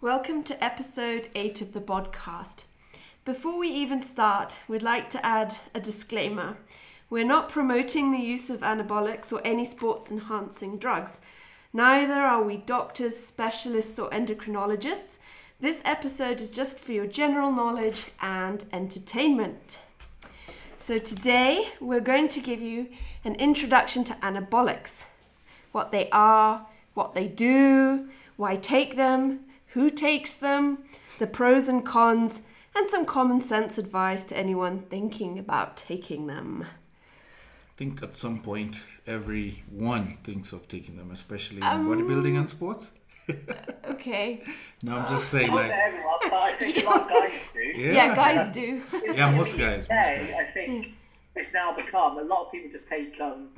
Welcome 0.00 0.44
to 0.44 0.64
episode 0.64 1.28
8 1.34 1.60
of 1.60 1.72
the 1.72 1.80
podcast. 1.80 2.62
Before 3.24 3.58
we 3.58 3.66
even 3.68 4.00
start, 4.00 4.60
we'd 4.68 4.80
like 4.80 5.10
to 5.10 5.26
add 5.26 5.56
a 5.74 5.80
disclaimer. 5.80 6.56
We're 7.10 7.26
not 7.26 7.48
promoting 7.48 8.12
the 8.12 8.20
use 8.20 8.48
of 8.48 8.60
anabolics 8.60 9.32
or 9.32 9.40
any 9.44 9.64
sports 9.64 10.12
enhancing 10.12 10.78
drugs. 10.78 11.18
Neither 11.72 12.14
are 12.14 12.44
we 12.44 12.58
doctors, 12.58 13.16
specialists, 13.16 13.98
or 13.98 14.08
endocrinologists. 14.10 15.18
This 15.58 15.82
episode 15.84 16.40
is 16.40 16.50
just 16.50 16.78
for 16.78 16.92
your 16.92 17.08
general 17.08 17.50
knowledge 17.50 18.06
and 18.22 18.64
entertainment. 18.72 19.80
So, 20.76 20.98
today 20.98 21.70
we're 21.80 21.98
going 21.98 22.28
to 22.28 22.40
give 22.40 22.62
you 22.62 22.86
an 23.24 23.34
introduction 23.34 24.04
to 24.04 24.12
anabolics 24.14 25.06
what 25.72 25.90
they 25.90 26.08
are, 26.10 26.68
what 26.94 27.14
they 27.14 27.26
do, 27.26 28.08
why 28.36 28.54
take 28.54 28.94
them, 28.94 29.40
who 29.78 29.90
takes 29.90 30.36
them, 30.36 30.78
the 31.20 31.26
pros 31.26 31.68
and 31.68 31.86
cons, 31.86 32.42
and 32.74 32.88
some 32.88 33.06
common 33.06 33.40
sense 33.40 33.78
advice 33.78 34.24
to 34.24 34.36
anyone 34.36 34.80
thinking 34.90 35.38
about 35.38 35.76
taking 35.76 36.26
them. 36.26 36.64
I 36.64 37.72
think 37.76 38.02
at 38.02 38.16
some 38.16 38.40
point 38.40 38.76
everyone 39.06 40.18
thinks 40.24 40.52
of 40.52 40.66
taking 40.66 40.96
them, 40.96 41.12
especially 41.12 41.58
in 41.58 41.62
bodybuilding 41.62 42.36
and 42.36 42.48
sports. 42.48 42.90
Okay. 43.88 44.42
No, 44.80 44.96
I'm 44.96 45.08
just 45.08 45.28
saying, 45.28 45.50
like, 45.50 45.66
to 45.66 45.74
everyone, 45.74 46.18
but 46.22 46.32
I 46.34 46.52
think 46.52 46.76
a 46.76 46.88
lot 46.88 47.02
of 47.02 47.08
guys 47.08 47.48
do. 47.52 47.60
yeah, 47.60 47.92
Yeah, 47.92 48.14
guys 48.14 48.54
do. 48.54 48.80
Yeah, 49.04 49.32
most 49.32 49.58
guys, 49.58 49.88
most 49.88 50.08
Today, 50.08 50.28
guys. 50.30 50.46
I 50.48 50.52
think 50.52 50.88
it's 51.34 51.52
now 51.52 51.72
become 51.74 52.18
a 52.18 52.22
lot 52.22 52.46
of 52.46 52.52
people 52.52 52.70
just 52.70 52.86
take 52.88 53.20
um, 53.20 53.48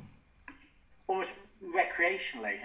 almost 1.07 1.33
recreationally, 1.63 2.57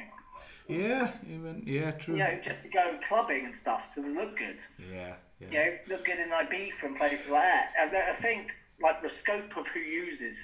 Yeah, 0.68 1.12
even 1.24 1.62
yeah, 1.64 1.92
true. 1.92 2.14
you 2.14 2.20
know, 2.20 2.38
just 2.42 2.62
to 2.62 2.68
go 2.68 2.92
clubbing 3.06 3.44
and 3.44 3.54
stuff 3.54 3.94
to 3.94 4.00
look 4.00 4.36
good. 4.36 4.60
Yeah, 4.92 5.14
yeah. 5.40 5.48
You 5.50 5.58
know, 5.58 5.76
look 5.88 6.04
good 6.06 6.18
in 6.18 6.30
Ibiza 6.30 6.82
and 6.84 6.96
places 6.96 7.28
like 7.30 7.42
that. 7.42 7.72
And 7.78 7.96
I 7.96 8.12
think 8.12 8.52
like 8.82 9.02
the 9.02 9.08
scope 9.08 9.56
of 9.56 9.68
who 9.68 9.80
uses 9.80 10.36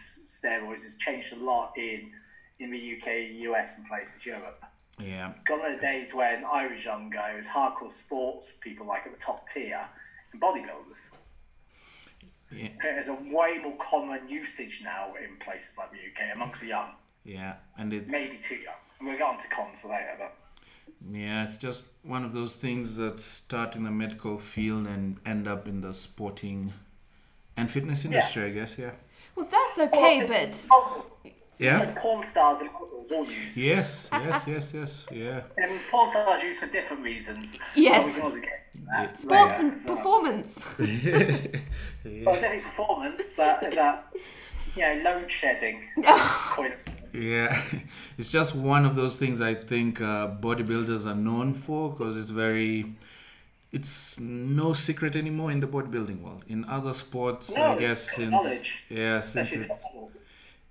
steroids 0.42 0.82
has 0.82 0.96
changed 0.96 1.32
a 1.32 1.36
lot 1.36 1.72
in 1.76 2.10
in 2.58 2.70
the 2.70 2.96
UK, 2.96 3.30
US, 3.48 3.78
and 3.78 3.86
places 3.86 4.24
Europe. 4.24 4.62
yeah. 5.00 5.32
Gone 5.44 5.60
are 5.62 5.74
the 5.74 5.80
days 5.80 6.14
when 6.14 6.44
I 6.44 6.68
was 6.68 6.84
younger, 6.84 7.20
it 7.34 7.38
was 7.38 7.46
hardcore 7.48 7.90
sports 7.90 8.52
people 8.60 8.86
like 8.86 9.04
at 9.06 9.12
the 9.12 9.18
top 9.18 9.48
tier 9.48 9.88
and 10.32 10.40
bodybuilders. 10.40 11.10
Yeah, 12.52 12.68
There's 12.80 13.08
a 13.08 13.14
way 13.14 13.58
more 13.62 13.76
common 13.78 14.28
usage 14.28 14.82
now 14.84 15.14
in 15.14 15.36
places 15.38 15.76
like 15.78 15.90
the 15.90 15.96
UK 15.96 16.36
amongst 16.36 16.60
the 16.60 16.68
young, 16.68 16.90
yeah, 17.24 17.54
and 17.78 17.92
it's 17.92 18.10
maybe 18.10 18.36
too 18.36 18.56
young. 18.56 18.74
And 19.02 19.08
we'll 19.08 19.18
get 19.18 19.26
on 19.26 19.36
to 19.38 19.48
cons 19.48 19.84
later, 19.84 20.14
but 20.16 20.32
yeah, 21.10 21.42
it's 21.42 21.56
just 21.56 21.82
one 22.04 22.24
of 22.24 22.32
those 22.32 22.52
things 22.52 22.96
that 22.98 23.20
start 23.20 23.74
in 23.74 23.82
the 23.82 23.90
medical 23.90 24.38
field 24.38 24.86
and 24.86 25.16
end 25.26 25.48
up 25.48 25.66
in 25.66 25.80
the 25.80 25.92
sporting 25.92 26.72
and 27.56 27.68
fitness 27.68 28.04
industry, 28.04 28.44
I 28.44 28.50
guess. 28.50 28.78
Yeah, 28.78 28.92
Well, 29.34 29.48
that's 29.50 29.76
okay, 29.80 30.24
but 30.24 31.34
yeah. 31.58 31.92
porn 31.98 32.22
stars 32.22 32.60
and 32.60 32.72
models 32.72 33.10
all 33.10 33.24
use. 33.24 33.56
Yes, 33.56 34.08
yes, 34.12 34.44
yes, 34.46 34.72
yes, 34.72 35.06
yeah. 35.10 35.40
And 35.58 35.80
porn 35.90 36.08
stars 36.08 36.40
use 36.44 36.60
for 36.60 36.68
different 36.68 37.02
reasons. 37.02 37.58
Yes. 37.74 38.04
But 38.04 38.06
we 38.06 38.12
can 38.14 38.22
also 38.22 38.40
get 38.40 38.72
to 38.72 38.78
that 38.92 39.16
sports 39.18 39.52
later 39.54 39.66
and 39.66 39.76
as 39.80 39.84
well. 39.84 39.96
performance. 39.96 40.74
Well, 42.04 42.34
definitely 42.34 42.60
performance, 42.60 43.32
but 43.36 43.62
is 43.64 43.74
that 43.74 44.12
you 44.76 44.82
know 44.82 45.02
load 45.04 45.28
shedding 45.30 45.82
point. 46.04 46.74
Yeah, 47.12 47.60
it's 48.18 48.30
just 48.30 48.54
one 48.54 48.84
of 48.84 48.96
those 48.96 49.16
things 49.16 49.40
I 49.40 49.54
think 49.54 50.00
uh, 50.00 50.28
bodybuilders 50.28 51.06
are 51.06 51.14
known 51.14 51.54
for 51.54 51.90
because 51.90 52.16
it's 52.16 52.30
very. 52.30 52.94
It's 53.70 54.20
no 54.20 54.74
secret 54.74 55.16
anymore 55.16 55.50
in 55.50 55.60
the 55.60 55.66
bodybuilding 55.66 56.20
world. 56.20 56.44
In 56.46 56.66
other 56.66 56.92
sports, 56.92 57.56
No, 57.56 57.72
I 57.72 57.78
guess 57.78 58.16
since 58.16 58.64
yeah, 58.90 59.20
since 59.20 59.52
it's, 59.52 59.68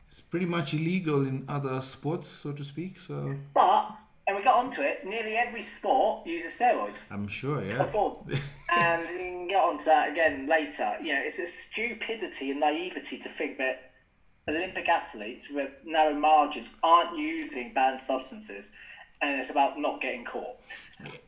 it's 0.07 0.21
pretty 0.21 0.45
much 0.45 0.75
illegal 0.75 1.25
in 1.25 1.45
other 1.47 1.81
sports, 1.81 2.27
so 2.27 2.51
to 2.51 2.63
speak. 2.63 2.99
So 2.99 3.35
But 3.55 3.95
and 4.27 4.37
we 4.37 4.43
got 4.43 4.55
onto 4.55 4.81
it. 4.81 5.05
Nearly 5.05 5.35
every 5.35 5.61
sport 5.63 6.27
uses 6.27 6.57
steroids. 6.57 7.11
I'm 7.11 7.27
sure, 7.27 7.63
yeah, 7.63 7.83
and 8.71 9.01
we 9.01 9.17
can 9.17 9.47
get 9.47 9.63
onto 9.63 9.85
that 9.85 10.11
again 10.11 10.45
later. 10.47 10.95
You 11.01 11.13
know, 11.13 11.21
it's 11.23 11.39
a 11.39 11.47
stupidity 11.47 12.51
and 12.51 12.59
naivety 12.59 13.17
to 13.17 13.29
think 13.29 13.57
that 13.57 13.90
Olympic 14.55 14.87
athletes 14.89 15.49
with 15.49 15.69
narrow 15.85 16.13
margins 16.13 16.71
aren't 16.83 17.17
using 17.17 17.73
banned 17.73 18.01
substances, 18.01 18.71
and 19.21 19.39
it's 19.39 19.49
about 19.49 19.79
not 19.79 20.01
getting 20.01 20.25
caught. 20.25 20.57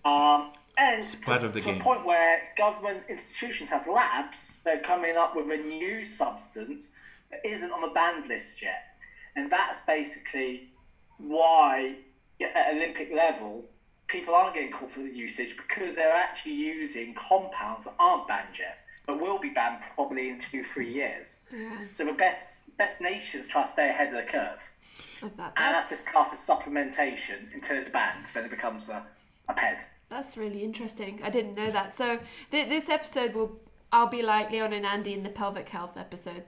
Um, 0.05 0.51
and 0.77 1.03
to, 1.05 1.45
of 1.45 1.53
the 1.53 1.61
to 1.61 1.65
game. 1.65 1.81
a 1.81 1.83
point 1.83 2.05
where 2.05 2.41
government 2.57 3.03
institutions 3.07 3.69
have 3.69 3.87
labs, 3.87 4.61
they're 4.63 4.79
coming 4.79 5.17
up 5.17 5.35
with 5.35 5.49
a 5.51 5.57
new 5.57 6.03
substance 6.03 6.91
that 7.29 7.45
isn't 7.45 7.71
on 7.71 7.81
the 7.81 7.87
banned 7.89 8.27
list 8.27 8.61
yet, 8.61 8.97
and 9.35 9.51
that's 9.51 9.81
basically 9.81 10.69
why 11.17 11.95
at 12.41 12.75
Olympic 12.75 13.11
level 13.13 13.63
people 14.07 14.35
aren't 14.35 14.53
getting 14.53 14.71
caught 14.71 14.91
for 14.91 14.99
the 14.99 15.09
usage 15.09 15.55
because 15.55 15.95
they're 15.95 16.13
actually 16.13 16.53
using 16.53 17.13
compounds 17.13 17.85
that 17.85 17.93
aren't 17.99 18.27
banned 18.27 18.59
yet, 18.59 18.79
but 19.07 19.19
will 19.19 19.39
be 19.39 19.49
banned 19.49 19.81
probably 19.95 20.29
in 20.29 20.39
two 20.39 20.63
three 20.63 20.91
years. 20.91 21.39
So 21.91 22.05
the 22.05 22.13
best 22.13 22.62
best 22.83 23.01
nations 23.01 23.47
try 23.47 23.61
to 23.63 23.67
stay 23.77 23.89
ahead 23.89 24.07
of 24.13 24.17
the 24.21 24.29
curve, 24.35 24.61
Like 25.21 25.35
that. 25.37 25.53
and 25.57 25.75
that's 25.75 25.89
That's, 25.89 26.01
just 26.01 26.05
classed 26.11 26.33
as 26.37 26.39
supplementation 26.51 27.39
until 27.53 27.75
it's 27.81 27.89
banned. 27.97 28.25
Then 28.33 28.43
it 28.45 28.51
becomes 28.57 28.89
a, 28.89 28.99
a 29.51 29.53
ped. 29.53 29.81
that's 30.09 30.35
really 30.43 30.61
interesting. 30.69 31.13
I 31.23 31.29
didn't 31.37 31.55
know 31.55 31.71
that. 31.71 31.93
So 31.93 32.07
th- 32.51 32.69
this 32.69 32.89
episode 32.89 33.33
will. 33.35 33.51
I'll 33.95 34.07
be 34.19 34.23
like 34.23 34.49
Leon 34.51 34.73
and 34.73 34.85
Andy 34.87 35.13
in 35.13 35.21
the 35.21 35.29
pelvic 35.29 35.69
health 35.69 35.95
episode. 36.05 36.43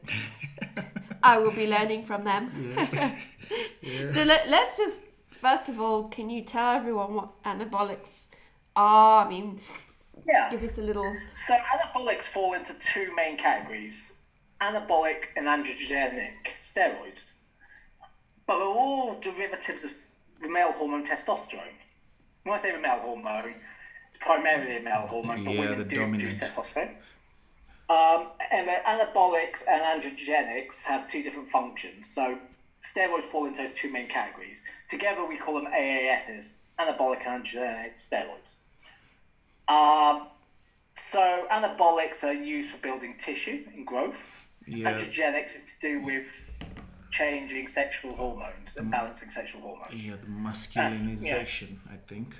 I 1.32 1.38
will 1.38 1.52
be 1.52 1.68
learning 1.76 2.04
from 2.10 2.24
them. 2.24 2.44
So 4.16 4.24
let, 4.24 4.50
let's 4.50 4.78
just 4.78 5.04
first 5.30 5.70
of 5.70 5.80
all, 5.80 6.06
can 6.16 6.30
you 6.32 6.42
tell 6.44 6.70
everyone 6.76 7.14
what 7.14 7.30
anabolics 7.44 8.30
are? 8.76 9.26
I 9.26 9.30
mean, 9.30 9.60
Yeah. 10.28 10.50
give 10.50 10.64
us 10.64 10.78
a 10.80 10.82
little. 10.82 11.16
So 11.34 11.54
anabolics 11.74 12.24
fall 12.24 12.54
into 12.56 12.74
two 12.80 13.14
main 13.16 13.38
categories: 13.38 14.14
anabolic 14.62 15.26
and 15.36 15.48
androgenic 15.48 16.34
steroids. 16.62 17.34
But 18.48 18.60
they're 18.60 18.68
all 18.68 19.20
derivatives 19.20 19.84
of 19.84 19.96
the 20.42 20.50
male 20.50 20.72
hormone 20.72 21.06
testosterone. 21.06 21.80
When 22.44 22.54
I 22.54 22.58
say 22.58 22.72
the 22.72 22.80
male 22.80 23.00
hormone, 23.00 23.56
it's 24.14 24.24
primarily 24.24 24.78
a 24.78 24.82
male 24.82 25.08
hormone, 25.08 25.44
but 25.44 25.54
Yeah, 25.54 25.62
women 25.62 25.78
the 25.80 25.86
do 25.86 26.08
produce 26.08 26.36
testosterone. 26.36 26.92
Um, 27.88 28.28
and 28.52 28.68
the 28.68 28.78
anabolics 28.88 29.64
and 29.68 30.02
androgenics 30.02 30.84
have 30.84 31.08
two 31.08 31.22
different 31.22 31.48
functions. 31.48 32.08
So 32.08 32.38
steroids 32.82 33.24
fall 33.24 33.46
into 33.46 33.62
those 33.62 33.74
two 33.74 33.92
main 33.92 34.08
categories. 34.08 34.64
Together, 34.88 35.26
we 35.26 35.38
call 35.38 35.56
them 35.56 35.68
AASs, 35.72 36.54
anabolic 36.80 37.26
and 37.26 37.44
androgenic 37.44 37.98
steroids. 37.98 38.54
Um, 39.68 40.28
so 40.96 41.46
anabolics 41.52 42.24
are 42.24 42.34
used 42.34 42.70
for 42.72 42.82
building 42.82 43.16
tissue 43.18 43.66
and 43.74 43.86
growth. 43.86 44.45
Yeah. 44.68 44.94
Androgenics 44.94 45.56
is 45.56 45.66
to 45.66 45.82
do 45.82 46.04
with 46.04 46.64
changing 47.12 47.68
sexual 47.68 48.16
hormones 48.16 48.78
and 48.78 48.92
balancing 48.92 49.30
sexual 49.30 49.62
hormones. 49.62 50.06
yeah, 50.06 50.16
the 50.16 50.28
masculinization, 50.28 51.78
I 51.90 51.98
think. 52.08 52.36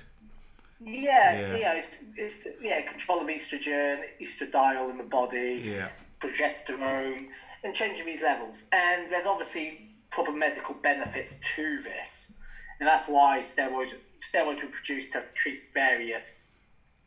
Yeah, 0.80 1.54
Yeah. 1.56 1.72
know, 1.72 1.76
it's, 1.76 1.88
it's 2.16 2.46
yeah, 2.60 2.82
control 2.82 3.20
of 3.22 3.28
estrogen, 3.28 4.02
estradiol 4.20 4.90
in 4.90 4.98
the 4.98 5.04
body, 5.04 5.62
Yeah, 5.64 5.88
progesterone, 6.20 7.28
and 7.64 7.74
changing 7.74 8.04
these 8.06 8.22
levels. 8.22 8.68
And 8.72 9.10
there's 9.10 9.26
obviously 9.26 9.90
proper 10.10 10.32
medical 10.32 10.74
benefits 10.74 11.40
to 11.54 11.80
this, 11.80 12.34
and 12.78 12.86
that's 12.86 13.08
why 13.08 13.40
steroids 13.40 13.94
steroids 14.20 14.62
were 14.62 14.68
produced 14.68 15.12
to 15.12 15.22
treat 15.34 15.72
various 15.72 16.60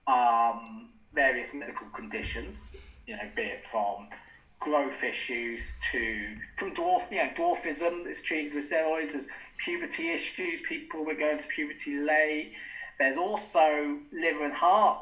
um, 0.07 0.89
various 1.13 1.53
medical 1.53 1.87
conditions. 1.89 2.75
You 3.05 3.15
know, 3.17 3.29
be 3.35 3.43
it 3.43 3.63
from 3.65 4.09
growth 4.59 5.03
issues 5.03 5.73
to 5.91 6.37
from 6.57 6.73
dwarf, 6.75 7.09
you 7.11 7.17
know, 7.17 7.29
dwarfism 7.35 8.05
is 8.07 8.21
treated 8.21 8.53
with 8.53 8.69
steroids. 8.69 9.13
There's 9.13 9.27
puberty 9.57 10.09
issues. 10.11 10.61
People 10.61 11.05
were 11.05 11.15
going 11.15 11.37
to 11.37 11.47
puberty 11.47 11.97
late. 11.97 12.53
There's 12.99 13.17
also 13.17 13.99
liver 14.11 14.43
and 14.45 14.53
heart 14.53 14.99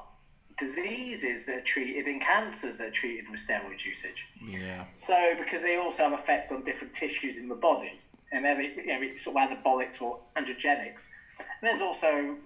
diseases 0.57 1.45
that 1.45 1.57
are 1.57 1.61
treated 1.61 2.05
and 2.07 2.21
cancers 2.21 2.79
that 2.79 2.87
are 2.87 2.91
treated 2.91 3.29
with 3.29 3.39
steroid 3.39 3.83
usage. 3.85 4.27
yeah, 4.43 4.85
So, 4.93 5.35
because 5.37 5.61
they 5.61 5.77
also 5.77 6.03
have 6.03 6.13
effect 6.13 6.51
on 6.51 6.63
different 6.63 6.93
tissues 6.93 7.37
in 7.37 7.47
the 7.47 7.55
body, 7.55 7.99
and 8.31 8.43
they're 8.43 8.55
the- 8.55 8.81
you 8.83 8.85
know, 8.87 9.15
sort 9.17 9.37
of 9.37 9.49
anabolics 9.49 10.01
or 10.01 10.19
androgenics. 10.35 11.09
And 11.39 11.47
there's 11.69 11.81
also, 11.81 12.37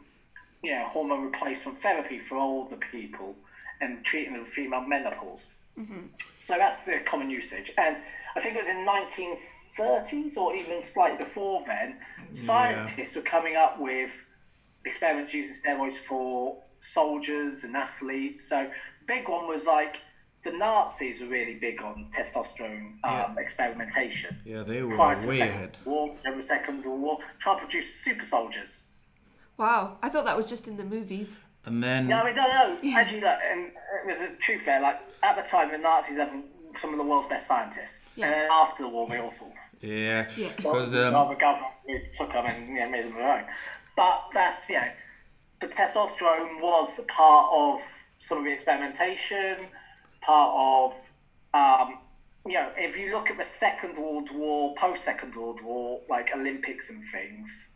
you 0.62 0.72
know, 0.76 0.86
hormone 0.86 1.24
replacement 1.24 1.78
therapy 1.78 2.20
for 2.20 2.38
older 2.38 2.76
people 2.76 3.38
and 3.80 4.04
treating 4.04 4.36
of 4.36 4.48
female 4.48 4.82
menopause. 4.82 5.52
So 6.38 6.58
that's 6.58 6.86
the 6.86 7.00
common 7.06 7.30
usage. 7.30 7.72
And 7.78 7.98
I 8.36 8.40
think 8.40 8.56
it 8.56 8.60
was 8.60 8.70
in 8.70 8.86
1930s 8.86 10.38
or 10.38 10.56
even 10.56 10.82
slightly 10.84 11.18
before 11.18 11.64
then, 11.66 11.98
scientists 12.32 13.16
were 13.16 13.22
coming 13.22 13.56
up 13.56 13.80
with 13.80 14.26
experiments 14.86 15.34
using 15.34 15.56
steroids 15.56 15.94
for 15.94 16.58
soldiers 16.80 17.64
and 17.64 17.76
athletes. 17.76 18.48
So 18.48 18.70
big 19.08 19.30
one 19.30 19.48
was 19.48 19.66
like 19.66 19.98
the 20.44 20.52
Nazis 20.52 21.22
were 21.22 21.28
really 21.28 21.56
big 21.56 21.82
on 21.82 22.04
testosterone 22.06 22.96
um, 23.04 23.38
experimentation. 23.38 24.38
Yeah, 24.44 24.64
they 24.64 24.82
were 24.82 24.96
Prior 24.96 25.16
to 25.16 25.22
the 25.22 25.28
way 25.30 25.38
Second 25.38 25.56
ahead. 25.56 25.78
War, 25.86 26.16
during 26.24 26.38
the 26.38 26.44
Second 26.44 26.84
World 26.84 27.02
War, 27.02 27.18
trying 27.40 27.60
to 27.60 27.66
produce 27.66 27.94
super 27.94 28.26
soldiers. 28.26 28.88
Wow, 29.58 29.98
I 30.02 30.10
thought 30.10 30.26
that 30.26 30.36
was 30.36 30.50
just 30.50 30.68
in 30.68 30.78
the 30.78 30.84
movies. 30.84 31.36
And 31.66 31.84
then 31.84 32.08
No, 32.08 32.18
I 32.22 32.26
mean, 32.26 32.36
no, 32.36 32.48
no. 32.48 32.98
Actually, 32.98 33.22
look, 33.22 33.38
and 33.52 33.68
it 33.68 34.08
was 34.08 34.20
a 34.22 34.30
truth 34.38 34.66
there. 34.66 34.82
Like 34.82 35.00
at 35.22 35.36
the 35.36 35.44
time, 35.44 35.72
the 35.72 35.78
Nazis 35.78 36.18
had 36.18 36.32
some 36.78 36.92
of 36.92 36.98
the 36.98 37.04
world's 37.04 37.28
best 37.28 37.48
scientists, 37.48 38.10
Yeah. 38.16 38.26
and 38.28 38.34
then 38.34 38.48
after 38.52 38.84
the 38.84 38.90
war, 38.90 39.08
they 39.08 39.18
all 39.20 39.32
sort 39.32 39.52
yeah, 39.82 40.28
Yeah. 40.38 40.50
because 40.56 40.92
well, 40.94 41.16
um, 41.16 41.30
the 41.30 41.36
government 41.36 41.74
really 41.88 42.06
took 42.16 42.32
them 42.32 42.46
and 42.46 42.68
you 42.70 42.80
know, 42.80 42.90
made 42.90 43.06
them 43.06 43.14
their 43.14 43.32
own. 43.40 43.46
But 43.96 44.30
that's 44.34 44.70
you 44.70 44.76
know, 44.80 44.88
but 45.60 45.72
testosterone 45.72 46.62
was 46.62 47.00
part 47.08 47.50
of 47.52 47.82
some 48.20 48.40
of 48.40 48.44
the 48.46 48.52
experimentation, 48.52 49.58
part 50.22 50.54
of 50.56 50.94
um, 51.54 52.00
you 52.46 52.54
know, 52.54 52.70
if 52.78 52.98
you 52.98 53.12
look 53.12 53.30
at 53.30 53.38
the 53.38 53.44
Second 53.44 53.98
World 53.98 54.30
War, 54.34 54.74
post 54.76 55.04
Second 55.04 55.36
World 55.36 55.62
War, 55.62 56.02
like 56.10 56.32
Olympics 56.34 56.90
and 56.90 57.04
things, 57.04 57.70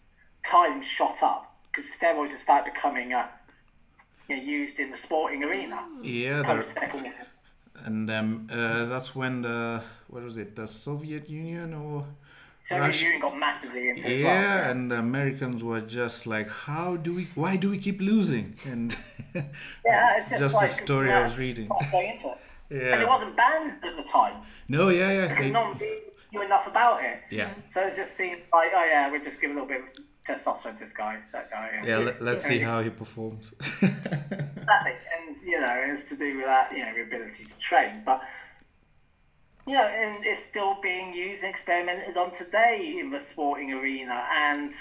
time 0.44 0.82
shot 0.82 1.22
up 1.22 1.56
because 1.72 1.90
steroids 1.92 2.32
have 2.32 2.40
started 2.40 2.74
becoming 2.74 3.14
uh, 3.14 3.28
you 4.28 4.38
know, 4.38 4.44
used 4.44 4.80
in 4.80 4.92
the 4.92 4.98
sporting 4.98 5.44
arena. 5.44 5.78
yeah, 6.02 6.44
Post 6.44 6.74
there, 6.76 6.84
Second 6.84 7.04
War. 7.04 7.14
and 7.86 8.10
um, 8.12 8.48
uh, 8.52 8.86
that's 8.86 9.16
when 9.16 9.42
the 9.42 9.84
what 10.08 10.24
was 10.24 10.38
it, 10.38 10.56
the 10.56 10.68
Soviet 10.68 11.30
Union 11.30 11.74
or 11.74 12.06
So 12.64 12.80
Russia- 12.80 13.06
Union 13.06 13.22
got 13.22 13.38
massively 13.38 13.90
into 13.90 14.02
it 14.02 14.06
as 14.20 14.24
well, 14.24 14.34
yeah, 14.34 14.70
and 14.70 14.92
the 14.92 14.98
Americans 15.00 15.64
were 15.64 15.82
just 15.82 16.26
like, 16.28 16.50
how 16.50 16.96
do 16.96 17.14
we, 17.14 17.28
why 17.36 17.56
do 17.58 17.70
we 17.70 17.78
keep 17.78 18.00
losing? 18.02 18.56
And 18.66 18.96
Yeah, 19.86 20.16
it's 20.18 20.30
just, 20.30 20.42
just 20.42 20.56
like, 20.56 20.70
a 20.70 20.74
story 20.74 21.10
yeah, 21.10 21.20
I 21.20 21.24
was 21.24 21.38
reading. 21.38 21.70
Yeah. 22.72 22.78
it. 22.78 22.94
And 22.94 23.02
it 23.04 23.08
wasn't 23.08 23.36
banned 23.38 23.74
at 23.84 23.96
the 23.96 24.02
time 24.04 24.38
no, 24.68 24.90
yeah, 24.90 25.12
yeah, 25.12 25.28
because 25.28 25.46
they- 25.46 25.52
no 25.52 25.62
one 25.70 25.78
knew 26.32 26.42
enough 26.42 26.66
about 26.68 27.04
it. 27.04 27.18
yeah, 27.30 27.50
So 27.68 27.82
it 27.88 27.96
just 27.96 28.14
seemed 28.18 28.42
like, 28.52 28.72
oh 28.76 28.84
yeah, 28.94 29.12
we'll 29.12 29.22
just 29.24 29.40
give 29.40 29.52
a 29.52 29.54
little 29.54 29.68
bit 29.70 29.82
of 29.84 29.90
testosterone 30.28 30.74
to 30.74 30.84
this 30.84 30.94
guy, 30.94 31.20
that 31.32 31.50
guy. 31.52 31.82
yeah. 31.86 31.98
Let, 31.98 32.22
let's 32.22 32.46
see 32.46 32.60
how 32.60 32.82
he 32.82 32.90
performs. 32.90 33.54
Exactly. 34.66 34.94
And, 35.16 35.38
you 35.46 35.62
know, 35.62 35.84
it's 35.88 36.10
to 36.10 36.18
do 36.18 36.38
with 36.38 36.48
that, 36.48 36.72
you 36.72 36.84
know, 36.84 36.92
the 36.92 37.04
ability 37.04 37.46
to 37.46 37.60
train. 37.60 38.02
But, 38.04 38.24
you 39.68 39.76
know, 39.76 39.84
and 39.86 40.26
it's 40.26 40.44
still 40.44 40.78
being 40.82 41.14
used 41.14 41.44
and 41.44 41.52
experimented 41.52 42.18
on 42.18 42.32
today 42.32 42.98
in 43.00 43.12
the 43.12 43.20
sporting 43.20 43.72
arena. 43.72 44.24
And 44.34 44.74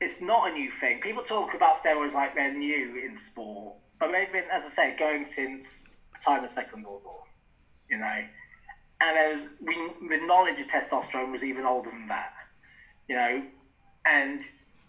it's 0.00 0.20
not 0.20 0.50
a 0.50 0.52
new 0.52 0.68
thing. 0.68 1.00
People 1.00 1.22
talk 1.22 1.54
about 1.54 1.76
steroids 1.76 2.12
like 2.12 2.34
they're 2.34 2.52
new 2.52 3.00
in 3.04 3.14
sport. 3.14 3.76
But 4.00 4.10
they've 4.10 4.32
been, 4.32 4.46
as 4.50 4.64
I 4.64 4.68
say, 4.68 4.96
going 4.98 5.26
since 5.26 5.84
the 6.12 6.24
time 6.24 6.42
of 6.42 6.50
the 6.50 6.54
Second 6.54 6.84
World 6.84 7.02
War, 7.04 7.22
you 7.88 7.98
know. 7.98 8.24
And 9.02 9.16
there 9.16 9.30
was, 9.30 9.42
we, 9.60 10.08
the 10.08 10.26
knowledge 10.26 10.58
of 10.58 10.66
testosterone 10.66 11.30
was 11.30 11.44
even 11.44 11.64
older 11.66 11.90
than 11.90 12.08
that, 12.08 12.32
you 13.08 13.14
know. 13.14 13.42
And 14.06 14.40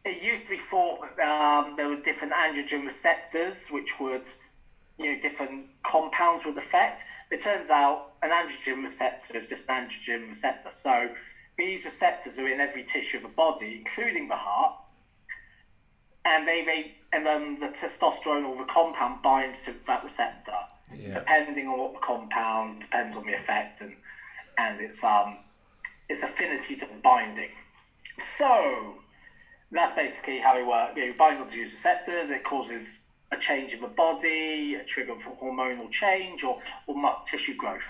it 0.03 0.21
used 0.21 0.45
to 0.45 0.49
be 0.51 0.57
thought 0.57 0.99
that 1.17 1.65
um, 1.67 1.75
there 1.75 1.87
were 1.87 2.01
different 2.01 2.33
androgen 2.33 2.85
receptors 2.85 3.67
which 3.69 3.99
would, 3.99 4.27
you 4.97 5.13
know, 5.13 5.21
different 5.21 5.67
compounds 5.83 6.45
would 6.45 6.57
affect. 6.57 7.03
It 7.29 7.39
turns 7.39 7.69
out 7.69 8.13
an 8.23 8.31
androgen 8.31 8.83
receptor 8.83 9.37
is 9.37 9.47
just 9.47 9.69
an 9.69 9.87
androgen 9.87 10.27
receptor. 10.27 10.69
So 10.69 11.09
these 11.57 11.85
receptors 11.85 12.37
are 12.39 12.47
in 12.47 12.59
every 12.59 12.83
tissue 12.83 13.17
of 13.17 13.23
the 13.23 13.29
body, 13.29 13.77
including 13.77 14.27
the 14.27 14.35
heart, 14.35 14.75
and 16.25 16.47
they, 16.47 16.65
they 16.65 16.95
and 17.13 17.25
then 17.25 17.59
the 17.59 17.67
testosterone 17.67 18.47
or 18.47 18.57
the 18.57 18.65
compound 18.65 19.21
binds 19.21 19.61
to 19.63 19.73
that 19.87 20.03
receptor. 20.03 20.53
Yeah. 20.95 21.15
Depending 21.15 21.67
on 21.67 21.79
what 21.79 21.93
the 21.93 21.99
compound 21.99 22.81
depends 22.81 23.15
on 23.15 23.25
the 23.25 23.33
effect 23.33 23.81
and 23.81 23.95
and 24.57 24.81
its 24.81 25.03
um 25.03 25.37
its 26.09 26.23
affinity 26.23 26.75
to 26.75 26.87
binding. 27.01 27.49
So 28.17 29.00
that's 29.71 29.93
basically 29.93 30.39
how 30.39 30.57
it 30.57 30.67
works. 30.67 30.93
You 30.97 31.07
know, 31.07 31.13
bind 31.17 31.41
onto 31.41 31.55
these 31.55 31.71
receptors, 31.71 32.29
it 32.29 32.43
causes 32.43 33.03
a 33.31 33.37
change 33.37 33.73
in 33.73 33.81
the 33.81 33.87
body, 33.87 34.75
a 34.75 34.83
trigger 34.83 35.15
for 35.15 35.31
hormonal 35.41 35.89
change, 35.89 36.43
or, 36.43 36.59
or 36.87 37.15
tissue 37.25 37.55
growth 37.55 37.87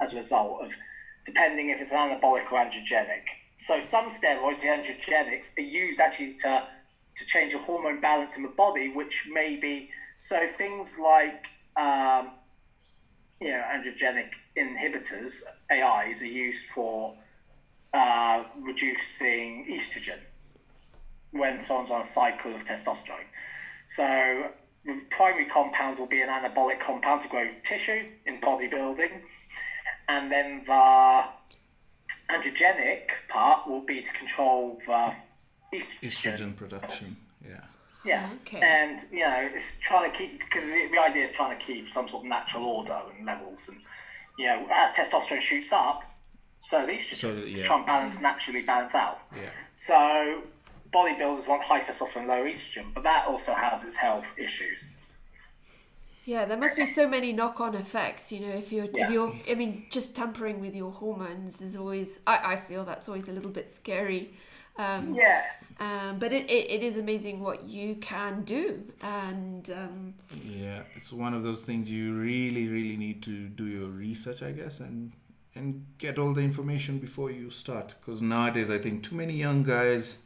as 0.00 0.12
a 0.12 0.16
result 0.16 0.64
of, 0.64 0.72
depending 1.24 1.70
if 1.70 1.80
it's 1.80 1.92
anabolic 1.92 2.50
or 2.50 2.58
androgenic. 2.58 3.22
So 3.58 3.78
some 3.80 4.08
steroids, 4.08 4.60
the 4.60 4.68
androgenics, 4.68 5.56
are 5.56 5.60
used 5.60 6.00
actually 6.00 6.34
to, 6.38 6.66
to 7.16 7.26
change 7.26 7.52
the 7.52 7.58
hormone 7.58 8.00
balance 8.00 8.36
in 8.36 8.42
the 8.42 8.48
body, 8.48 8.90
which 8.92 9.28
may 9.32 9.56
be, 9.56 9.90
so 10.16 10.46
things 10.48 10.98
like, 10.98 11.46
um, 11.76 12.30
you 13.40 13.48
know, 13.50 13.62
androgenic 13.72 14.30
inhibitors, 14.56 15.42
AIs, 15.70 16.22
are 16.22 16.26
used 16.26 16.66
for 16.66 17.14
uh, 17.94 18.42
reducing 18.60 19.66
estrogen 19.70 20.18
when 21.32 21.60
someone's 21.60 21.90
on 21.90 22.00
a 22.00 22.04
cycle 22.04 22.54
of 22.54 22.64
testosterone. 22.64 23.28
So 23.86 24.50
the 24.84 25.00
primary 25.10 25.46
compound 25.46 25.98
will 25.98 26.06
be 26.06 26.22
an 26.22 26.28
anabolic 26.28 26.80
compound 26.80 27.22
to 27.22 27.28
grow 27.28 27.48
tissue 27.64 28.04
in 28.26 28.40
bodybuilding, 28.40 29.20
and 30.08 30.30
then 30.30 30.62
the 30.66 31.24
androgenic 32.30 33.10
part 33.28 33.68
will 33.68 33.82
be 33.82 34.02
to 34.02 34.12
control 34.12 34.78
the 34.86 35.12
estrogen. 35.72 36.00
Estrogen 36.02 36.56
production. 36.56 37.16
Yeah. 37.46 37.60
Yeah. 38.04 38.28
Oh, 38.30 38.38
okay. 38.46 38.60
And 38.62 39.00
you 39.10 39.20
know, 39.20 39.48
it's 39.54 39.78
trying 39.80 40.10
to 40.10 40.16
keep 40.16 40.38
because 40.38 40.64
the, 40.64 40.88
the 40.92 40.98
idea 40.98 41.24
is 41.24 41.32
trying 41.32 41.56
to 41.56 41.64
keep 41.64 41.88
some 41.88 42.08
sort 42.08 42.24
of 42.24 42.30
natural 42.30 42.64
order 42.64 42.98
and 43.16 43.26
levels, 43.26 43.68
and 43.68 43.78
you 44.38 44.46
know, 44.46 44.66
as 44.72 44.92
testosterone 44.92 45.40
shoots 45.40 45.72
up, 45.72 46.02
so 46.60 46.80
does 46.80 46.88
estrogen. 46.88 47.16
So, 47.16 47.34
to 47.34 47.48
yeah. 47.48 47.64
try 47.64 47.76
and 47.76 47.86
balance 47.86 48.20
naturally 48.22 48.62
balance 48.62 48.94
out. 48.94 49.18
Yeah. 49.36 49.50
So 49.74 50.42
bodybuilders 50.92 51.46
want 51.46 51.62
high 51.62 51.80
testosterone, 51.80 52.26
low 52.26 52.44
estrogen, 52.44 52.92
but 52.94 53.02
that 53.04 53.26
also 53.26 53.52
has 53.54 53.84
its 53.84 53.96
health 53.96 54.34
issues. 54.38 54.96
Yeah, 56.24 56.44
there 56.44 56.58
must 56.58 56.76
be 56.76 56.84
so 56.86 57.08
many 57.08 57.32
knock-on 57.32 57.74
effects. 57.74 58.30
You 58.30 58.40
know, 58.40 58.52
if 58.54 58.70
you're, 58.72 58.84
Yeah. 58.94 59.06
if 59.06 59.10
you're, 59.10 59.34
I 59.50 59.54
mean, 59.54 59.86
just 59.90 60.14
tampering 60.14 60.60
with 60.60 60.74
your 60.74 60.92
hormones 60.92 61.60
is 61.62 61.76
always. 61.76 62.20
I, 62.26 62.52
I 62.52 62.56
feel 62.56 62.84
that's 62.84 63.08
always 63.08 63.28
a 63.28 63.32
little 63.32 63.50
bit 63.50 63.68
scary. 63.68 64.34
Um, 64.76 65.14
Yeah. 65.14 65.44
um, 65.80 66.18
but 66.18 66.32
it, 66.32 66.48
it, 66.48 66.70
it 66.70 66.82
is 66.82 66.96
amazing 66.96 67.40
what 67.40 67.64
you 67.68 67.96
can 67.96 68.44
do, 68.44 68.84
and 69.02 69.68
um, 69.70 70.14
Yeah, 70.44 70.82
it's 70.94 71.12
one 71.12 71.34
of 71.34 71.42
those 71.42 71.62
things 71.62 71.90
you 71.90 72.14
really, 72.14 72.68
really 72.68 72.96
need 72.96 73.22
to 73.24 73.48
do 73.48 73.66
your 73.66 73.88
research, 73.88 74.42
I 74.42 74.52
guess, 74.52 74.80
and 74.80 75.12
and 75.56 75.84
get 75.98 76.16
all 76.18 76.32
the 76.32 76.42
information 76.42 76.98
before 76.98 77.30
you 77.32 77.50
start. 77.50 77.96
Because 78.00 78.22
nowadays, 78.22 78.70
I 78.70 78.78
think 78.78 79.02
too 79.02 79.16
many 79.16 79.32
young 79.34 79.64
guys 79.64 80.18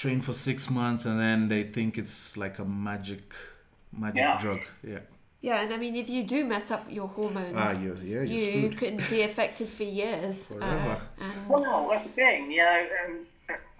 train 0.00 0.20
for 0.22 0.32
six 0.32 0.70
months 0.70 1.04
and 1.04 1.20
then 1.20 1.48
they 1.48 1.62
think 1.62 1.98
it's 1.98 2.36
like 2.36 2.58
a 2.58 2.64
magic, 2.64 3.22
magic 3.92 4.18
Yeah. 4.22 4.40
drug. 4.40 4.60
Yeah. 4.82 5.00
yeah, 5.42 5.60
and 5.62 5.74
I 5.74 5.76
mean, 5.76 5.94
if 5.94 6.08
you 6.08 6.22
do 6.24 6.44
mess 6.44 6.70
up 6.70 6.84
your 6.88 7.08
hormones, 7.08 7.54
Ah, 7.56 7.72
you're, 7.82 7.96
yeah, 7.96 8.22
you're 8.22 8.62
you 8.62 8.70
can 8.70 8.96
be 9.10 9.22
affected 9.22 9.68
for 9.68 9.84
years. 9.84 10.46
Forever. 10.48 10.96
Uh, 11.20 11.24
and 11.24 11.48
Well, 11.48 11.88
that's 11.90 12.04
the 12.04 12.10
thing, 12.10 12.50
you 12.50 12.58
know, 12.58 12.86
and, 13.04 13.26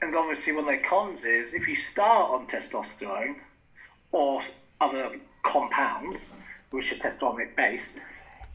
and 0.03 0.15
obviously 0.15 0.53
one 0.53 0.69
of 0.69 0.79
the 0.79 0.87
cons 0.87 1.25
is 1.25 1.55
if 1.55 1.67
you 1.67 1.75
start 1.75 2.31
on 2.35 2.47
testosterone 2.47 3.37
or 4.13 4.43
other 4.81 5.19
compounds, 5.43 6.35
which 6.71 6.93
are 6.93 6.97
testosterone 6.97 7.55
based, 7.57 8.01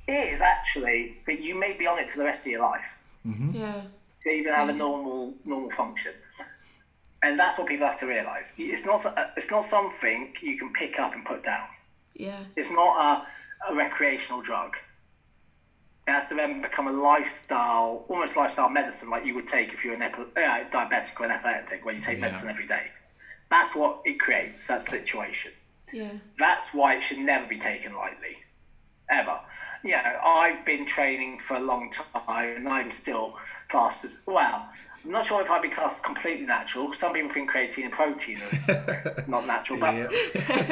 it 0.07 0.33
is 0.33 0.41
actually 0.41 1.17
that 1.25 1.39
you 1.41 1.55
may 1.55 1.73
be 1.73 1.87
on 1.87 1.97
it 1.97 2.07
for 2.11 2.19
the 2.19 2.25
rest 2.25 2.45
of 2.45 2.51
your 2.51 2.61
life 2.61 2.99
yeah, 3.23 3.81
to 4.21 4.29
even 4.29 4.53
have 4.53 4.69
a 4.69 4.73
normal 4.73 5.33
normal 5.45 5.71
function. 5.71 6.13
And 7.25 7.39
that's 7.39 7.57
what 7.57 7.67
people 7.67 7.87
have 7.87 7.99
to 8.01 8.05
realise. 8.05 8.53
It's 8.55 8.85
not 8.85 9.03
it's 9.35 9.49
not 9.49 9.65
something 9.65 10.33
you 10.43 10.57
can 10.59 10.71
pick 10.71 10.99
up 10.99 11.15
and 11.15 11.25
put 11.25 11.43
down. 11.43 11.67
yeah, 12.13 12.43
It's 12.55 12.69
not 12.69 12.93
a, 13.67 13.71
a 13.71 13.75
recreational 13.75 14.41
drug. 14.43 14.77
It 16.07 16.11
has 16.11 16.27
to 16.27 16.35
then 16.35 16.61
become 16.61 16.87
a 16.87 16.91
lifestyle, 16.91 18.05
almost 18.09 18.37
lifestyle 18.37 18.69
medicine, 18.69 19.09
like 19.09 19.25
you 19.25 19.33
would 19.33 19.47
take 19.47 19.73
if 19.73 19.83
you're 19.83 19.95
an 19.95 20.03
epi- 20.03 20.21
uh, 20.37 20.65
diabetic 20.69 21.19
or 21.19 21.25
an 21.25 21.31
epileptic, 21.31 21.83
where 21.83 21.95
you 21.95 22.01
take 22.01 22.17
Yeah. 22.17 22.25
medicine 22.27 22.47
every 22.49 22.67
day. 22.67 22.91
That's 23.49 23.75
what 23.75 24.01
it 24.05 24.19
creates, 24.19 24.67
that 24.67 24.83
situation. 24.83 25.51
yeah, 25.91 26.11
That's 26.37 26.75
why 26.75 26.93
it 26.95 27.01
should 27.01 27.17
never 27.19 27.47
be 27.47 27.57
taken 27.57 27.95
lightly. 27.95 28.37
Ever. 29.09 29.39
You 29.83 29.91
know, 29.93 30.19
I've 30.23 30.63
been 30.65 30.85
training 30.85 31.39
for 31.39 31.55
a 31.57 31.59
long 31.59 31.89
time 31.91 32.55
and 32.57 32.67
I'm 32.69 32.91
still 32.91 33.35
classed 33.69 34.03
as, 34.05 34.21
well, 34.27 34.69
I'm 35.05 35.11
not 35.11 35.23
sure 35.23 35.39
if 35.41 35.51
I'd 35.51 35.61
be 35.61 35.69
classed 35.69 35.97
as 35.97 36.01
completely 36.01 36.47
natural. 36.47 36.91
Some 36.93 37.13
people 37.13 37.29
think 37.29 37.51
creatine 37.51 37.83
and 37.83 37.91
protein 37.93 38.39
are 38.67 39.23
not 39.27 39.45
natural, 39.45 39.79
but 39.79 39.93
Yeah. 39.93 40.07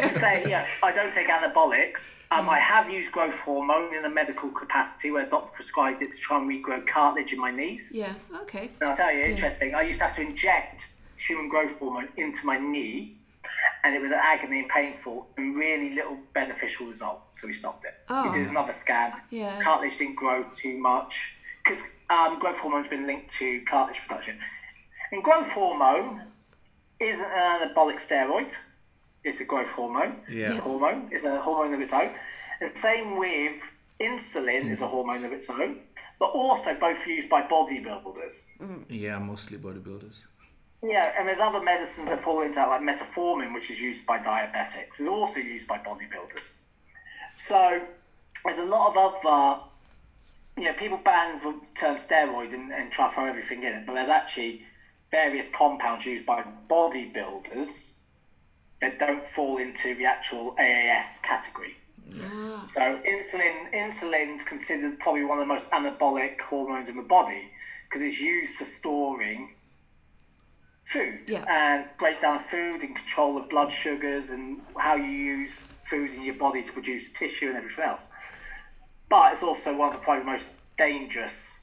to 0.01 0.07
say, 0.07 0.43
yeah, 0.47 0.65
I 0.81 0.91
don't 0.91 1.13
take 1.13 1.27
anabolics. 1.27 2.19
Um, 2.31 2.49
I 2.49 2.57
have 2.59 2.89
used 2.89 3.11
growth 3.11 3.39
hormone 3.41 3.93
in 3.93 4.03
a 4.05 4.09
medical 4.09 4.49
capacity 4.49 5.11
where 5.11 5.27
a 5.27 5.29
doctor 5.29 5.51
prescribed 5.53 6.01
it 6.01 6.11
to 6.13 6.17
try 6.17 6.39
and 6.39 6.49
regrow 6.49 6.85
cartilage 6.87 7.31
in 7.31 7.39
my 7.39 7.51
knees. 7.51 7.91
yeah. 7.93 8.13
Okay. 8.41 8.71
And 8.81 8.89
I'll 8.89 8.95
tell 8.95 9.11
you, 9.13 9.23
interesting. 9.23 9.75
I 9.75 9.81
used 9.81 9.99
to 9.99 10.05
have 10.05 10.15
to 10.15 10.21
inject 10.23 10.87
human 11.15 11.47
growth 11.47 11.77
hormone 11.77 12.09
into 12.17 12.43
my 12.47 12.57
knee, 12.57 13.17
and 13.83 13.95
it 13.95 14.01
was 14.01 14.11
an 14.11 14.19
agony 14.21 14.61
and 14.61 14.69
painful 14.69 15.27
and 15.37 15.55
really 15.57 15.93
little 15.93 16.17
beneficial 16.33 16.87
result. 16.87 17.19
So 17.33 17.45
we 17.45 17.53
stopped 17.53 17.85
it. 17.85 17.93
Oh. 18.09 18.23
We 18.31 18.39
did 18.39 18.47
another 18.47 18.73
scan. 18.73 19.13
Yeah. 19.29 19.59
Cartilage 19.61 19.97
didn't 19.99 20.15
grow 20.15 20.43
too 20.55 20.77
much 20.79 21.35
because 21.63 21.83
um, 22.13 22.39
growth 22.39 22.59
hormone's 22.59 22.89
been 22.89 23.07
linked 23.07 23.29
to 23.39 23.61
cartilage 23.65 24.01
production. 24.05 24.37
And 25.11 25.23
growth 25.23 25.49
hormone 25.51 26.21
isn't 26.99 27.25
an 27.25 27.69
anabolic 27.69 27.99
steroid. 28.07 28.53
It's 29.23 29.39
a 29.39 29.45
growth 29.45 29.71
hormone. 29.71 30.17
Yeah. 30.29 30.53
It's 30.53 30.57
a 30.57 30.61
hormone. 30.61 31.09
It's 31.11 31.23
a 31.23 31.41
hormone 31.41 31.73
of 31.73 31.81
its 31.81 31.93
own. 31.93 32.11
And 32.61 32.77
same 32.77 33.17
with 33.17 33.55
insulin 33.99 34.69
is 34.69 34.81
a 34.81 34.87
hormone 34.87 35.23
of 35.23 35.31
its 35.31 35.49
own, 35.49 35.79
but 36.19 36.29
also 36.31 36.75
both 36.75 37.05
used 37.07 37.29
by 37.29 37.41
bodybuilders. 37.41 38.47
Yeah, 38.89 39.19
mostly 39.19 39.57
bodybuilders. 39.57 40.23
Yeah, 40.83 41.13
and 41.17 41.27
there's 41.27 41.39
other 41.39 41.61
medicines 41.61 42.09
that 42.09 42.19
fall 42.19 42.41
into 42.41 42.55
that, 42.55 42.67
like 42.67 42.81
metformin, 42.81 43.53
which 43.53 43.71
is 43.71 43.79
used 43.79 44.05
by 44.05 44.19
diabetics, 44.19 44.99
is 44.99 45.07
also 45.07 45.39
used 45.39 45.67
by 45.67 45.77
bodybuilders. 45.77 46.55
So 47.35 47.81
there's 48.43 48.57
a 48.57 48.65
lot 48.65 48.89
of 48.89 48.97
other, 48.97 49.61
you 50.57 50.63
know, 50.65 50.73
people 50.73 50.99
ban 51.03 51.39
the 51.39 51.53
term 51.75 51.95
steroid 51.95 52.53
and, 52.53 52.71
and 52.71 52.91
try 52.91 53.07
to 53.07 53.13
throw 53.13 53.25
everything 53.25 53.63
in 53.63 53.73
it, 53.73 53.85
but 53.85 53.93
there's 53.93 54.09
actually 54.09 54.61
various 55.11 55.49
compounds 55.51 56.05
used 56.05 56.25
by 56.25 56.43
bodybuilders 56.69 57.93
that 58.81 58.99
don't 58.99 59.25
fall 59.25 59.57
into 59.57 59.95
the 59.95 60.05
actual 60.05 60.55
AAS 60.59 61.21
category. 61.23 61.77
Ah. 62.21 62.63
So 62.65 62.81
insulin, 62.81 63.71
insulin's 63.73 64.43
considered 64.43 64.99
probably 64.99 65.23
one 65.23 65.39
of 65.39 65.47
the 65.47 65.53
most 65.53 65.69
anabolic 65.71 66.39
hormones 66.41 66.89
in 66.89 66.97
the 66.97 67.01
body 67.03 67.49
because 67.85 68.01
it's 68.01 68.19
used 68.19 68.53
for 68.55 68.65
storing 68.65 69.53
food 70.83 71.21
Yeah. 71.27 71.45
and 71.47 71.85
breakdown 71.97 72.35
of 72.35 72.41
food 72.41 72.81
and 72.81 72.95
control 72.95 73.37
of 73.37 73.49
blood 73.49 73.71
sugars 73.71 74.29
and 74.29 74.61
how 74.77 74.95
you 74.95 75.05
use 75.05 75.65
food 75.83 76.13
in 76.13 76.23
your 76.23 76.35
body 76.35 76.61
to 76.61 76.71
produce 76.71 77.13
tissue 77.13 77.47
and 77.49 77.57
everything 77.57 77.85
else. 77.85 78.09
But 79.09 79.33
it's 79.33 79.43
also 79.43 79.75
one 79.77 79.93
of 79.93 79.99
the 79.99 80.03
probably 80.03 80.25
most 80.25 80.55
dangerous 80.77 81.61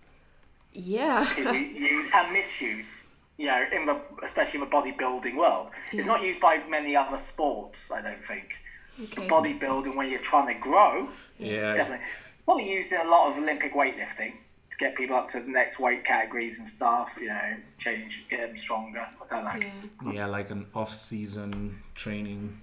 Yeah. 0.73 1.23
use 1.37 2.07
and 2.15 2.33
misuse. 2.33 3.07
You 3.37 3.47
know, 3.47 3.65
in 3.73 3.87
the 3.87 3.99
especially 4.23 4.61
in 4.61 4.69
the 4.69 4.71
bodybuilding 4.77 5.35
world, 5.37 5.71
it's 5.93 6.07
not 6.07 6.23
used 6.23 6.41
by 6.41 6.59
many 6.69 6.95
other 6.95 7.17
sports. 7.17 7.91
I 7.91 8.03
don't 8.03 8.23
think 8.23 8.59
Okay. 9.03 9.27
bodybuilding 9.27 9.97
when 9.97 10.11
you're 10.11 10.21
trying 10.21 10.49
to 10.49 10.55
grow 10.61 11.09
Yeah. 11.39 11.75
definitely. 11.75 12.05
Probably 12.45 12.71
used 12.71 12.93
in 12.93 13.01
a 13.01 13.05
lot 13.11 13.31
of 13.31 13.39
Olympic 13.39 13.73
weightlifting 13.75 14.33
to 14.71 14.77
get 14.79 14.95
people 14.95 15.17
up 15.17 15.31
to 15.31 15.41
the 15.41 15.49
next 15.49 15.79
weight 15.81 16.05
categories 16.05 16.59
and 16.59 16.69
stuff. 16.69 17.17
You 17.21 17.29
know, 17.29 17.57
change, 17.79 18.29
get 18.29 18.41
them 18.49 18.57
stronger. 18.57 19.07
I 19.31 19.35
don't 19.35 19.45
know. 19.45 19.67
Yeah. 20.07 20.13
Yeah, 20.13 20.27
like 20.27 20.51
an 20.51 20.67
off-season 20.75 21.83
training, 21.95 22.61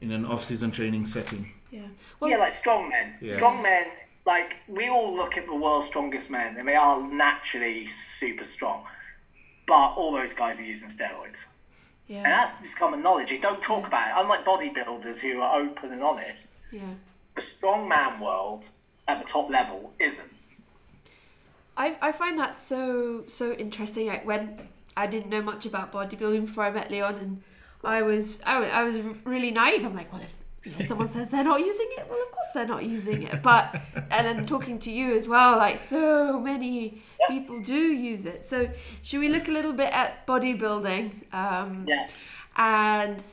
in 0.00 0.10
an 0.12 0.24
off-season 0.24 0.70
training 0.70 1.04
setting. 1.04 1.52
Yeah. 1.74 1.88
Well, 2.20 2.30
Yeah, 2.30 2.36
like 2.38 2.52
strong 2.52 2.88
men. 2.88 3.14
Yeah. 3.20 3.34
Strong 3.36 3.62
men. 3.62 3.86
Like 4.26 4.56
we 4.68 4.88
all 4.88 5.14
look 5.14 5.36
at 5.36 5.46
the 5.46 5.54
world's 5.54 5.86
strongest 5.86 6.30
men, 6.30 6.56
and 6.58 6.66
they 6.68 6.76
are 6.76 7.02
naturally 7.02 7.86
super 7.86 8.44
strong. 8.44 8.84
But 9.66 9.94
all 9.98 10.12
those 10.12 10.34
guys 10.34 10.60
are 10.60 10.64
using 10.64 10.88
steroids, 10.88 11.44
Yeah. 12.06 12.18
and 12.18 12.26
that's 12.26 12.52
just 12.62 12.78
common 12.78 13.02
knowledge. 13.02 13.30
You 13.30 13.40
don't 13.40 13.62
talk 13.62 13.86
about 13.86 14.08
it. 14.08 14.14
Unlike 14.22 14.44
bodybuilders 14.44 15.18
who 15.20 15.40
are 15.40 15.60
open 15.60 15.92
and 15.92 16.02
honest, 16.02 16.52
Yeah. 16.70 16.94
the 17.34 17.40
strong 17.42 17.88
man 17.88 18.20
world 18.20 18.68
at 19.08 19.16
the 19.20 19.26
top 19.30 19.50
level 19.50 19.92
isn't. 19.98 20.32
I, 21.76 21.96
I 22.00 22.12
find 22.12 22.38
that 22.38 22.54
so 22.54 23.24
so 23.26 23.52
interesting. 23.52 24.06
Like 24.06 24.24
when 24.26 24.68
I 24.96 25.06
didn't 25.06 25.28
know 25.30 25.42
much 25.42 25.66
about 25.66 25.92
bodybuilding 25.92 26.46
before 26.46 26.64
I 26.64 26.70
met 26.70 26.90
Leon, 26.90 27.14
and 27.16 27.42
I 27.82 28.02
was 28.02 28.40
I 28.46 28.58
was, 28.60 28.68
I 28.70 28.82
was 28.84 28.96
really 29.24 29.50
naive. 29.50 29.84
I'm 29.84 29.96
like, 29.96 30.12
well, 30.12 30.22
if 30.22 30.40
you 30.64 30.72
know, 30.72 30.84
someone 30.86 31.08
says 31.08 31.30
they're 31.30 31.44
not 31.44 31.60
using 31.60 31.88
it, 31.98 32.06
well, 32.08 32.22
of 32.22 32.30
course 32.32 32.46
they're 32.54 32.66
not 32.66 32.84
using 32.84 33.22
it. 33.24 33.42
But 33.42 33.80
and 34.10 34.26
then 34.26 34.46
talking 34.46 34.78
to 34.80 34.90
you 34.90 35.16
as 35.16 35.28
well, 35.28 35.56
like 35.56 35.78
so 35.78 36.40
many 36.40 37.02
people 37.28 37.60
do 37.62 37.74
use 37.74 38.26
it. 38.26 38.44
So 38.44 38.68
should 39.02 39.20
we 39.20 39.28
look 39.28 39.48
a 39.48 39.50
little 39.50 39.72
bit 39.72 39.92
at 39.92 40.26
bodybuilding? 40.26 41.32
Um, 41.34 41.84
Yeah. 41.86 42.06
and 42.56 43.24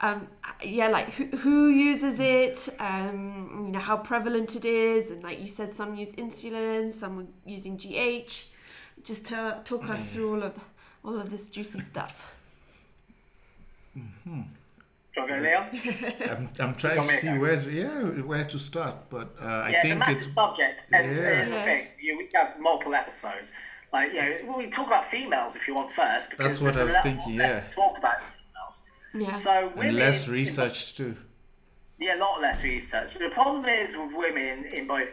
um, 0.00 0.28
yeah, 0.62 0.88
like 0.88 1.10
who, 1.12 1.24
who 1.38 1.68
uses 1.68 2.20
it, 2.20 2.68
um, 2.78 3.64
you 3.66 3.72
know, 3.72 3.78
how 3.78 3.96
prevalent 3.96 4.54
it 4.56 4.64
is, 4.64 5.10
and 5.10 5.22
like 5.22 5.40
you 5.40 5.48
said, 5.48 5.72
some 5.72 5.94
use 5.94 6.12
insulin, 6.14 6.92
some 6.92 7.28
using 7.46 7.76
GH. 7.76 8.46
Just 9.02 9.26
tell, 9.26 9.60
talk 9.64 9.88
us 9.90 10.12
through 10.14 10.30
all 10.34 10.42
of 10.42 10.54
all 11.04 11.18
of 11.20 11.30
this 11.30 11.48
juicy 11.48 11.80
stuff. 11.80 12.34
Do 13.94 14.00
you 15.16 15.22
want 15.22 15.32
to 15.32 15.36
go, 15.36 15.42
Leon? 15.42 16.28
I'm, 16.30 16.50
I'm 16.58 16.74
trying 16.74 16.96
to 17.02 17.06
to 17.08 17.14
see 17.16 17.26
go? 17.28 17.38
where 17.40 17.60
yeah 17.70 18.22
where 18.22 18.44
to 18.44 18.58
start, 18.58 19.08
but 19.10 19.34
uh, 19.40 19.44
I 19.46 19.68
yeah, 19.70 19.80
it's 19.82 19.90
a 19.90 19.94
massive 19.96 20.16
it's 20.16 20.32
subject, 20.34 20.84
and 20.92 21.04
Yeah. 21.16 21.22
here's 21.22 21.50
the 21.50 21.62
thing: 21.62 21.86
you, 22.00 22.18
we 22.18 22.28
have 22.34 22.58
multiple 22.60 22.94
episodes. 22.94 23.52
Like, 23.92 24.12
you 24.12 24.20
know, 24.22 24.36
well, 24.46 24.58
we 24.58 24.66
talk 24.70 24.88
about 24.88 25.04
females 25.04 25.54
if 25.54 25.68
you 25.68 25.74
want 25.76 25.92
first. 25.92 26.30
Because 26.30 26.46
That's 26.48 26.60
what 26.60 26.76
I 26.76 26.82
was 26.84 26.92
a 26.94 26.96
lot 26.96 27.02
thinking, 27.04 27.36
less 27.36 27.50
yeah. 27.62 27.68
to 27.68 27.74
Talk 27.76 27.98
about 27.98 28.20
females. 28.20 28.82
Yeah. 29.14 29.30
So 29.32 29.68
women 29.76 29.86
and 29.88 29.96
less 29.98 30.26
in- 30.26 30.32
research 30.32 30.96
too. 30.96 31.16
Yeah, 32.00 32.16
a 32.16 32.18
lot 32.18 32.40
less 32.40 32.64
research. 32.64 33.14
The 33.14 33.28
problem 33.28 33.66
is 33.66 33.96
with 33.96 34.12
women 34.16 34.64
in 34.64 34.88
both. 34.88 35.08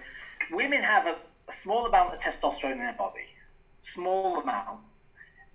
Women 0.51 0.81
have 0.81 1.05
a, 1.05 1.15
a 1.47 1.51
small 1.51 1.85
amount 1.85 2.15
of 2.15 2.19
testosterone 2.19 2.71
in 2.71 2.77
their 2.79 2.93
body, 2.97 3.27
small 3.81 4.41
amount, 4.41 4.79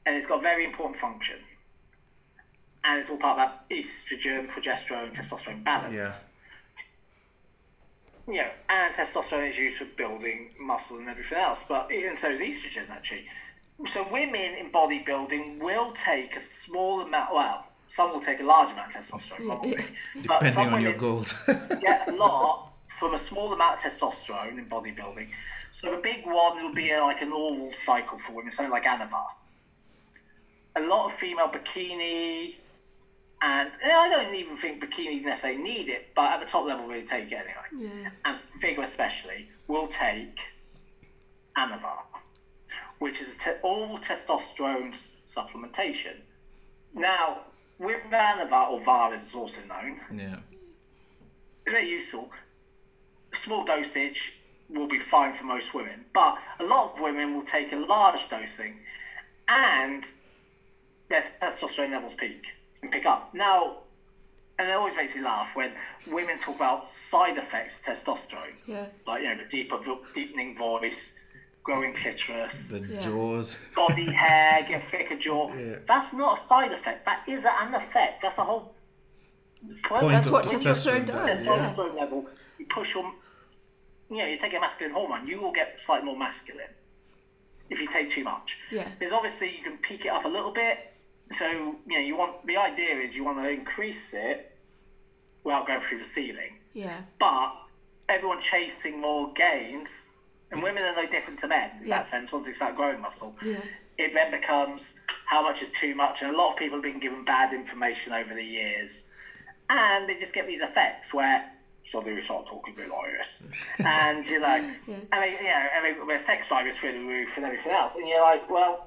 and 0.07 0.15
it's 0.17 0.27
got 0.29 0.39
a 0.39 0.43
very 0.43 0.65
important 0.65 0.95
function. 0.97 1.37
And 2.87 3.01
it's 3.01 3.11
all 3.11 3.17
part 3.17 3.39
of 3.39 3.49
that 3.49 3.69
estrogen, 3.71 4.49
progesterone, 4.49 5.15
testosterone 5.15 5.65
balance. 5.65 6.29
You 8.29 8.35
know, 8.37 8.51
and 8.69 8.95
testosterone 8.95 9.49
is 9.49 9.59
used 9.59 9.79
for 9.79 9.85
building 9.97 10.51
muscle 10.61 10.99
and 10.99 11.09
everything 11.09 11.39
else, 11.39 11.65
but 11.69 11.91
and 11.91 12.19
so 12.19 12.31
is 12.31 12.41
estrogen 12.41 12.89
actually. 12.91 13.25
So 13.87 14.07
women 14.11 14.55
in 14.55 14.71
bodybuilding 14.71 15.59
will 15.59 15.93
take 15.93 16.37
a 16.37 16.41
small 16.41 17.03
amount. 17.03 17.35
Well, 17.35 17.67
some 17.89 18.13
will 18.13 18.21
take 18.21 18.41
a 18.41 18.45
large 18.45 18.73
amount 18.73 18.95
of 18.95 19.01
testosterone, 19.01 19.37
probably. 19.47 19.77
but 20.27 20.41
Depending 20.43 20.53
some 20.53 20.75
on 20.75 20.83
your 20.83 20.95
goals. 20.95 21.33
get 21.81 22.09
a 22.09 22.13
lot 22.13 22.73
from 22.89 23.15
a 23.15 23.19
small 23.19 23.53
amount 23.53 23.85
of 23.85 23.93
testosterone 23.93 24.59
in 24.59 24.67
bodybuilding. 24.67 25.29
So 25.71 25.91
the 25.91 25.99
big 25.99 26.25
one 26.25 26.63
will 26.63 26.75
be 26.75 26.93
uh, 26.93 27.03
like 27.03 27.21
an 27.23 27.33
oral 27.33 27.73
cycle 27.73 28.19
for 28.19 28.33
women, 28.33 28.51
something 28.51 28.73
like 28.73 28.85
Anavar. 28.85 29.27
A 30.77 30.81
lot 30.81 31.07
of 31.07 31.13
female 31.13 31.49
bikini, 31.49 32.55
and 33.43 33.71
and 33.83 33.93
I 33.93 34.09
don't 34.09 34.35
even 34.35 34.57
think 34.57 34.83
bikini 34.83 35.23
necessarily 35.23 35.63
need 35.63 35.89
it, 35.89 36.09
but 36.15 36.33
at 36.33 36.41
the 36.41 36.47
top 36.47 36.67
level, 36.67 36.87
really 36.87 37.07
take 37.07 37.31
it 37.33 37.35
anyway. 37.35 37.91
Yeah. 37.93 38.11
And 38.25 38.41
figure 38.41 38.83
especially 38.83 39.49
will 39.69 39.89
take 39.89 40.41
Anavar, 41.57 42.03
which 42.99 43.21
is 43.21 43.35
a 43.35 43.39
te- 43.39 43.61
oral 43.63 43.99
testosterone 43.99 44.93
supplementation. 45.27 46.17
Now, 46.95 47.41
with 47.79 48.01
Anavar, 48.11 48.71
or 48.71 48.81
VAR 48.81 49.13
as 49.13 49.23
it's 49.23 49.35
also 49.35 49.61
known, 49.69 50.01
yeah. 50.15 50.37
it's 51.67 51.73
very 51.73 51.91
useful. 51.91 52.31
Small 53.35 53.65
dosage 53.65 54.41
will 54.71 54.89
be 54.89 54.99
fine 54.99 55.35
for 55.35 55.45
most 55.45 55.75
women, 55.75 56.07
but 56.15 56.39
a 56.59 56.65
lot 56.65 56.95
of 56.95 57.01
women 57.01 57.35
will 57.35 57.45
take 57.45 57.73
a 57.73 57.77
large 57.77 58.31
dosing 58.31 58.77
and 59.47 60.05
their 61.09 61.23
testosterone 61.41 61.91
levels 61.91 62.15
peak 62.15 62.47
and 62.47 62.66
pick 62.91 63.07
up. 63.07 63.33
Now, 63.35 63.79
and 64.59 64.69
it 64.69 64.73
always 64.73 64.97
makes 64.97 65.15
me 65.15 65.23
laugh 65.23 65.55
when 65.57 65.73
women 66.07 66.39
talk 66.39 66.57
about 66.57 66.89
side 66.89 67.37
effects 67.39 67.79
of 67.81 67.87
testosterone, 67.87 68.55
Yeah. 68.67 68.87
like 69.07 69.23
you 69.23 69.29
know, 69.35 69.43
the 69.43 69.49
deeper, 69.49 69.79
deepening 70.15 70.57
voice, 70.57 71.17
growing 71.63 71.93
clitoris, 71.93 72.71
The 72.71 72.81
Yeah. 72.81 73.01
jaws. 73.01 73.57
body 73.75 74.11
hair, 74.13 74.65
get 74.69 74.83
thicker 74.83 75.17
jaw. 75.17 75.53
Yeah. 75.55 75.77
That's 75.87 76.13
not 76.13 76.39
a 76.39 76.41
side 76.41 76.73
effect. 76.73 77.05
That 77.05 77.29
is 77.29 77.45
an 77.45 77.75
effect. 77.75 78.23
That's 78.23 78.37
the 78.37 78.45
whole 78.45 78.75
Point 79.85 80.09
That's 80.09 80.27
of 80.27 80.33
what 80.33 80.45
testosterone 80.45 81.05
testosterone 81.05 81.07
does, 81.07 81.39
does. 81.39 81.49
at 81.49 81.57
Yeah. 81.57 81.75
testosterone 81.75 81.95
level, 81.99 82.29
you 82.59 82.67
push 82.67 82.95
your, 82.95 83.13
you 84.11 84.19
know, 84.19 84.27
you 84.27 84.37
take 84.37 84.55
a 84.55 84.61
masculine 84.61 84.95
hormone, 84.95 85.27
you 85.27 85.41
will 85.41 85.51
get 85.51 85.81
slightly 85.81 86.07
more 86.07 86.17
masculine 86.17 86.69
if 87.69 87.81
you 87.81 87.89
take 87.89 88.09
too 88.09 88.23
much. 88.23 88.59
Yeah. 88.71 88.87
Because 88.99 89.13
obviously 89.13 89.57
you 89.57 89.65
can 89.65 89.79
peak 89.79 90.05
it 90.05 90.11
up 90.11 90.25
a 90.25 90.29
little 90.29 90.53
bit. 90.53 90.93
So, 91.33 91.47
you 91.87 91.95
know, 91.95 91.99
you 91.99 92.17
want, 92.17 92.47
the 92.47 92.57
idea 92.57 92.97
is 92.97 93.17
you 93.17 93.25
want 93.25 93.39
to 93.43 93.49
increase 93.49 94.15
it 94.15 94.57
without 95.43 95.67
going 95.67 95.81
through 95.81 95.99
the 95.99 96.05
ceiling. 96.05 96.59
Yeah. 96.73 97.01
But 97.19 97.53
everyone 98.09 98.41
chasing 98.41 99.01
more 99.01 99.33
gains, 99.33 100.11
and 100.53 100.63
women 100.63 100.85
are 100.85 100.95
no 100.95 101.07
different 101.09 101.39
to 101.41 101.49
men 101.49 101.71
in 101.83 101.89
Yeah. 101.89 101.97
that 101.97 102.07
sense, 102.07 102.31
once 102.33 102.47
they 102.47 102.53
start 102.53 102.77
growing 102.77 103.01
muscle. 103.01 103.37
Yeah. 103.45 103.59
It 103.99 104.15
then 104.15 104.31
becomes 104.31 105.01
how 105.25 105.43
much 105.43 105.63
is 105.63 105.73
too 105.73 105.95
much, 105.95 106.23
and 106.23 106.33
a 106.33 106.37
lot 106.37 106.51
of 106.53 106.57
people 106.57 106.77
have 106.77 106.85
been 106.85 107.01
given 107.01 107.25
bad 107.25 107.53
information 107.53 108.13
over 108.13 108.33
the 108.35 108.45
years, 108.45 109.09
and 109.69 110.09
they 110.09 110.17
just 110.17 110.33
get 110.35 110.47
these 110.47 110.61
effects 110.61 111.13
where 111.13 111.51
suddenly 111.83 112.15
we 112.15 112.21
start 112.21 112.47
talking 112.47 112.75
a 112.75 112.77
bit 112.77 112.89
like 112.91 113.11
this, 113.19 113.43
and 113.85 114.25
you're 114.29 114.41
like, 114.41 114.63
Yeah. 114.87 114.95
and 115.13 115.23
they, 115.23 115.31
you 115.33 115.97
know, 115.99 116.07
their 116.07 116.19
sex 116.19 116.47
drive 116.49 116.67
is 116.69 116.77
through 116.79 116.93
the 116.93 117.05
roof 117.05 117.37
and 117.37 117.47
everything 117.47 117.73
else, 117.73 117.97
and 117.97 118.07
you're 118.09 118.21
like, 118.21 118.49
well, 118.49 118.86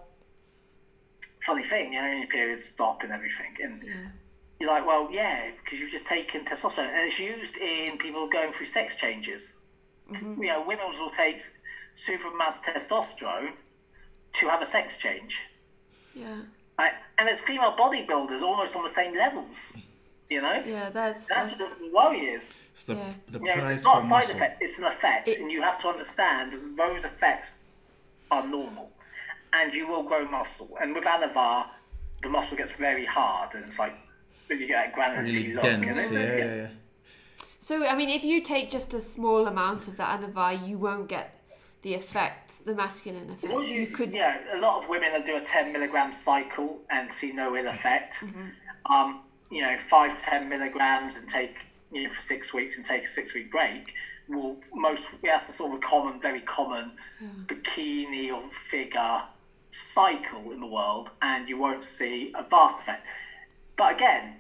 funny 1.50 1.64
thing, 1.64 1.94
you 1.94 2.02
know, 2.02 2.12
your 2.12 2.28
periods 2.28 2.64
stop 2.64 3.02
and 3.04 3.12
everything, 3.12 3.54
and 3.64 3.84
you're 4.60 4.70
like, 4.70 4.86
well, 4.86 5.10
yeah, 5.12 5.50
because 5.58 5.80
you've 5.80 5.92
just 6.00 6.06
taken 6.06 6.46
testosterone, 6.46 6.90
and 6.96 7.04
it's 7.08 7.20
used 7.20 7.58
in 7.58 7.98
people 7.98 8.28
going 8.28 8.52
through 8.52 8.68
sex 8.68 8.96
changes. 8.96 9.58
Mm-hmm. 10.12 10.42
You 10.44 10.50
know, 10.50 10.62
women 10.72 10.86
will 11.00 11.10
take 11.10 11.42
supermass 11.96 12.56
testosterone 12.64 13.54
to 14.34 14.44
have 14.48 14.62
a 14.62 14.66
sex 14.66 14.98
change. 14.98 15.40
Yeah. 16.16 16.42
Right? 16.78 16.94
And 17.18 17.28
there's 17.28 17.40
female 17.40 17.74
bodybuilders 17.84 18.42
almost 18.42 18.76
on 18.76 18.84
the 18.84 18.90
same 19.02 19.14
levels. 19.16 19.60
You 20.30 20.42
know, 20.44 20.62
Yeah, 20.64 20.90
that's, 20.92 21.26
that's 21.26 21.48
that's 21.50 21.60
what 21.60 21.80
the 21.80 21.90
worry 21.92 22.20
is. 22.38 22.60
It's 22.74 22.84
the, 22.86 22.94
Yeah. 22.96 23.14
the 23.34 23.40
You 23.40 23.46
know, 23.46 23.52
it's- 23.58 23.84
not 23.84 23.98
a 23.98 24.02
side 24.02 24.10
muscle. 24.10 24.36
effect; 24.36 24.62
it's 24.62 24.78
an 24.78 24.86
effect, 24.86 25.28
It- 25.28 25.40
and 25.40 25.52
you 25.52 25.62
have 25.64 25.80
to 25.82 25.88
understand 25.90 26.48
those 26.78 27.04
effects 27.12 27.50
are 28.30 28.46
normal, 28.46 28.92
and 29.54 29.74
you 29.74 29.88
will 29.88 30.04
grow 30.04 30.26
muscle. 30.28 30.78
And 30.82 30.94
with 30.96 31.06
Anavar, 31.06 31.68
the 32.22 32.30
muscle 32.30 32.58
gets 32.58 32.74
very 32.76 33.06
hard, 33.06 33.56
and 33.56 33.66
it's 33.66 33.80
like 33.80 33.94
you 34.50 34.68
get 34.68 34.90
a 34.90 34.96
granity 34.96 35.38
Really 35.44 35.54
look. 35.54 35.64
and 35.64 35.84
dense. 35.84 36.12
it's- 36.12 36.30
Yeah, 36.38 36.46
yeah, 36.46 36.56
yeah. 36.56 36.68
So, 37.60 37.86
I 37.86 37.96
mean, 37.96 38.10
if 38.10 38.24
you 38.24 38.42
take 38.42 38.70
just 38.72 38.94
a 38.94 39.00
small 39.00 39.46
amount 39.46 39.88
of 39.88 39.98
the 39.98 40.04
Anavar, 40.04 40.68
you 40.68 40.78
won't 40.78 41.08
get 41.08 41.36
the 41.84 41.94
effects, 41.94 42.60
the 42.60 42.74
masculine 42.74 43.30
As 43.30 43.44
effects. 43.44 43.54
as 43.68 43.72
You 43.72 43.88
could, 43.88 44.12
yeah, 44.12 44.40
a 44.56 44.60
lot 44.60 44.82
of 44.82 44.90
women 44.90 45.12
that 45.14 45.26
do 45.26 45.36
a 45.38 45.42
10 45.42 45.72
milligram 45.72 46.12
cycle 46.12 46.82
and 46.90 47.12
see 47.12 47.32
no 47.32 47.56
ill 47.56 47.68
effect. 47.68 48.16
Mm-hmm. 48.22 48.92
Um, 48.92 49.22
you 49.52 49.62
know, 49.62 49.78
five, 49.78 50.20
10 50.20 50.50
milligrams 50.50 51.16
and 51.16 51.28
take, 51.28 51.56
you 51.92 52.04
know, 52.04 52.10
for 52.10 52.22
six 52.22 52.54
weeks 52.54 52.76
and 52.78 52.86
take 52.86 53.04
a 53.04 53.08
six 53.08 53.34
week 53.34 53.52
break 53.52 53.94
will 54.28 54.58
most, 54.74 55.08
that's 55.24 55.48
the 55.48 55.54
sort 55.54 55.72
of 55.74 55.78
a 55.78 55.82
common, 55.82 56.20
very 56.20 56.42
common 56.42 56.92
bikini 57.46 58.32
or 58.32 58.50
figure 58.52 59.22
cycle 59.70 60.52
in 60.52 60.60
the 60.60 60.66
world, 60.68 61.12
and 61.22 61.48
you 61.48 61.58
won't 61.58 61.84
see 61.84 62.34
a 62.36 62.44
vast 62.44 62.80
effect. 62.80 63.08
But 63.78 63.96
again, 63.96 64.36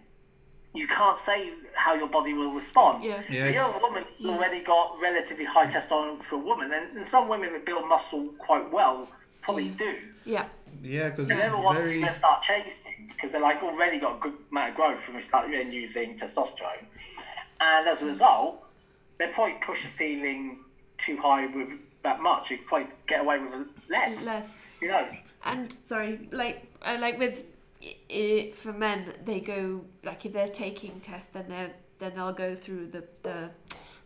you 0.74 0.88
can't 0.88 1.18
say 1.18 1.52
how 1.74 1.94
your 1.96 2.08
body 2.08 2.34
will 2.34 2.52
respond. 2.54 3.04
Yeah. 3.04 3.22
Yeah, 3.30 3.46
if 3.46 3.54
you're 3.56 3.64
it's- 3.70 3.76
a 3.76 3.80
woman 3.80 4.06
who's 4.18 4.28
already 4.28 4.60
got 4.62 5.00
relatively 5.02 5.46
high 5.46 5.66
testosterone 5.68 6.22
for 6.22 6.36
a 6.36 6.40
woman, 6.40 6.72
and, 6.74 6.98
and 6.98 7.08
some 7.08 7.28
women 7.28 7.54
that 7.54 7.66
build 7.66 7.88
muscle 7.88 8.28
quite 8.38 8.72
well 8.72 9.08
probably 9.42 9.70
do. 9.70 9.96
yeah, 10.26 10.46
Yeah, 10.84 11.10
because 11.10 11.28
They 11.28 11.36
it's 11.36 11.44
never 11.44 11.58
want 11.58 11.78
to 11.80 11.84
very. 11.86 12.02
then 12.02 12.14
start 12.14 12.42
chasing 12.42 13.08
because 13.08 13.32
they're 13.32 13.42
like 13.42 13.64
already 13.64 14.00
got 14.00 14.18
a 14.18 14.20
good 14.20 14.34
amount 14.52 14.70
of 14.72 14.76
growth 14.76 15.00
from 15.00 15.20
start 15.22 15.48
then 15.50 15.72
using 15.72 16.16
testosterone, 16.18 16.86
and 17.62 17.88
as 17.88 18.02
a 18.02 18.06
result, 18.06 18.64
they 19.18 19.28
probably 19.28 19.56
push 19.62 19.82
the 19.84 19.88
ceiling 19.90 20.60
too 20.98 21.18
high 21.18 21.46
with 21.48 21.70
that 22.04 22.20
much. 22.22 22.52
You 22.52 22.60
probably 22.66 22.88
get 23.08 23.22
away 23.22 23.40
with 23.40 23.54
less. 23.90 24.26
less. 24.26 24.52
Who 24.80 24.88
knows? 24.88 25.12
And 25.44 25.72
sorry, 25.72 26.28
like 26.32 26.68
uh, 26.82 26.98
like 27.00 27.18
with 27.20 27.46
i 28.12 28.52
for 28.56 28.74
men, 28.74 29.14
they 29.26 29.40
go 29.40 29.86
like 30.04 30.26
if 30.26 30.34
they're 30.34 30.48
taking 30.50 31.00
tests, 31.00 31.30
then 31.32 31.46
they 31.50 31.72
then 32.00 32.14
they'll 32.16 32.34
go 32.34 32.56
through 32.56 32.88
the 32.88 33.04
the 33.24 33.50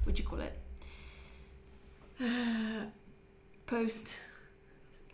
what 0.04 0.16
do 0.16 0.22
you 0.22 0.28
call 0.28 0.40
it? 0.40 0.54
post. 3.66 4.18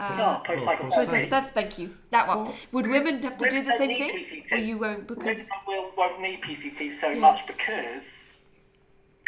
Uh, 0.02 0.16
Oh, 0.18 0.42
post 0.46 0.64
cycle 0.64 0.86
oh, 0.88 0.92
post- 0.96 1.10
sorry. 1.10 1.28
thank 1.30 1.78
you. 1.78 1.94
That 2.12 2.26
one. 2.28 2.54
Would 2.72 2.88
women 2.88 3.22
have 3.24 3.38
to 3.38 3.50
do 3.50 3.56
Women 3.58 3.66
the 3.66 3.70
don't 3.72 3.78
same 3.80 3.90
thing, 3.98 4.44
PCT. 4.46 4.52
or 4.54 4.58
you 4.58 4.78
won't 4.78 5.10
Women 5.10 5.16
because 5.36 5.50
will, 5.68 5.92
won't 5.98 6.22
need 6.22 6.42
PCT 6.42 6.94
so 6.94 7.10
Yeah. 7.10 7.20
much 7.20 7.46
because 7.48 8.29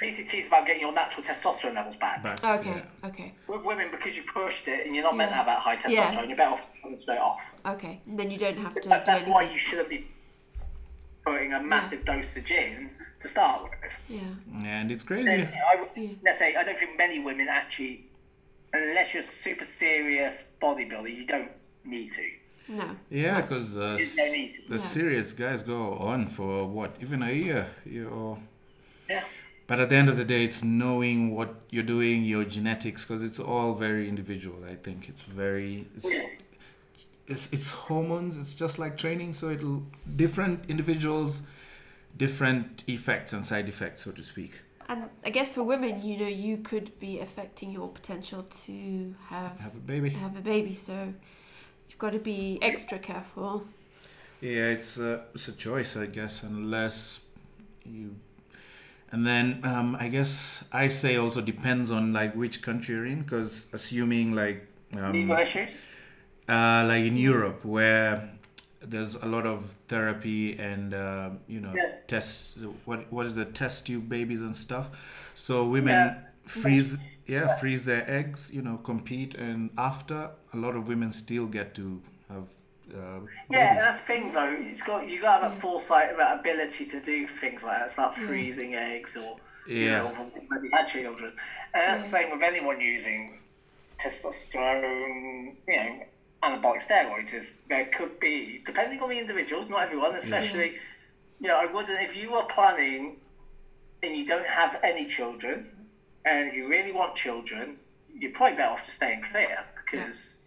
PCT 0.01 0.33
is 0.39 0.47
about 0.47 0.65
getting 0.65 0.81
your 0.81 0.91
natural 0.93 1.23
testosterone 1.23 1.75
levels 1.75 1.95
back. 1.95 2.23
Back, 2.23 2.39
oh, 2.43 2.55
okay, 2.55 2.69
yeah. 3.03 3.07
okay, 3.09 3.33
With 3.47 3.63
women, 3.63 3.89
because 3.91 4.17
you 4.17 4.23
pushed 4.23 4.67
it 4.67 4.85
and 4.87 4.95
you're 4.95 5.03
not 5.03 5.15
meant 5.15 5.29
to 5.29 5.35
have 5.35 5.45
that 5.45 5.59
high 5.59 5.75
testosterone, 5.77 5.91
Yeah. 5.91 6.23
you're 6.23 6.37
better 6.37 6.51
off 6.51 6.67
putting 6.81 6.93
it 6.95 6.99
straight 6.99 7.19
off. 7.19 7.53
okay. 7.65 8.01
And 8.07 8.19
then 8.19 8.31
you 8.31 8.37
don't 8.37 8.57
have 8.57 8.73
to. 8.81 8.89
That- 8.89 9.05
do 9.05 9.11
that's 9.11 9.27
why 9.27 9.43
you 9.43 9.57
shouldn't 9.57 9.89
be 9.89 10.07
putting 11.23 11.53
a 11.53 11.61
massive 11.61 12.03
dosage 12.03 12.49
in 12.51 12.89
to 13.19 13.27
start 13.27 13.61
with. 13.63 13.99
Yeah. 14.09 14.21
And 14.65 14.91
it's 14.91 15.03
And, 15.03 15.07
crazy. 15.07 15.29
you 15.31 15.37
know, 15.37 15.51
I, 15.71 15.75
would- 15.99 16.19
let's 16.23 16.39
say 16.39 16.55
I 16.55 16.63
don't 16.63 16.77
think 16.77 16.97
many 16.97 17.19
women 17.19 17.47
actually, 17.47 18.05
unless 18.73 19.13
you're 19.13 19.21
a 19.21 19.25
super 19.25 19.65
serious 19.65 20.45
bodybuilder, 20.59 21.15
you 21.15 21.25
don't 21.27 21.51
need 21.85 22.11
to. 22.13 22.27
No. 22.69 22.95
Yeah, 23.09 23.41
because 23.41 23.73
the, 23.73 23.97
no 24.17 24.31
need 24.31 24.53
to. 24.55 24.61
the 24.69 24.75
Yeah. 24.77 24.81
serious 24.81 25.33
guys 25.33 25.61
go 25.61 25.93
on 25.93 26.29
for 26.29 26.65
what, 26.65 26.95
even 27.01 27.21
a 27.21 27.31
year. 27.31 27.67
You 27.85 28.05
know. 28.09 28.39
Yeah. 29.09 29.23
But 29.71 29.79
at 29.79 29.89
the 29.89 29.95
end 29.95 30.09
of 30.09 30.17
the 30.17 30.25
day, 30.25 30.43
it's 30.43 30.61
knowing 30.61 31.33
what 31.33 31.55
you're 31.69 31.81
doing, 31.81 32.25
your 32.25 32.43
genetics, 32.43 33.05
because 33.05 33.23
it's 33.23 33.39
all 33.39 33.73
very 33.73 34.09
individual. 34.09 34.65
I 34.69 34.75
think 34.75 35.07
it's 35.07 35.23
very, 35.23 35.87
it's, 35.95 36.11
it's 37.25 37.53
it's 37.53 37.71
hormones. 37.71 38.37
It's 38.37 38.53
just 38.53 38.79
like 38.79 38.97
training, 38.97 39.31
so 39.31 39.47
it'll 39.49 39.83
different 40.13 40.69
individuals, 40.69 41.43
different 42.17 42.83
effects 42.87 43.31
and 43.31 43.45
side 43.45 43.69
effects, 43.69 44.03
so 44.03 44.11
to 44.11 44.21
speak. 44.23 44.59
And 44.89 45.09
I 45.23 45.29
guess 45.29 45.47
for 45.47 45.63
women, 45.63 46.01
you 46.05 46.17
know, 46.17 46.27
you 46.27 46.57
could 46.57 46.99
be 46.99 47.21
affecting 47.21 47.71
your 47.71 47.87
potential 47.87 48.43
to 48.65 49.15
have 49.27 49.57
Have 49.61 49.75
a 49.75 49.85
baby. 49.93 50.09
have 50.09 50.35
a 50.35 50.41
baby. 50.41 50.75
So 50.75 51.13
you've 51.87 51.97
got 51.97 52.11
to 52.11 52.19
be 52.19 52.59
extra 52.61 52.99
careful. 52.99 53.65
Yeah, 54.41 54.75
it's 54.75 54.97
a 54.97 55.23
it's 55.33 55.47
a 55.47 55.53
choice, 55.53 55.95
I 55.95 56.07
guess, 56.07 56.43
unless 56.43 57.21
you. 57.85 58.17
And 59.11 59.27
then 59.27 59.59
um, 59.63 59.97
I 59.99 60.07
guess 60.07 60.63
I 60.71 60.87
say 60.87 61.17
also 61.17 61.41
depends 61.41 61.91
on 61.91 62.13
like 62.13 62.33
which 62.35 62.61
country 62.61 62.95
you're 62.95 63.05
in, 63.05 63.23
because 63.23 63.67
assuming 63.73 64.33
like 64.33 64.67
um, 64.97 65.29
uh, 66.49 66.83
like 66.87 67.05
in 67.05 67.17
Europe 67.17 67.63
where 67.65 68.31
there's 68.81 69.15
a 69.15 69.25
lot 69.25 69.45
of 69.45 69.77
therapy 69.87 70.57
and 70.57 70.93
uh, 70.93 71.29
you 71.47 71.59
know 71.59 71.73
Yeah. 71.75 71.91
tests 72.07 72.57
what 72.85 73.11
what 73.11 73.25
is 73.25 73.35
the 73.35 73.45
test 73.45 73.85
tube 73.85 74.09
babies 74.09 74.41
and 74.41 74.57
stuff 74.57 74.89
so 75.35 75.67
women 75.67 75.95
Yeah. 75.95 76.15
freeze 76.45 76.97
yeah 77.27 77.47
freeze 77.59 77.83
their 77.83 78.03
eggs 78.09 78.49
you 78.51 78.61
know 78.61 78.77
compete 78.77 79.35
and 79.35 79.69
after 79.77 80.31
a 80.53 80.57
lot 80.57 80.75
of 80.75 80.87
women 80.87 81.13
still 81.13 81.45
get 81.47 81.75
to 81.75 82.01
have 82.93 83.23
uh, 83.23 83.25
Yeah, 83.49 83.71
and 83.73 83.81
that's 83.81 83.97
the 83.99 84.05
thing 84.05 84.31
though. 84.31 84.55
It's 84.59 84.81
got 84.81 85.07
you 85.07 85.21
got 85.21 85.37
to 85.37 85.43
have 85.43 85.51
that 85.53 85.59
foresight, 85.59 86.15
that 86.17 86.39
ability 86.39 86.85
to 86.87 87.01
do 87.01 87.27
things 87.27 87.63
like 87.63 87.79
that. 87.79 87.85
It's 87.85 87.97
like 87.97 88.13
freezing 88.13 88.75
eggs 88.75 89.15
or 89.15 89.37
you 89.77 89.89
Yeah. 89.89 89.91
know, 89.91 90.09
when 90.13 90.63
you 90.63 90.69
had 90.73 90.85
children. 90.85 91.33
And 91.73 91.89
that's 91.89 92.01
the 92.01 92.07
same 92.07 92.29
with 92.31 92.41
anyone 92.43 92.79
using 92.79 93.39
testosterone, 93.99 95.55
you 95.67 95.77
know, 95.77 95.99
anabolic 96.43 96.85
steroids. 96.87 97.33
Is 97.33 97.61
there 97.69 97.87
could 97.93 98.19
be 98.19 98.61
depending 98.65 99.01
on 99.01 99.09
the 99.09 99.19
individuals, 99.19 99.69
not 99.69 99.83
everyone, 99.83 100.15
especially. 100.15 100.75
You 101.39 101.49
know, 101.49 101.57
I 101.59 101.65
wouldn't 101.65 102.01
if 102.03 102.15
you 102.15 102.31
were 102.31 102.43
planning 102.45 103.17
and 104.03 104.15
you 104.15 104.25
don't 104.25 104.47
have 104.47 104.77
any 104.83 105.05
children 105.05 105.67
and 106.25 106.53
you 106.53 106.67
really 106.67 106.91
want 106.91 107.15
children, 107.15 107.77
you're 108.07 108.31
probably 108.31 108.57
better 108.57 108.71
off 108.71 108.85
just 108.85 108.97
staying 108.97 109.21
clear 109.21 109.65
because 109.75 110.40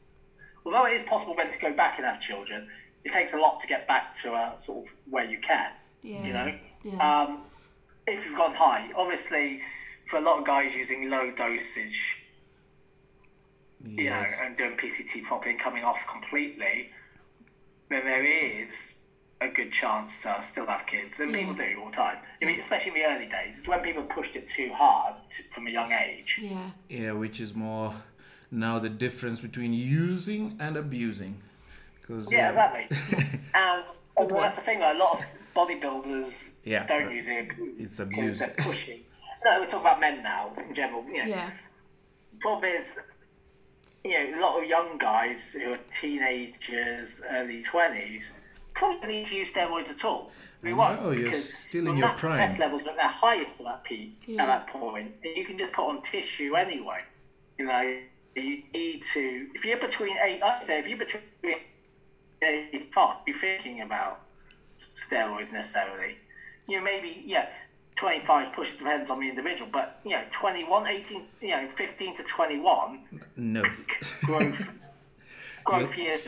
although 0.64 0.86
it 0.86 0.92
is 0.94 1.02
possible 1.02 1.34
then 1.34 1.50
to 1.50 1.58
go 1.58 1.72
back 1.72 1.98
and 1.98 2.06
have 2.06 2.20
children, 2.20 2.68
it 3.04 3.12
takes 3.12 3.32
a 3.34 3.38
lot 3.38 3.60
to 3.60 3.66
get 3.66 3.86
back 3.86 4.14
to 4.22 4.34
a 4.34 4.54
sort 4.56 4.86
of 4.86 4.92
where 5.10 5.24
you 5.24 5.38
can. 5.38 5.70
Yeah. 6.02 6.24
You 6.26 6.32
know, 6.32 6.58
Yeah. 6.82 7.22
um, 7.22 7.42
if 8.06 8.24
you've 8.24 8.36
gone 8.36 8.54
high, 8.54 8.90
obviously, 8.96 9.60
for 10.06 10.16
a 10.18 10.20
lot 10.20 10.38
of 10.38 10.44
guys 10.44 10.74
using 10.74 11.08
low 11.08 11.30
dosage, 11.30 12.20
you 13.84 14.08
know, 14.10 14.24
and 14.42 14.56
doing 14.56 14.76
PCT 14.76 15.22
properly 15.22 15.52
and 15.52 15.60
coming 15.60 15.84
off 15.84 16.06
completely, 16.06 16.90
then 17.90 18.04
there 18.04 18.24
is 18.24 18.94
a 19.40 19.48
good 19.48 19.70
chance 19.72 20.22
to 20.22 20.38
still 20.42 20.66
have 20.66 20.86
kids, 20.86 21.20
and 21.20 21.34
people 21.34 21.52
do 21.54 21.78
all 21.80 21.90
the 21.90 21.96
time. 21.96 22.18
I 22.40 22.46
mean, 22.46 22.58
especially 22.58 22.92
in 22.92 22.94
the 22.98 23.04
early 23.04 23.26
days, 23.26 23.58
it's 23.58 23.68
when 23.68 23.80
people 23.80 24.02
pushed 24.04 24.36
it 24.36 24.48
too 24.48 24.72
hard 24.72 25.14
t 25.30 25.42
from 25.50 25.66
a 25.66 25.70
young 25.70 25.92
age. 25.92 26.40
Yeah. 26.42 26.70
yeah 26.88 27.12
which 27.12 27.40
is 27.40 27.54
more 27.54 27.94
now 28.54 28.78
the 28.78 28.88
difference 28.88 29.40
between 29.40 29.72
using 29.72 30.56
and 30.60 30.76
abusing 30.76 31.40
because 32.00 32.30
Yeah, 32.32 32.46
uh, 32.48 32.50
exactly. 32.50 32.96
Um, 33.54 33.82
and 34.16 34.30
well, 34.30 34.42
that's 34.42 34.56
the 34.56 34.62
thing. 34.62 34.82
A 34.82 34.94
lot 34.94 35.18
of 35.18 35.24
bodybuilders 35.56 36.50
Yeah. 36.64 36.86
don't 36.86 37.10
use 37.12 37.28
it 37.28 37.48
It's 37.78 37.98
abuse. 38.00 38.38
they're 38.38 38.54
pushing. 38.58 39.00
No, 39.44 39.58
we're 39.60 39.66
talking 39.66 39.80
about 39.80 40.00
men 40.00 40.22
now 40.22 40.52
in 40.56 40.74
general. 40.74 41.04
You 41.06 41.18
know, 41.24 41.28
Yeah. 41.30 41.50
problem 42.40 42.64
is, 42.72 42.98
you 44.04 44.12
know, 44.32 44.38
a 44.38 44.40
lot 44.40 44.62
of 44.62 44.68
young 44.68 44.98
guys 44.98 45.52
who 45.52 45.72
are 45.72 45.78
teenagers, 46.00 47.22
early 47.30 47.62
twenties, 47.62 48.32
probably 48.74 48.98
don't 49.00 49.08
need 49.10 49.26
to 49.26 49.36
use 49.36 49.52
steroids 49.52 49.90
at 49.90 50.04
all. 50.04 50.30
They 50.62 50.72
won't 50.72 51.02
No, 51.02 51.10
you're 51.10 51.24
because 51.24 51.52
still 51.54 51.86
in 51.88 51.96
your 51.98 52.08
your 52.08 52.16
prime. 52.16 52.38
Test 52.38 52.58
levels 52.58 52.86
are 52.86 52.90
at 52.90 52.96
their 52.96 53.08
highest 53.08 53.60
at 53.60 53.66
that 53.66 53.84
peak 53.84 54.16
Yeah. 54.26 54.42
at 54.42 54.46
that 54.46 54.66
point, 54.68 55.14
and 55.22 55.36
you 55.36 55.44
can 55.44 55.58
just 55.58 55.72
put 55.72 55.86
on 55.88 56.00
tissue 56.02 56.56
anyway. 56.56 57.02
You 57.58 57.66
know, 57.66 57.98
you 58.36 58.62
need 58.72 59.02
to 59.02 59.48
if 59.54 59.64
you're 59.64 59.78
between 59.78 60.16
eight. 60.24 60.42
I 60.42 60.60
say 60.60 60.78
if 60.78 60.88
you're 60.88 60.98
between 60.98 61.22
eight 62.42 62.68
and 62.72 62.82
five, 62.94 63.16
you're 63.26 63.36
thinking 63.36 63.80
about 63.80 64.20
steroids 64.94 65.52
necessarily. 65.52 66.16
You 66.68 66.78
know, 66.78 66.84
maybe 66.84 67.22
yeah. 67.24 67.48
25 67.96 68.52
push 68.52 68.74
depends 68.74 69.08
on 69.08 69.20
the 69.20 69.28
individual, 69.28 69.70
but 69.72 70.00
you 70.04 70.10
know, 70.10 70.22
21, 70.32 70.86
18, 70.88 71.22
you 71.40 71.48
know, 71.50 71.68
15 71.68 72.16
to 72.16 72.22
21 72.24 72.98
no 73.36 73.62
growth, 74.22 74.68
growth 75.64 75.96
years 75.96 76.20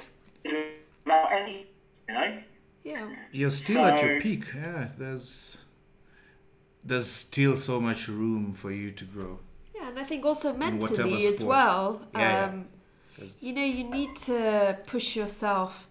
without 0.45 1.33
any, 1.33 1.67
you 2.09 2.15
know. 2.15 2.39
Yeah. 2.85 3.09
You're 3.33 3.51
still 3.51 3.85
at 3.85 4.01
your 4.01 4.21
peak. 4.21 4.45
Yeah, 4.55 4.89
there's 4.97 5.57
there's 6.85 7.11
still 7.11 7.57
so 7.57 7.81
much 7.81 8.07
room 8.07 8.55
for 8.55 8.71
you 8.71 8.93
to 8.93 9.05
grow. 9.05 9.41
Yeah, 9.97 10.01
and 10.01 10.07
I 10.07 10.09
think 10.09 10.25
also 10.25 10.53
mentally 10.53 11.27
as 11.27 11.37
sport. 11.37 11.49
well. 11.49 12.01
Yeah, 12.15 12.21
yeah. 12.21 12.45
um, 12.53 12.67
'Cause- 13.19 13.35
You 13.41 13.53
know, 13.55 13.65
you 13.65 13.85
need 13.85 14.15
to 14.27 14.77
push 14.87 15.17
yourself 15.17 15.89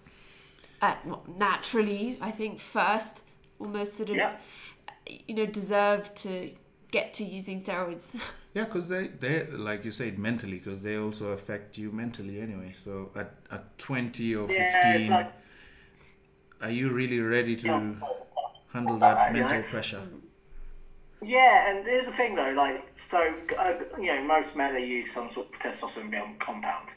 at 0.81 1.03
well, 1.07 1.23
naturally. 1.37 2.17
I 2.21 2.31
think 2.31 2.59
first, 2.59 3.23
almost 3.59 3.95
sort 3.97 4.09
of, 4.11 4.15
Yeah. 4.17 4.37
you 5.27 5.33
know, 5.35 5.45
deserve 5.47 6.13
to 6.15 6.51
get 6.91 7.13
to 7.15 7.23
using 7.23 7.59
steroids. 7.61 8.15
Yeah, 8.55 8.63
because 8.63 8.87
they, 8.87 9.07
they, 9.07 9.47
like 9.47 9.83
you 9.83 9.91
said, 9.91 10.17
mentally, 10.17 10.59
because 10.59 10.81
they 10.81 10.95
also 10.97 11.31
affect 11.33 11.77
you 11.77 11.91
mentally 11.91 12.39
anyway. 12.39 12.71
So 12.85 13.11
at, 13.13 13.33
at 13.51 13.77
20 13.77 14.33
or 14.33 14.47
15, 14.47 14.61
Yeah, 15.01 15.09
like 15.17 15.31
are 16.61 16.71
you 16.71 16.89
really 16.93 17.19
ready 17.19 17.57
to 17.57 17.67
Yeah. 17.67 17.95
handle 18.71 18.97
that 18.99 19.17
Yeah. 19.35 19.41
mental 19.41 19.63
pressure? 19.63 20.03
Yeah, 21.25 21.71
and 21.71 21.85
here's 21.85 22.05
the 22.05 22.11
thing 22.11 22.35
though, 22.35 22.51
like, 22.51 22.85
so, 22.95 23.33
uh, 23.57 23.73
you 23.99 24.07
know, 24.07 24.21
most 24.23 24.55
men 24.55 24.73
they 24.73 24.85
use 24.85 25.11
some 25.11 25.29
sort 25.29 25.47
of 25.47 25.59
testosterone 25.59 26.37
compound. 26.39 26.89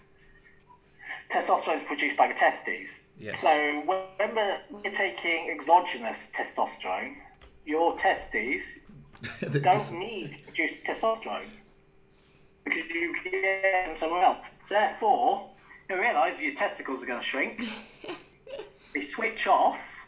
Testosterone 1.30 1.76
is 1.76 1.82
produced 1.82 2.16
by 2.16 2.28
the 2.28 2.34
testes. 2.34 3.06
Yes. 3.18 3.40
So 3.40 3.82
when 3.86 4.36
you're 4.84 4.92
taking 4.92 5.50
exogenous 5.50 6.30
testosterone, 6.34 7.14
your 7.64 7.96
testes 7.96 8.80
don't 9.62 9.92
need 9.92 10.32
to 10.34 10.42
produce 10.44 10.74
testosterone 10.86 11.48
because 12.64 12.90
you 12.90 13.14
get 13.24 13.32
it 13.34 13.96
somewhere 13.96 14.24
else. 14.24 14.46
So 14.62 14.74
therefore, 14.74 15.50
you 15.88 15.98
realise 15.98 16.40
your 16.42 16.54
testicles 16.54 17.02
are 17.02 17.06
going 17.06 17.20
to 17.20 17.24
shrink. 17.26 17.62
they 18.94 19.00
switch 19.00 19.46
off. 19.46 20.06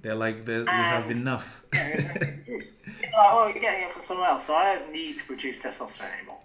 They're 0.00 0.14
like, 0.14 0.44
they, 0.44 0.60
we 0.60 0.66
have 0.66 1.10
And- 1.10 1.24
enough. 1.72 2.16
Like, 2.52 3.10
oh, 3.16 3.30
oh 3.32 3.46
you're 3.46 3.62
getting 3.62 3.84
it 3.84 3.92
from 3.92 4.02
somewhere 4.02 4.28
else, 4.28 4.46
so 4.46 4.54
I 4.54 4.74
don't 4.76 4.92
need 4.92 5.18
to 5.18 5.24
produce 5.24 5.62
testosterone 5.62 6.12
anymore. 6.18 6.38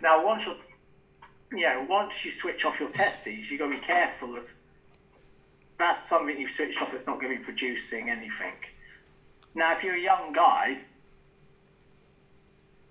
Now, 0.00 0.24
once 0.24 0.46
you, 0.46 0.54
you 1.52 1.62
know, 1.62 1.84
once 1.88 2.24
you 2.24 2.30
switch 2.30 2.64
off 2.64 2.78
your 2.78 2.90
testes, 2.90 3.50
you 3.50 3.58
got 3.58 3.66
to 3.66 3.72
be 3.72 3.84
careful 3.84 4.36
of. 4.36 4.44
That's 5.78 6.08
something 6.08 6.38
you've 6.38 6.50
switched 6.50 6.80
off. 6.80 6.94
It's 6.94 7.06
not 7.06 7.20
going 7.20 7.32
to 7.32 7.38
be 7.38 7.44
producing 7.44 8.08
anything. 8.08 8.54
Now, 9.54 9.72
if 9.72 9.82
you're 9.82 9.96
a 9.96 10.00
young 10.00 10.32
guy, 10.32 10.78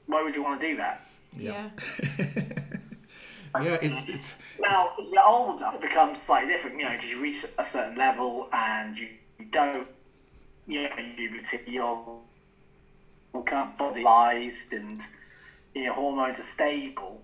why 0.07 0.23
would 0.23 0.35
you 0.35 0.43
want 0.43 0.59
to 0.59 0.67
do 0.67 0.77
that? 0.77 1.07
yeah. 1.37 1.69
yeah, 2.17 3.77
it's, 3.81 4.09
it's, 4.09 4.35
Now, 4.59 4.93
as 4.99 5.05
you're 5.11 5.27
older, 5.27 5.69
it 5.73 5.81
becomes 5.81 6.21
slightly 6.21 6.51
different, 6.51 6.77
you 6.77 6.85
know, 6.85 6.91
because 6.91 7.09
you 7.09 7.21
reach 7.21 7.45
a 7.57 7.63
certain 7.63 7.97
level 7.97 8.49
and 8.51 8.97
you 8.97 9.09
don't, 9.51 9.87
you 10.67 10.83
know, 10.83 10.89
you 11.17 11.41
you're 11.67 13.43
kind 13.45 13.69
of 13.69 13.77
bodyized 13.77 14.73
and 14.73 15.01
your 15.73 15.93
hormones 15.93 16.39
are 16.39 16.43
stable. 16.43 17.21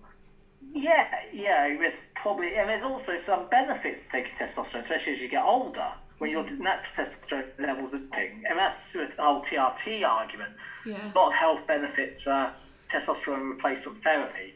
Yeah, 0.72 1.08
yeah, 1.32 1.76
there's 1.78 2.00
probably, 2.14 2.56
and 2.56 2.68
there's 2.68 2.82
also 2.82 3.16
some 3.18 3.48
benefits 3.48 4.04
to 4.04 4.08
taking 4.10 4.32
testosterone, 4.34 4.80
especially 4.80 5.12
as 5.12 5.22
you 5.22 5.28
get 5.28 5.44
older, 5.44 5.92
when 6.18 6.30
your 6.30 6.44
mm-hmm. 6.44 6.62
natural 6.62 7.06
testosterone 7.06 7.46
levels 7.58 7.94
are 7.94 7.98
dipping. 7.98 8.42
And 8.48 8.58
that's 8.58 8.92
the 8.92 9.08
whole 9.18 9.40
TRT 9.40 10.04
argument. 10.08 10.52
Yeah. 10.84 11.12
A 11.12 11.16
lot 11.16 11.28
of 11.28 11.34
health 11.34 11.66
benefits 11.66 12.22
for 12.22 12.52
testosterone 12.88 13.50
replacement 13.50 13.98
therapy, 13.98 14.54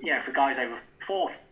you 0.00 0.12
know, 0.12 0.20
for 0.20 0.32
guys 0.32 0.58
over 0.58 0.78
40 1.00 1.36
you 1.36 1.38
know, 1.38 1.48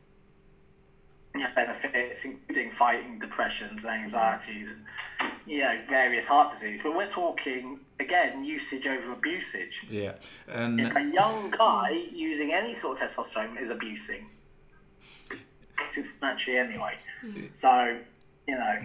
benefits, 1.55 2.25
including 2.25 2.71
fighting 2.71 3.19
depressions 3.19 3.85
and 3.85 3.93
anxieties 4.03 4.71
and 4.71 5.31
you 5.47 5.61
know 5.61 5.79
various 5.89 6.27
heart 6.27 6.51
disease. 6.51 6.81
But 6.83 6.95
we're 6.97 7.09
talking 7.09 7.81
again 8.01 8.45
usage 8.45 8.87
over 8.87 9.13
abusage. 9.13 9.87
yeah. 9.91 10.13
And 10.49 10.81
A 10.81 11.03
young 11.13 11.51
guy 11.51 11.91
using 12.13 12.53
any 12.53 12.75
sort 12.75 13.01
of 13.01 13.09
testosterone 13.11 13.61
is 13.61 13.71
abusing. 13.71 14.27
It's 15.81 16.21
naturally 16.21 16.59
anyway. 16.59 16.95
So 17.49 17.99
you 18.47 18.55
know, 18.57 18.79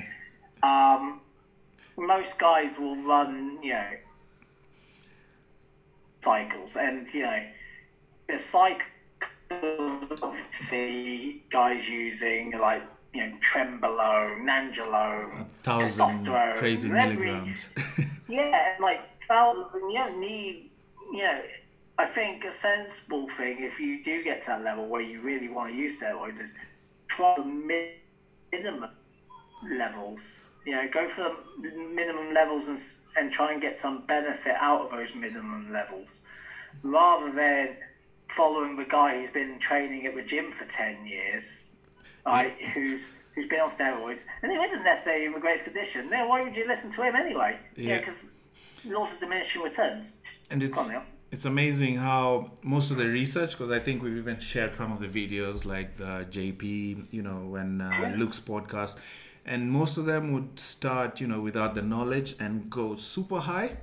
um, 0.63 1.21
most 1.97 2.37
guys 2.39 2.77
will 2.79 2.95
run 2.97 3.57
you 3.61 3.73
know 3.73 3.87
cycles, 6.21 6.77
and 6.77 7.11
you 7.13 7.23
know, 7.23 7.43
the 8.29 8.37
cycles 8.37 8.87
see 10.51 11.43
guys 11.49 11.89
using 11.89 12.51
like 12.59 12.83
you 13.13 13.25
know 13.25 13.37
trenbolone, 13.39 14.41
nandrolone, 14.43 15.45
testosterone, 15.63 16.57
crazy 16.57 16.89
every- 16.89 17.25
milligrams. 17.25 17.67
yeah, 18.27 18.73
and 18.73 18.83
like 18.83 19.01
thousands, 19.27 19.73
and 19.73 19.91
you 19.91 19.97
don't 19.97 20.19
need, 20.19 20.69
you 21.11 21.23
know, 21.23 21.41
I 21.97 22.05
think 22.05 22.43
a 22.45 22.51
sensible 22.51 23.27
thing 23.27 23.63
if 23.63 23.79
you 23.79 24.03
do 24.03 24.23
get 24.23 24.41
to 24.41 24.47
that 24.47 24.63
level 24.63 24.87
where 24.87 25.01
you 25.01 25.21
really 25.21 25.49
want 25.49 25.71
to 25.71 25.75
use 25.75 25.99
steroids 25.99 26.41
is 26.41 26.55
try 27.07 27.35
the 27.35 27.43
minimum 27.43 28.89
levels. 29.71 30.49
You 30.65 30.75
know, 30.75 30.87
go 30.89 31.07
for 31.07 31.35
the 31.61 31.71
minimum 31.71 32.33
levels 32.33 32.67
and, 32.69 32.79
and 33.17 33.31
try 33.31 33.51
and 33.51 33.61
get 33.61 33.77
some 33.77 34.05
benefit 34.05 34.55
out 34.57 34.81
of 34.81 34.91
those 34.91 35.13
minimum 35.13 35.71
levels 35.71 36.23
rather 36.83 37.31
than 37.31 37.75
following 38.29 38.75
the 38.75 38.85
guy 38.85 39.19
who's 39.19 39.29
been 39.31 39.59
training 39.59 40.05
at 40.05 40.15
the 40.15 40.21
gym 40.21 40.51
for 40.51 40.65
10 40.65 41.05
years, 41.05 41.71
right, 42.25 42.53
who's 42.73 43.13
who's 43.35 43.47
been 43.47 43.61
on 43.61 43.69
steroids 43.69 44.25
and 44.43 44.51
he 44.51 44.57
who 44.57 44.63
isn't 44.63 44.83
necessarily 44.83 45.25
in 45.25 45.33
the 45.33 45.39
greatest 45.39 45.65
condition. 45.65 46.09
Then 46.09 46.29
why 46.29 46.43
would 46.43 46.55
you 46.55 46.67
listen 46.67 46.91
to 46.91 47.01
him 47.01 47.15
anyway? 47.15 47.57
Yeah, 47.75 47.89
Yeah. 47.89 47.97
because 47.99 48.29
laws 48.85 49.11
of 49.13 49.19
diminishing 49.19 49.61
returns. 49.63 50.17
and 50.51 50.61
it's 50.61 50.91
it's 51.31 51.45
amazing 51.45 51.95
how 51.97 52.51
most 52.61 52.91
of 52.91 52.97
the 52.97 53.07
research 53.07 53.51
because 53.57 53.71
i 53.71 53.79
think 53.79 54.03
we've 54.03 54.17
even 54.17 54.39
shared 54.39 54.75
some 54.75 54.91
of 54.91 54.99
the 54.99 55.07
videos 55.07 55.63
like 55.65 55.97
the 55.97 56.13
jp 56.29 56.61
you 57.11 57.23
know 57.23 57.39
when 57.55 57.81
uh, 57.81 58.13
luke's 58.17 58.39
podcast 58.39 58.95
and 59.45 59.71
most 59.71 59.97
of 59.97 60.05
them 60.05 60.31
would 60.33 60.59
start 60.59 61.19
you 61.21 61.27
know 61.27 61.39
without 61.39 61.73
the 61.75 61.81
knowledge 61.81 62.35
and 62.39 62.69
go 62.69 62.93
super 62.95 63.39
high 63.39 63.77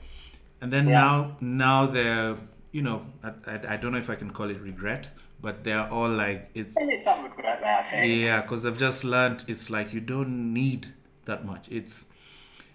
and 0.60 0.70
then 0.72 0.86
Yeah. 0.86 1.00
now 1.00 1.36
now 1.40 1.86
they're 1.86 2.36
you 2.72 2.82
know 2.82 3.06
I, 3.22 3.28
I, 3.46 3.60
I 3.74 3.76
don't 3.76 3.92
know 3.92 3.98
if 3.98 4.10
i 4.10 4.14
can 4.14 4.30
call 4.30 4.48
it 4.50 4.60
regret 4.60 5.08
but 5.42 5.64
they're 5.64 5.88
all 5.90 6.08
like 6.08 6.50
it's 6.54 6.74
There 6.74 6.90
is 6.90 7.02
some 7.02 7.24
regret 7.24 7.62
I 7.64 7.82
think. 7.82 8.22
yeah, 8.22 8.42
because 8.42 8.62
they've 8.62 8.76
just 8.76 9.04
learned 9.04 9.44
it's 9.48 9.70
like 9.70 9.94
you 9.94 10.00
don't 10.00 10.52
need 10.52 10.92
that 11.24 11.46
much. 11.46 11.66
It's 11.70 12.04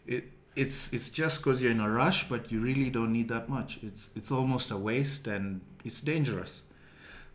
it 0.07 0.31
it's 0.55 0.91
it's 0.91 1.09
just 1.09 1.41
because 1.41 1.61
you're 1.61 1.71
in 1.71 1.79
a 1.79 1.87
rush, 1.89 2.27
but 2.27 2.51
you 2.51 2.59
really 2.61 2.89
don't 2.89 3.13
need 3.13 3.27
that 3.29 3.49
much. 3.49 3.77
It's 3.83 4.09
it's 4.15 4.31
almost 4.31 4.71
a 4.71 4.77
waste 4.77 5.27
and 5.27 5.61
it's 5.83 6.01
dangerous. 6.01 6.63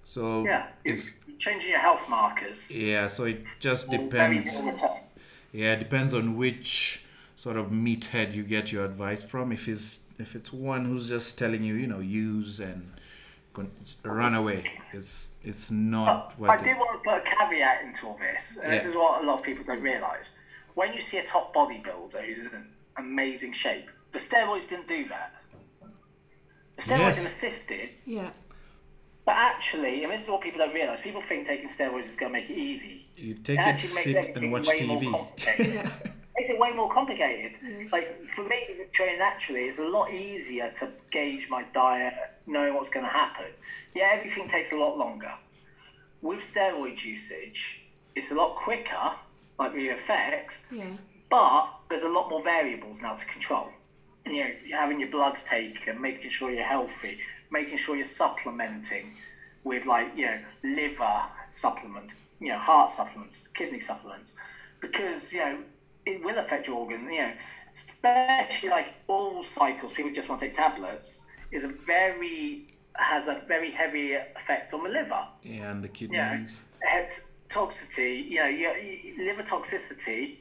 So 0.02 0.44
Yeah, 0.44 0.66
it's 0.84 1.20
it's 1.28 1.38
changing 1.38 1.70
your 1.70 1.78
health 1.80 2.08
markers. 2.08 2.68
yeah. 2.72 3.06
So 3.06 3.24
it 3.26 3.44
just 3.60 3.88
depends. 3.88 4.50
Yeah, 5.52 5.74
it 5.74 5.78
depends 5.78 6.12
on 6.12 6.36
which 6.36 7.04
sort 7.40 7.56
of 7.56 7.68
meathead 7.70 8.34
you 8.34 8.42
get 8.42 8.70
your 8.70 8.84
advice 8.84 9.24
from. 9.24 9.50
If 9.50 9.66
it's 9.66 10.00
if 10.18 10.36
it's 10.36 10.52
one 10.52 10.84
who's 10.84 11.08
just 11.08 11.38
telling 11.38 11.62
you, 11.64 11.74
you 11.74 11.86
know, 11.86 12.00
use 12.00 12.60
and 12.60 12.92
con- 13.54 13.70
run 14.02 14.34
away, 14.34 14.64
it's 14.92 15.30
it's 15.42 15.70
not 15.70 16.34
I 16.36 16.40
worth 16.40 16.62
did 16.62 16.72
it. 16.72 16.76
want 16.78 17.02
to 17.02 17.10
put 17.10 17.18
a 17.18 17.36
caveat 17.36 17.82
into 17.86 18.06
all 18.08 18.18
this, 18.18 18.58
and 18.62 18.70
this 18.74 18.84
is 18.84 18.94
what 18.94 19.22
a 19.22 19.26
lot 19.26 19.38
of 19.38 19.44
people 19.44 19.64
don't 19.64 19.80
realise. 19.82 20.32
When 20.74 20.92
you 20.92 21.00
see 21.00 21.16
a 21.16 21.24
top 21.26 21.54
bodybuilder 21.54 22.20
who's 22.26 22.52
in 22.52 22.66
amazing 22.98 23.54
shape, 23.54 23.88
the 24.12 24.18
steroids 24.18 24.68
didn't 24.68 24.86
do 24.88 25.08
that. 25.08 25.34
The 26.76 26.82
steroids 26.82 26.98
Yes. 26.98 27.24
assisted, 27.24 27.88
Yeah. 28.04 28.30
but 29.24 29.34
actually, 29.36 30.04
and 30.04 30.12
this 30.12 30.22
is 30.24 30.28
what 30.30 30.42
people 30.42 30.58
don't 30.58 30.74
realise, 30.74 31.00
people 31.00 31.22
think 31.22 31.46
taking 31.46 31.68
steroids 31.70 32.04
is 32.06 32.16
going 32.16 32.32
to 32.32 32.38
make 32.38 32.50
it 32.50 32.58
easy. 32.58 33.06
You 33.16 33.34
take 33.34 33.58
It 33.58 33.62
it, 33.62 33.66
actually 33.72 34.14
makes 34.14 34.26
sit 34.28 34.36
and 34.36 34.52
watch 34.52 34.68
TV. 34.68 35.04
Yeah. 35.58 35.90
Makes 36.40 36.48
it 36.48 36.58
way 36.58 36.72
more 36.72 36.88
complicated. 36.90 37.58
Like 37.92 38.26
for 38.30 38.44
me, 38.48 38.66
training 38.92 39.18
naturally 39.18 39.64
is 39.64 39.78
a 39.78 39.84
lot 39.86 40.10
easier 40.10 40.70
to 40.76 40.88
gauge 41.10 41.48
my 41.50 41.64
diet, 41.74 42.14
knowing 42.46 42.72
what's 42.74 42.88
going 42.88 43.04
to 43.04 43.12
happen. 43.12 43.44
Yeah, 43.94 44.08
everything 44.14 44.48
takes 44.48 44.72
a 44.72 44.76
lot 44.76 44.96
longer. 44.96 45.32
With 46.22 46.40
steroid 46.40 47.04
usage, 47.04 47.82
it's 48.14 48.30
a 48.30 48.34
lot 48.34 48.56
quicker, 48.56 49.12
like 49.58 49.74
the 49.74 49.88
effects, 49.88 50.64
Yeah. 50.72 50.96
but 51.28 51.68
there's 51.90 52.04
a 52.04 52.08
lot 52.08 52.30
more 52.30 52.42
variables 52.42 53.02
now 53.02 53.16
to 53.16 53.26
control. 53.26 53.68
You 54.24 54.44
know, 54.44 54.50
having 54.78 54.98
your 55.00 55.10
bloods 55.10 55.42
taken, 55.42 56.00
making 56.00 56.30
sure 56.30 56.50
you're 56.50 56.64
healthy, 56.64 57.18
making 57.50 57.76
sure 57.76 57.96
you're 57.96 58.04
supplementing 58.22 59.16
with 59.62 59.84
like 59.84 60.08
you 60.16 60.24
know 60.24 60.38
liver 60.62 61.20
supplements, 61.50 62.16
you 62.38 62.48
know 62.48 62.58
heart 62.58 62.88
supplements, 62.88 63.48
kidney 63.48 63.78
supplements, 63.78 64.36
because 64.80 65.32
you 65.34 65.40
know 65.40 65.58
it 66.10 66.24
will 66.24 66.38
affect 66.38 66.66
your 66.66 66.76
organ. 66.76 67.10
You 67.12 67.22
know, 67.22 67.32
especially 67.74 68.68
like 68.68 68.94
all 69.08 69.42
cycles, 69.42 69.92
people 69.92 70.12
just 70.12 70.28
want 70.28 70.40
to 70.40 70.46
take 70.46 70.56
tablets. 70.56 71.26
Is 71.52 71.64
a 71.64 71.68
very 71.68 72.66
has 72.94 73.28
a 73.28 73.42
very 73.48 73.70
heavy 73.70 74.12
effect 74.12 74.74
on 74.74 74.82
the 74.84 74.90
liver 74.90 75.24
Yeah, 75.42 75.70
and 75.70 75.82
the 75.82 75.90
you 75.98 76.08
know, 76.08 76.28
kidneys. 76.30 76.60
toxicity, 77.48 78.28
you 78.28 78.36
know, 78.36 78.46
your 78.46 78.74
liver 79.18 79.42
toxicity 79.42 80.36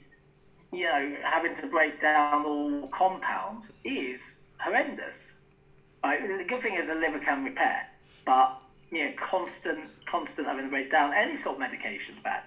you 0.72 0.86
know, 0.86 1.16
having 1.24 1.56
to 1.56 1.68
break 1.68 2.00
down 2.00 2.46
all 2.46 2.88
compounds 2.90 3.74
is 3.84 4.42
horrendous. 4.60 5.40
Right? 6.04 6.22
The 6.28 6.44
good 6.44 6.60
thing 6.60 6.76
is 6.76 6.88
the 6.88 6.96
liver 6.96 7.20
can 7.20 7.44
repair, 7.44 7.88
but 8.26 8.62
you 8.92 9.06
know, 9.06 9.12
constant, 9.20 9.80
constant 10.06 10.48
having 10.48 10.66
to 10.66 10.70
break 10.70 10.90
down 10.90 11.14
any 11.14 11.36
sort 11.36 11.56
of 11.56 11.60
medication 11.60 12.16
is 12.16 12.22
bad. 12.22 12.44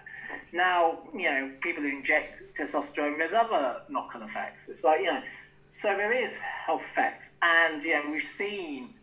Now, 0.53 0.99
you 1.15 1.31
know, 1.31 1.51
people 1.61 1.83
who 1.83 1.89
inject 1.89 2.43
testosterone, 2.57 3.19
there's 3.19 3.33
other 3.33 3.83
knock-on 3.89 4.23
effects. 4.23 4.69
It's 4.69 4.85
like, 4.85 5.01
you 5.01 5.07
know, 5.07 5.23
so 5.69 5.97
there 5.97 6.13
is 6.13 6.39
health 6.41 6.83
effects, 6.83 7.33
and 7.41 7.83
you 7.83 7.95
know, 7.95 8.11
we've 8.11 8.23
seen 8.23 8.95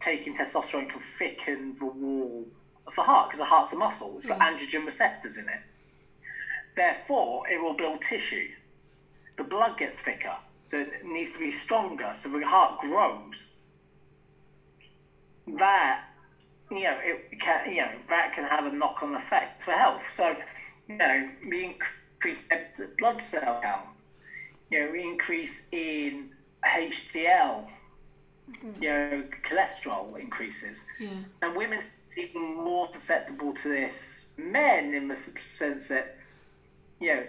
taking 0.00 0.34
testosterone 0.34 0.88
can 0.88 0.98
thicken 1.00 1.76
the 1.78 1.86
wall 1.86 2.46
of 2.86 2.94
the 2.96 3.02
heart 3.02 3.28
because 3.28 3.38
the 3.38 3.44
heart's 3.44 3.72
a 3.72 3.76
muscle. 3.76 4.16
It's 4.16 4.26
got 4.26 4.40
androgen 4.40 4.84
receptors 4.84 5.36
in 5.36 5.48
it. 5.48 5.60
Therefore, 6.74 7.48
it 7.48 7.62
will 7.62 7.74
build 7.74 8.02
tissue. 8.02 8.48
The 9.36 9.44
blood 9.44 9.78
gets 9.78 9.96
thicker, 9.96 10.36
so 10.64 10.80
it 10.80 11.04
needs 11.04 11.30
to 11.32 11.38
be 11.38 11.50
stronger. 11.50 12.10
So 12.12 12.28
the 12.28 12.44
heart 12.44 12.80
grows. 12.80 13.56
That 15.46 16.04
you 16.70 16.84
know, 16.84 16.96
it 17.02 17.40
can 17.40 17.70
you 17.70 17.82
know 17.82 17.90
that 18.08 18.32
can 18.32 18.44
have 18.44 18.64
a 18.66 18.72
knock-on 18.74 19.14
effect 19.14 19.62
for 19.64 19.72
health. 19.72 20.08
So 20.10 20.36
you 20.88 20.96
know, 20.96 21.28
we 21.48 21.64
increase 21.64 22.40
blood 22.98 23.20
cell 23.20 23.60
count. 23.62 23.86
You 24.70 24.86
know, 24.86 24.92
we 24.92 25.02
increase 25.02 25.66
in 25.72 26.30
HDL. 26.64 27.68
Mm-hmm. 28.50 28.82
You 28.82 28.88
know, 28.88 29.24
cholesterol 29.44 30.18
increases, 30.18 30.84
Yeah. 30.98 31.10
and 31.42 31.56
women 31.56 31.80
even 32.16 32.56
more 32.56 32.88
susceptible 32.90 33.52
to 33.54 33.68
this. 33.68 34.26
Men, 34.36 34.92
in 34.92 35.06
the 35.06 35.14
sense 35.14 35.88
that 35.88 36.16
you 36.98 37.14
know, 37.14 37.22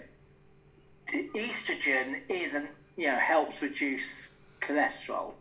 estrogen 1.36 2.22
isn't 2.30 2.70
you 2.98 3.08
know 3.08 3.18
helps 3.18 3.62
reduce 3.62 4.34
cholesterol. 4.62 5.34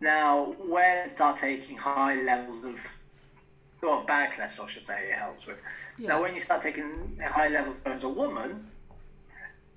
Now, 0.00 0.54
when 0.68 1.08
start 1.08 1.38
taking 1.38 1.76
high 1.78 2.20
levels 2.22 2.64
of 2.64 2.86
well, 3.82 4.04
bad 4.06 4.32
cholesterol, 4.32 4.64
I 4.64 4.68
should 4.68 4.84
say, 4.84 5.08
it 5.10 5.18
helps 5.18 5.46
with. 5.46 5.58
Yeah. 5.98 6.10
Now, 6.10 6.22
when 6.22 6.34
you 6.34 6.40
start 6.40 6.62
taking 6.62 7.18
high 7.24 7.48
levels 7.48 7.80
as 7.84 8.04
a 8.04 8.08
woman, 8.08 8.68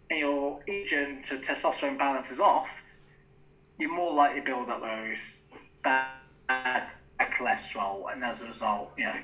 and 0.10 0.20
your 0.20 0.60
estrogen 0.68 1.28
to 1.28 1.38
testosterone 1.38 1.98
balance 1.98 2.30
is 2.30 2.40
off, 2.40 2.84
you're 3.80 3.94
more 3.94 4.14
likely 4.14 4.42
to 4.42 4.46
build 4.46 4.70
up 4.70 4.82
those 4.82 5.40
bad, 5.84 6.12
bad 6.48 6.92
cholesterol, 7.20 8.14
and 8.14 8.24
as 8.24 8.42
a 8.42 8.46
result, 8.46 8.92
you 8.98 9.06
know, 9.06 9.20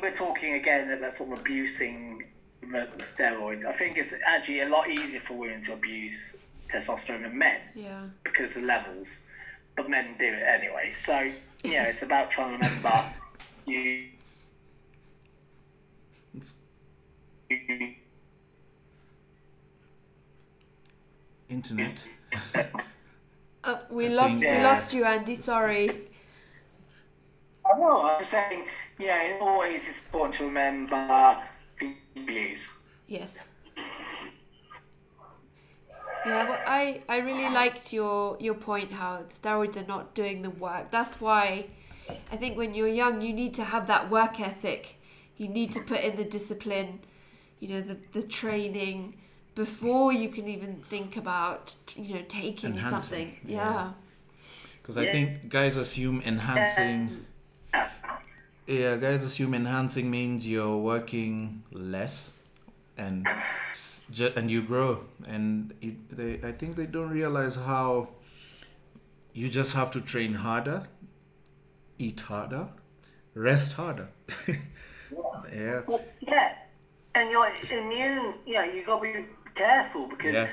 we're 0.00 0.14
talking 0.14 0.54
again 0.54 0.90
about 0.92 1.12
sort 1.12 1.32
of 1.32 1.40
abusing 1.40 2.22
the 2.62 2.86
steroid. 2.98 3.64
I 3.64 3.72
think 3.72 3.98
it's 3.98 4.14
actually 4.24 4.60
a 4.60 4.68
lot 4.68 4.88
easier 4.88 5.18
for 5.20 5.34
women 5.34 5.60
to 5.62 5.72
abuse 5.72 6.36
testosterone 6.68 7.22
than 7.22 7.36
men 7.36 7.60
Yeah. 7.74 8.06
because 8.22 8.56
of 8.56 8.62
levels, 8.62 9.24
but 9.74 9.90
men 9.90 10.14
do 10.18 10.26
it 10.26 10.42
anyway. 10.42 10.92
So 10.96 11.30
yeah, 11.64 11.84
it's 11.84 12.02
about 12.02 12.30
trying 12.30 12.58
to 12.58 12.66
remember 12.66 13.04
you. 13.66 14.04
you 17.50 17.94
Internet. 21.48 22.02
Uh, 23.64 23.80
we 23.90 24.08
lost 24.08 24.40
we 24.40 24.62
lost 24.62 24.94
you, 24.94 25.04
Andy. 25.04 25.34
Sorry. 25.34 25.90
I 27.64 27.78
know. 27.78 28.02
I'm 28.02 28.22
saying, 28.24 28.66
yeah, 28.98 29.22
it 29.24 29.40
always 29.40 29.88
is 29.88 30.04
important 30.04 30.34
to 30.34 30.44
remember 30.44 31.42
the 31.80 31.94
abuse. 32.16 32.82
Yes. 33.08 33.44
Yeah, 36.26 36.46
but 36.46 36.60
I, 36.66 37.00
I 37.08 37.18
really 37.18 37.48
liked 37.54 37.92
your 37.92 38.36
your 38.40 38.54
point 38.54 38.92
how 38.92 39.22
the 39.28 39.34
steroids 39.34 39.76
are 39.76 39.86
not 39.86 40.14
doing 40.14 40.42
the 40.42 40.50
work. 40.50 40.90
That's 40.90 41.20
why 41.20 41.66
I 42.32 42.36
think 42.36 42.56
when 42.56 42.74
you're 42.74 42.88
young 42.88 43.20
you 43.20 43.32
need 43.32 43.54
to 43.54 43.64
have 43.64 43.86
that 43.86 44.10
work 44.10 44.40
ethic. 44.40 44.96
You 45.38 45.48
need 45.48 45.70
to 45.72 45.80
put 45.80 46.00
in 46.00 46.16
the 46.16 46.24
discipline, 46.24 47.00
you 47.60 47.68
know, 47.68 47.82
the, 47.82 47.98
the 48.12 48.22
training 48.26 49.16
before 49.54 50.10
you 50.10 50.30
can 50.30 50.48
even 50.48 50.82
think 50.88 51.16
about 51.18 51.74
you 51.94 52.14
know 52.14 52.22
taking 52.26 52.70
Enhancing, 52.72 53.00
something. 53.00 53.36
yeah. 53.46 53.58
Yeah. 53.74 53.92
Because 54.80 54.96
I 54.96 55.02
Yeah. 55.02 55.12
think 55.12 55.48
guys 55.48 55.76
assume 55.76 56.22
enhancing. 56.24 57.26
Yeah. 57.74 57.90
Yeah, 58.66 58.96
guys 58.96 59.22
assume 59.24 59.54
enhancing 59.54 60.10
means 60.10 60.48
you're 60.48 60.76
working 60.78 61.62
less, 61.70 62.35
and 62.98 63.26
and 64.36 64.50
you 64.50 64.62
grow, 64.62 65.04
and 65.26 65.74
it, 65.80 66.16
they 66.16 66.48
I 66.48 66.52
think 66.52 66.76
they 66.76 66.86
don't 66.86 67.10
realize 67.10 67.56
how. 67.56 68.08
You 69.32 69.50
just 69.50 69.74
have 69.74 69.90
to 69.90 70.00
train 70.00 70.32
harder, 70.34 70.88
eat 71.98 72.20
harder, 72.20 72.68
rest 73.34 73.74
harder. 73.74 74.08
yeah, 75.52 75.82
Well, 75.86 76.02
yeah, 76.20 76.54
and 77.14 77.30
your 77.30 77.46
immune, 77.70 78.34
yeah, 78.46 78.64
you 78.64 78.82
got 78.84 79.02
to 79.02 79.12
be 79.12 79.26
careful 79.54 80.06
because 80.08 80.32
Yeah. 80.32 80.48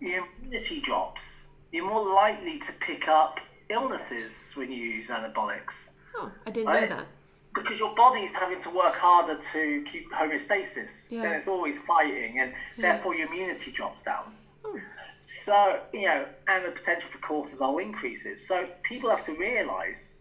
your 0.00 0.26
immunity 0.42 0.80
drops. 0.80 1.46
You're 1.70 1.86
more 1.86 2.14
likely 2.14 2.58
to 2.58 2.72
pick 2.72 3.06
up 3.08 3.38
illnesses 3.68 4.52
when 4.56 4.70
you 4.70 4.82
use 4.82 5.08
anabolics 5.10 5.90
Oh, 6.16 6.30
I 6.46 6.50
didn't 6.50 6.68
Right. 6.68 6.88
know 6.90 6.96
that. 6.96 7.06
Because 7.54 7.78
your 7.78 7.94
body's 7.94 8.32
having 8.32 8.60
to 8.62 8.70
work 8.70 8.94
harder 8.94 9.36
to 9.52 9.84
keep 9.84 10.10
homeostasis. 10.12 11.12
Yeah. 11.12 11.22
And 11.22 11.34
it's 11.34 11.48
always 11.48 11.78
fighting, 11.78 12.40
and 12.40 12.52
therefore 12.78 13.14
your 13.14 13.28
immunity 13.28 13.70
drops 13.70 14.02
down. 14.02 14.34
Oh. 14.64 14.78
So, 15.18 15.80
you 15.92 16.06
know, 16.06 16.26
and 16.48 16.64
the 16.66 16.70
potential 16.70 17.08
for 17.08 17.18
cortisol 17.18 17.80
increases. 17.80 18.46
So 18.46 18.66
people 18.82 19.10
have 19.10 19.24
to 19.26 19.32
realise 19.36 20.14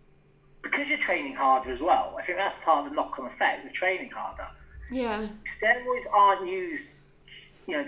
because 0.63 0.89
you're 0.89 0.97
training 0.97 1.35
harder 1.35 1.69
as 1.71 1.81
well, 1.81 2.15
I 2.17 2.23
think 2.23 2.37
that's 2.39 2.55
part 2.63 2.85
of 2.85 2.89
the 2.89 2.95
knock 2.95 3.19
on 3.19 3.27
effect, 3.27 3.63
you're 3.63 3.73
training 3.73 4.09
harder. 4.11 4.47
Yeah. 4.91 5.27
steroids 5.45 6.05
aren't 6.11 6.47
used, 6.47 6.91
you 7.67 7.77
know, 7.77 7.85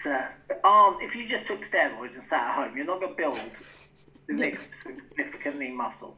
to, 0.00 0.28
aren't, 0.64 1.02
if 1.02 1.14
you 1.14 1.28
just 1.28 1.46
took 1.46 1.62
steroids 1.62 2.14
and 2.14 2.22
sat 2.22 2.48
at 2.48 2.54
home, 2.54 2.76
you're 2.76 2.86
not 2.86 3.00
going 3.00 3.12
to 3.12 3.16
build 3.16 3.40
significantly 4.70 5.70
muscle. 5.70 6.16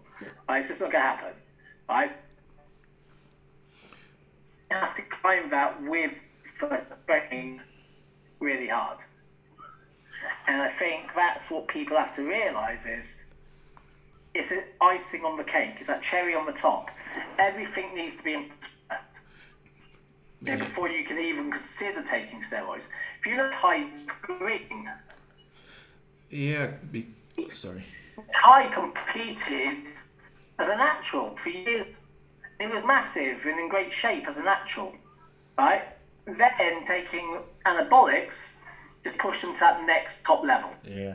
Right? 0.48 0.58
It's 0.58 0.68
just 0.68 0.80
not 0.80 0.92
going 0.92 1.02
to 1.02 1.08
happen. 1.08 1.32
Right? 1.88 2.12
You 4.70 4.76
have 4.76 4.94
to 4.96 5.02
climb 5.02 5.50
that 5.50 5.82
with 5.82 6.20
training 7.06 7.60
really 8.40 8.68
hard. 8.68 9.00
And 10.48 10.60
I 10.62 10.68
think 10.68 11.14
that's 11.14 11.50
what 11.50 11.68
people 11.68 11.96
have 11.96 12.14
to 12.16 12.22
realise 12.22 12.86
is 12.86 13.16
it's 14.34 14.50
an 14.50 14.64
icing 14.80 15.24
on 15.24 15.36
the 15.36 15.44
cake, 15.44 15.74
it's 15.78 15.88
that 15.88 16.02
cherry 16.02 16.34
on 16.34 16.46
the 16.46 16.52
top. 16.52 16.90
Everything 17.38 17.94
needs 17.94 18.16
to 18.16 18.24
be 18.24 18.34
in 18.34 18.48
perspective 18.48 19.22
yeah, 20.42 20.56
before 20.56 20.88
you 20.88 21.04
can 21.04 21.18
even 21.18 21.50
consider 21.50 22.02
taking 22.02 22.40
steroids. 22.40 22.88
If 23.20 23.26
you 23.26 23.36
look 23.36 23.52
Kai 23.52 23.86
Greene, 24.22 24.90
yeah. 26.34 26.72
Be, 26.90 27.06
sorry. 27.52 27.84
Kai 28.32 28.66
competed 28.68 29.76
as 30.58 30.68
a 30.68 30.76
natural 30.76 31.36
for 31.36 31.50
years. 31.50 32.00
He 32.60 32.66
was 32.66 32.84
massive 32.84 33.44
and 33.46 33.58
in 33.58 33.68
great 33.68 33.92
shape 33.92 34.26
as 34.28 34.36
a 34.36 34.42
natural, 34.42 34.94
right? 35.58 35.82
Then 36.26 36.84
taking 36.84 37.40
anabolics 37.66 38.56
just 39.02 39.18
pushed 39.18 39.44
him 39.44 39.52
to 39.54 39.60
that 39.60 39.84
next 39.84 40.24
top 40.24 40.44
level. 40.44 40.70
Yeah. 40.84 41.14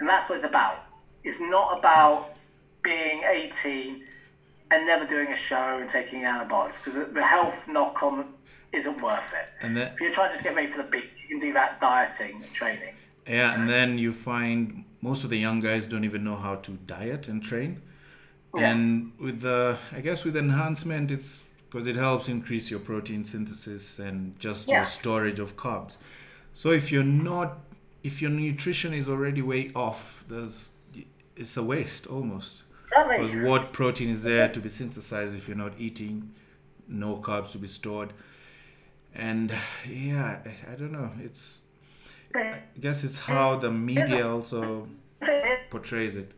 And 0.00 0.08
that's 0.08 0.28
what 0.28 0.36
it's 0.36 0.44
about. 0.44 0.84
It's 1.24 1.40
not 1.40 1.78
about 1.78 2.34
being 2.82 3.22
18 3.24 4.04
and 4.70 4.86
never 4.86 5.04
doing 5.06 5.28
a 5.28 5.36
show 5.36 5.78
and 5.80 5.88
taking 5.88 6.22
anabolics 6.22 6.82
because 6.82 7.12
the 7.12 7.24
health 7.24 7.68
knock 7.68 8.02
on 8.02 8.34
isn't 8.72 9.00
worth 9.00 9.32
it. 9.34 9.48
And 9.64 9.76
that 9.76 9.94
If 9.94 10.00
you're 10.00 10.10
trying 10.10 10.28
to 10.28 10.34
just 10.34 10.44
get 10.44 10.54
ready 10.54 10.66
for 10.66 10.82
the 10.82 10.88
beach, 10.88 11.10
you 11.22 11.28
can 11.28 11.38
do 11.38 11.52
that 11.54 11.80
dieting 11.80 12.42
and 12.42 12.52
training. 12.52 12.94
Yeah, 13.26 13.54
and 13.54 13.68
then 13.68 13.98
you 13.98 14.12
find 14.12 14.84
most 15.00 15.24
of 15.24 15.30
the 15.30 15.38
young 15.38 15.60
guys 15.60 15.86
don't 15.86 16.04
even 16.04 16.24
know 16.24 16.36
how 16.36 16.56
to 16.56 16.72
diet 16.72 17.28
and 17.28 17.42
train. 17.42 17.82
And 18.56 19.12
with 19.18 19.40
the, 19.42 19.78
I 19.92 20.00
guess 20.00 20.24
with 20.24 20.36
enhancement, 20.36 21.10
it's 21.10 21.44
because 21.70 21.86
it 21.86 21.96
helps 21.96 22.28
increase 22.28 22.70
your 22.70 22.80
protein 22.80 23.24
synthesis 23.24 23.98
and 23.98 24.38
just 24.38 24.68
Yeah. 24.68 24.76
your 24.76 24.84
storage 24.84 25.38
of 25.38 25.56
carbs. 25.56 25.96
So 26.54 26.70
if 26.70 26.90
you're 26.90 27.04
not, 27.04 27.58
if 28.02 28.22
your 28.22 28.30
nutrition 28.30 28.94
is 28.94 29.08
already 29.08 29.42
way 29.42 29.70
off, 29.74 30.24
there's, 30.28 30.70
it's 31.36 31.56
a 31.56 31.62
waste 31.62 32.06
almost. 32.06 32.62
Because 32.96 33.34
what 33.46 33.72
protein 33.72 34.08
is 34.08 34.22
there 34.22 34.48
to 34.48 34.60
be 34.60 34.70
synthesized 34.70 35.36
if 35.36 35.46
you're 35.46 35.56
not 35.58 35.74
eating, 35.78 36.32
no 36.88 37.18
carbs 37.18 37.52
to 37.52 37.58
be 37.58 37.66
stored, 37.66 38.14
and 39.14 39.52
yeah, 39.86 40.38
I- 40.46 40.72
I 40.72 40.74
don't 40.74 40.92
know. 40.92 41.12
It's 41.22 41.60
I 42.34 42.60
guess 42.80 43.04
it's 43.04 43.18
how 43.18 43.56
the 43.56 43.70
media 43.70 44.26
also 44.26 44.88
portrays 45.70 46.16
it. 46.16 46.32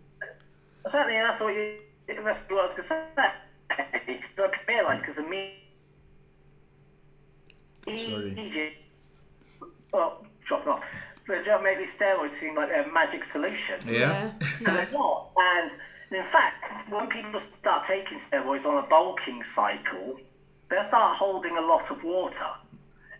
Certainly, 0.87 1.15
that's 1.19 1.41
what 1.41 1.55
you. 1.55 1.75
That's 2.25 2.49
what 2.49 2.61
I 2.61 2.63
was 2.63 2.75
going 2.75 2.83
to 2.83 3.33
say. 4.07 4.21
So 4.37 4.47
I 4.47 4.73
realised 4.73 5.03
because 5.03 5.19
of 5.19 5.29
me. 5.29 5.55
Oh, 7.87 7.97
sorry. 7.97 8.35
Egypt 8.39 8.77
well, 9.93 10.25
dropping 10.45 10.73
off. 10.73 10.85
But 11.27 11.45
don't 11.45 11.63
make 11.63 11.79
these 11.79 11.97
steroids 11.97 12.31
seem 12.31 12.55
like 12.57 12.71
a 12.71 12.89
magic 12.91 13.25
solution. 13.25 13.81
Yeah. 13.87 14.33
And 14.59 14.67
they're 14.67 14.89
not. 14.93 15.31
And 15.37 15.71
in 16.11 16.23
fact, 16.23 16.91
when 16.91 17.07
people 17.09 17.39
start 17.39 17.85
taking 17.85 18.19
steroids 18.19 18.67
on 18.67 18.83
a 18.83 18.87
bulking 18.87 19.43
cycle, 19.43 20.19
they'll 20.69 20.85
start 20.85 21.17
holding 21.17 21.57
a 21.57 21.61
lot 21.61 21.91
of 21.91 22.03
water 22.05 22.47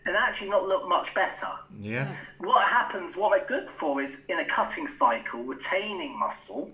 and 0.05 0.15
actually 0.15 0.49
not 0.49 0.67
look 0.67 0.87
much 0.89 1.13
better. 1.13 1.47
Yeah. 1.79 2.13
What 2.39 2.67
happens, 2.67 3.15
what 3.15 3.37
they're 3.37 3.47
good 3.47 3.69
for 3.69 4.01
is 4.01 4.21
in 4.27 4.39
a 4.39 4.45
cutting 4.45 4.87
cycle, 4.87 5.43
retaining 5.43 6.17
muscle 6.17 6.71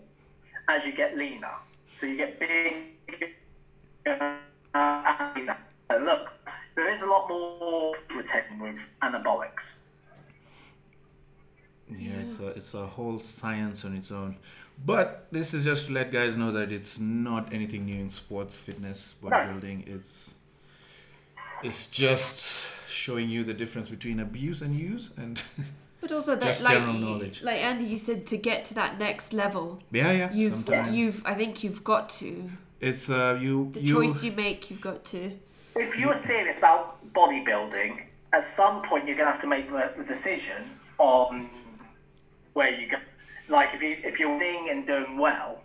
as 0.67 0.85
you 0.85 0.93
get 0.93 1.17
leaner. 1.17 1.53
So 1.89 2.05
you 2.05 2.17
get 2.17 2.39
big. 2.39 3.35
Uh, 4.05 4.35
and 5.89 6.05
look, 6.05 6.29
there 6.75 6.89
is 6.89 7.01
a 7.01 7.05
lot 7.05 7.27
more 7.29 7.93
retaining 8.15 8.59
with 8.59 8.89
anabolics. 9.01 9.79
Yeah, 11.89 12.19
it's 12.25 12.39
a 12.39 12.47
it's 12.47 12.73
a 12.73 12.85
whole 12.85 13.19
science 13.19 13.85
on 13.85 13.95
its 13.95 14.11
own. 14.11 14.37
But 14.85 15.27
this 15.31 15.53
is 15.53 15.63
just 15.63 15.87
to 15.87 15.93
let 15.93 16.11
guys 16.11 16.35
know 16.35 16.51
that 16.51 16.71
it's 16.71 16.99
not 16.99 17.51
anything 17.53 17.85
new 17.85 17.99
in 17.99 18.09
sports, 18.09 18.59
fitness, 18.59 19.15
bodybuilding. 19.23 19.87
It's 19.87 20.35
it's 21.63 21.87
just 21.87 22.67
showing 22.87 23.29
you 23.29 23.43
the 23.43 23.53
difference 23.53 23.89
between 23.89 24.19
abuse 24.19 24.61
and 24.61 24.77
use, 24.77 25.11
and 25.17 25.41
But 26.07 26.15
also 26.15 26.35
that, 26.35 26.45
Just 26.45 26.63
like, 26.63 26.73
general 26.73 26.93
knowledge. 26.93 27.43
like 27.43 27.61
Andy, 27.61 27.85
you 27.85 27.97
said 27.97 28.25
to 28.27 28.37
get 28.37 28.63
to 28.65 28.73
that 28.75 28.97
next 28.97 29.33
level, 29.33 29.81
yeah, 29.91 30.11
yeah. 30.11 30.33
you've 30.33 30.53
sometimes. 30.53 30.95
you've 30.95 31.21
I 31.25 31.33
think 31.33 31.63
you've 31.63 31.83
got 31.83 32.09
to 32.21 32.49
it's 32.79 33.09
uh 33.09 33.37
you 33.39 33.71
the 33.73 33.81
you 33.81 33.93
choice 33.93 34.23
you 34.23 34.31
make, 34.31 34.69
you've 34.69 34.81
got 34.81 35.03
to. 35.05 35.31
If 35.75 35.99
you 35.99 36.09
are 36.09 36.15
serious 36.15 36.57
about 36.59 37.13
bodybuilding, 37.13 38.03
at 38.31 38.43
some 38.43 38.81
point 38.83 39.05
you're 39.05 39.17
going 39.17 39.27
to 39.27 39.31
have 39.31 39.41
to 39.41 39.47
make 39.47 39.69
the, 39.69 39.91
the 39.97 40.03
decision 40.03 40.69
on 40.97 41.49
where 42.53 42.71
you 42.71 42.87
go. 42.87 42.97
Like 43.49 43.73
if 43.73 43.83
you 43.83 43.97
if 44.03 44.19
you're 44.19 44.31
winning 44.31 44.69
and 44.69 44.87
doing 44.87 45.17
well, 45.17 45.61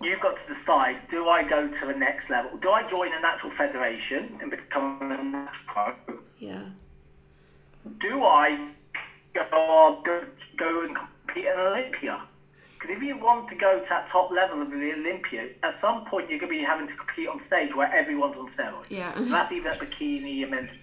you've 0.00 0.20
got 0.20 0.36
to 0.36 0.46
decide: 0.46 1.08
Do 1.08 1.28
I 1.28 1.42
go 1.42 1.66
to 1.68 1.86
the 1.86 1.94
next 1.94 2.30
level? 2.30 2.56
Do 2.58 2.70
I 2.70 2.86
join 2.86 3.12
a 3.12 3.20
natural 3.20 3.50
federation 3.50 4.38
and 4.40 4.52
become 4.52 4.98
a 5.00 5.22
natural 5.22 5.64
pro? 5.66 6.16
Yeah. 6.38 6.62
do 7.98 8.24
I 8.24 8.70
go 9.34 9.42
on, 9.42 10.02
go, 10.02 10.24
go 10.56 10.84
and 10.84 10.96
compete 10.96 11.46
in 11.46 11.58
Olympia? 11.58 12.22
Because 12.74 12.96
if 12.96 13.02
you 13.02 13.18
want 13.18 13.46
to 13.48 13.54
go 13.54 13.78
to 13.78 13.88
that 13.90 14.06
top 14.06 14.30
level 14.30 14.62
of 14.62 14.70
the 14.70 14.92
Olympia, 14.94 15.48
at 15.62 15.74
some 15.74 16.04
point 16.06 16.30
you're 16.30 16.38
going 16.38 16.50
to 16.52 16.58
be 16.58 16.64
having 16.64 16.86
to 16.86 16.96
compete 16.96 17.28
on 17.28 17.38
stage 17.38 17.74
where 17.74 17.92
everyone's 17.92 18.38
on 18.38 18.46
steroids. 18.46 18.86
Yeah. 18.88 19.12
And 19.16 19.30
that's 19.30 19.52
even 19.52 19.72
at 19.72 19.78
bikini 19.78 20.42
and 20.42 20.50
men's. 20.50 20.78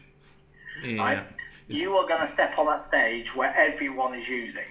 yeah. 0.83 1.01
Right? 1.01 1.23
You 1.67 1.97
are 1.97 2.07
going 2.07 2.21
to 2.21 2.27
step 2.27 2.57
on 2.59 2.67
that 2.67 2.81
stage 2.81 3.35
where 3.35 3.53
everyone 3.57 4.13
is 4.13 4.29
using. 4.29 4.63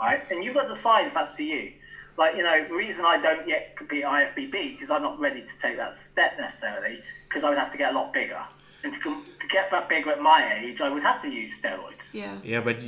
Right? 0.00 0.22
And 0.30 0.42
you've 0.42 0.54
got 0.54 0.66
to 0.68 0.74
decide 0.74 1.06
if 1.06 1.14
that's 1.14 1.36
for 1.36 1.42
you. 1.42 1.72
Like, 2.16 2.36
you 2.36 2.42
know, 2.42 2.64
the 2.66 2.74
reason 2.74 3.04
I 3.04 3.20
don't 3.20 3.46
yet 3.46 3.76
compete 3.76 4.04
IFBB 4.04 4.50
because 4.50 4.90
I'm 4.90 5.02
not 5.02 5.18
ready 5.20 5.42
to 5.42 5.58
take 5.58 5.76
that 5.76 5.94
step 5.94 6.38
necessarily 6.38 7.00
because 7.28 7.44
I 7.44 7.50
would 7.50 7.58
have 7.58 7.72
to 7.72 7.78
get 7.78 7.92
a 7.92 7.98
lot 7.98 8.12
bigger. 8.12 8.42
And 8.84 8.92
to, 8.92 8.98
com- 9.00 9.24
to 9.40 9.46
get 9.48 9.70
that 9.70 9.88
bigger 9.88 10.10
at 10.10 10.20
my 10.20 10.58
age, 10.60 10.80
I 10.82 10.90
would 10.90 11.02
have 11.02 11.20
to 11.22 11.28
use 11.30 11.60
steroids. 11.60 12.12
Yeah. 12.12 12.36
yeah, 12.44 12.60
but 12.60 12.76
But 12.76 12.84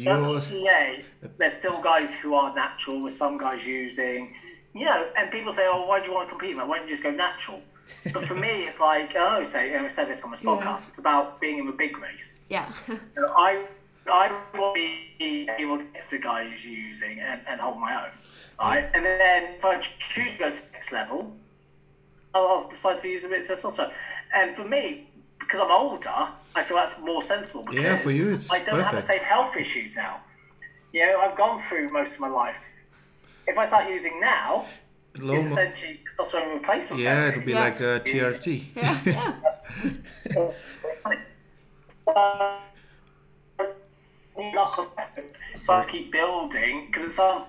you 0.52 0.62
yeah, 0.62 0.96
there's 1.38 1.54
still 1.54 1.80
guys 1.80 2.14
who 2.14 2.34
are 2.34 2.54
natural, 2.54 3.02
with 3.02 3.14
some 3.14 3.38
guys 3.38 3.66
using, 3.66 4.34
you 4.74 4.84
know, 4.84 5.08
and 5.16 5.30
people 5.30 5.52
say, 5.52 5.66
oh, 5.66 5.86
why 5.86 6.00
do 6.00 6.08
you 6.08 6.14
want 6.14 6.28
to 6.28 6.30
compete? 6.34 6.54
Why 6.54 6.64
don't 6.66 6.82
you 6.82 6.90
just 6.90 7.02
go 7.02 7.10
natural? 7.10 7.62
But 8.12 8.24
for 8.24 8.34
me, 8.34 8.64
it's 8.68 8.78
like, 8.78 9.14
oh, 9.16 9.20
I 9.20 9.32
always 9.32 9.48
say, 9.50 9.74
and 9.74 9.84
I 9.86 9.88
said 9.88 10.08
this 10.08 10.22
on 10.22 10.30
this 10.32 10.42
Yeah. 10.44 10.50
podcast, 10.50 10.86
it's 10.88 10.98
about 10.98 11.40
being 11.40 11.58
in 11.58 11.66
a 11.68 11.72
big 11.72 11.96
race. 11.98 12.44
Yeah. 12.50 12.70
You 12.88 13.00
know, 13.16 13.32
I, 13.36 13.64
I 14.06 14.28
want 14.54 14.76
to 14.76 14.80
be 15.18 15.48
able 15.58 15.78
to 15.78 15.84
get 15.92 16.02
to 16.02 16.10
the 16.10 16.18
guys 16.18 16.64
using 16.64 17.18
and, 17.20 17.40
and 17.48 17.60
hold 17.60 17.78
my 17.80 17.94
own. 18.04 18.10
Right? 18.60 18.88
And 18.94 19.04
then 19.04 19.54
if 19.54 19.64
I 19.64 19.78
choose 19.78 20.32
to 20.34 20.38
go 20.38 20.50
to 20.50 20.66
the 20.66 20.72
next 20.72 20.92
level, 20.92 21.34
I'll, 22.34 22.46
I'll 22.48 22.68
decide 22.68 22.98
to 23.00 23.08
use 23.08 23.24
a 23.24 23.28
bit 23.28 23.48
of 23.48 23.58
testosterone. 23.58 23.92
And 24.34 24.54
for 24.54 24.64
me, 24.64 25.05
because 25.46 25.60
I'm 25.60 25.70
older, 25.70 26.28
I 26.54 26.62
feel 26.62 26.76
that's 26.76 26.98
more 27.00 27.22
sensible. 27.22 27.62
Because 27.64 27.82
Yeah, 27.82 27.96
for 27.96 28.10
you, 28.10 28.30
it's 28.32 28.52
I 28.52 28.62
don't 28.64 28.80
have 28.82 28.94
the 28.94 29.00
same 29.00 29.20
health 29.22 29.56
issues 29.56 29.94
now. 29.96 30.20
You 30.92 31.06
know, 31.06 31.20
I've 31.20 31.36
gone 31.36 31.58
through 31.58 31.88
most 31.90 32.14
of 32.14 32.20
my 32.20 32.28
life. 32.28 32.58
If 33.46 33.56
I 33.58 33.66
start 33.66 33.88
using 33.88 34.20
now, 34.20 34.66
low 35.18 35.34
it's 35.34 35.44
mo- 35.44 35.50
essentially 35.52 36.00
testosterone 36.18 36.54
replacement. 36.54 37.00
yeah, 37.02 37.14
therapy. 37.14 37.28
it'll 37.38 37.46
be 37.46 37.52
Yeah. 37.52 37.60
like 37.60 37.80
a 37.80 38.00
TRT. 38.00 38.64
Yeah. 38.74 38.98
Yeah. 39.06 40.52
So 45.64 45.72
I 45.72 45.82
keep 45.88 46.12
building 46.12 46.86
because 46.86 47.04
it's 47.04 47.18
um 47.18 47.44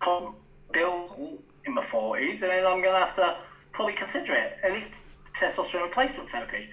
can't 0.00 0.34
build 0.72 1.38
in 1.64 1.74
my 1.74 1.82
forties, 1.82 2.42
and 2.42 2.50
then 2.50 2.66
I'm 2.66 2.82
gonna 2.82 2.98
have 2.98 3.14
to 3.16 3.36
probably 3.72 3.94
consider 3.94 4.34
it 4.34 4.58
at 4.64 4.72
least 4.72 4.94
testosterone 5.38 5.84
replacement 5.84 6.28
therapy. 6.30 6.68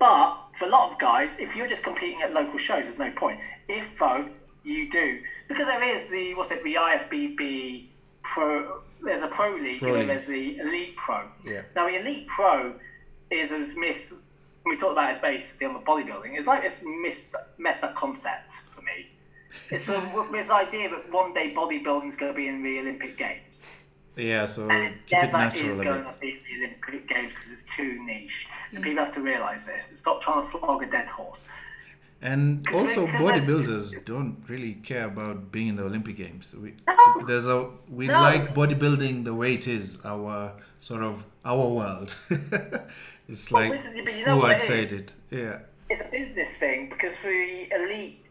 But 0.00 0.36
for 0.54 0.64
a 0.64 0.68
lot 0.70 0.90
of 0.90 0.98
guys, 0.98 1.38
if 1.38 1.54
you're 1.54 1.68
just 1.68 1.84
competing 1.84 2.22
at 2.22 2.32
local 2.32 2.58
shows, 2.58 2.84
there's 2.84 2.98
no 2.98 3.10
point. 3.12 3.38
If 3.68 3.96
though 3.98 4.28
you 4.64 4.90
do, 4.90 5.20
because 5.46 5.66
there 5.68 5.82
is 5.84 6.08
the 6.08 6.34
what's 6.34 6.50
it, 6.50 6.64
the 6.64 6.74
IFBB 6.74 7.86
Pro. 8.24 8.80
There's 9.02 9.22
a 9.22 9.28
pro 9.28 9.54
league, 9.56 9.80
Pro 9.80 9.94
and 9.94 10.02
then 10.02 10.08
league. 10.08 10.08
there's 10.08 10.26
the 10.26 10.58
elite 10.58 10.96
pro. 10.96 11.22
Yeah. 11.44 11.62
Now 11.76 11.86
the 11.86 12.00
elite 12.00 12.26
pro 12.26 12.74
is 13.30 13.52
as 13.52 13.76
mis. 13.76 14.14
We 14.66 14.76
talked 14.76 14.92
about 14.92 15.10
it 15.10 15.16
as 15.16 15.18
basically 15.20 15.66
on 15.68 15.74
the 15.74 15.80
bodybuilding. 15.80 16.36
It's 16.36 16.46
like 16.46 16.62
this 16.62 16.82
mis- 17.02 17.34
messed 17.58 17.82
up 17.84 17.94
concept 17.94 18.52
for 18.68 18.82
me. 18.82 19.08
It's 19.70 19.86
the, 19.86 20.26
this 20.32 20.50
idea 20.50 20.90
that 20.90 21.10
one 21.10 21.32
day 21.32 21.54
bodybuilding 21.54 22.06
is 22.08 22.16
going 22.16 22.32
to 22.32 22.36
be 22.36 22.48
in 22.48 22.62
the 22.62 22.78
Olympic 22.80 23.16
Games, 23.16 23.64
Yeah, 24.20 24.46
so 24.46 24.68
and 24.68 24.86
it 24.88 24.92
keep 25.06 25.18
it 25.18 25.22
never 25.26 25.38
natural 25.38 25.70
is 25.70 25.78
a 25.78 25.84
going 25.84 26.02
bit. 26.04 26.12
to 26.12 26.18
be 26.20 26.28
in 26.54 26.60
the 26.60 26.66
Olympic 26.66 27.08
Games 27.08 27.32
because 27.32 27.50
it's 27.52 27.64
too 27.76 28.04
niche. 28.04 28.48
And 28.72 28.82
people 28.84 29.04
have 29.04 29.14
to 29.14 29.20
realise 29.20 29.64
this. 29.66 29.98
Stop 29.98 30.20
trying 30.20 30.42
to 30.42 30.48
flog 30.48 30.82
a 30.82 30.86
dead 30.86 31.08
horse. 31.08 31.48
And 32.22 32.66
also, 32.74 33.06
because 33.06 33.26
that's- 33.26 33.46
bodybuilders 33.48 34.04
don't 34.04 34.36
really 34.48 34.74
care 34.74 35.06
about 35.06 35.50
being 35.50 35.68
in 35.68 35.76
the 35.76 35.84
Olympic 35.84 36.16
Games. 36.16 36.54
We, 36.54 36.74
No. 36.86 37.24
there's 37.26 37.46
a 37.46 37.70
we 37.88 38.08
No. 38.08 38.20
like 38.20 38.54
bodybuilding 38.54 39.24
the 39.24 39.34
way 39.34 39.54
it 39.54 39.66
is, 39.66 39.98
our 40.04 40.52
sort 40.80 41.02
of 41.02 41.24
our 41.44 41.66
world. 41.78 42.14
it's 43.28 43.50
Well, 43.50 43.62
like 43.62 43.70
listen, 43.72 44.04
but 44.04 44.14
you 44.18 44.26
know 44.26 44.36
what 44.36 44.60
Fuad 44.60 44.80
it 44.82 44.88
said 44.88 44.98
it. 45.00 45.12
Yeah, 45.30 45.58
it's 45.88 46.02
a 46.02 46.08
business 46.10 46.56
thing 46.56 46.90
because 46.90 47.16
for 47.16 47.28
the 47.28 47.68
elite, 47.74 48.26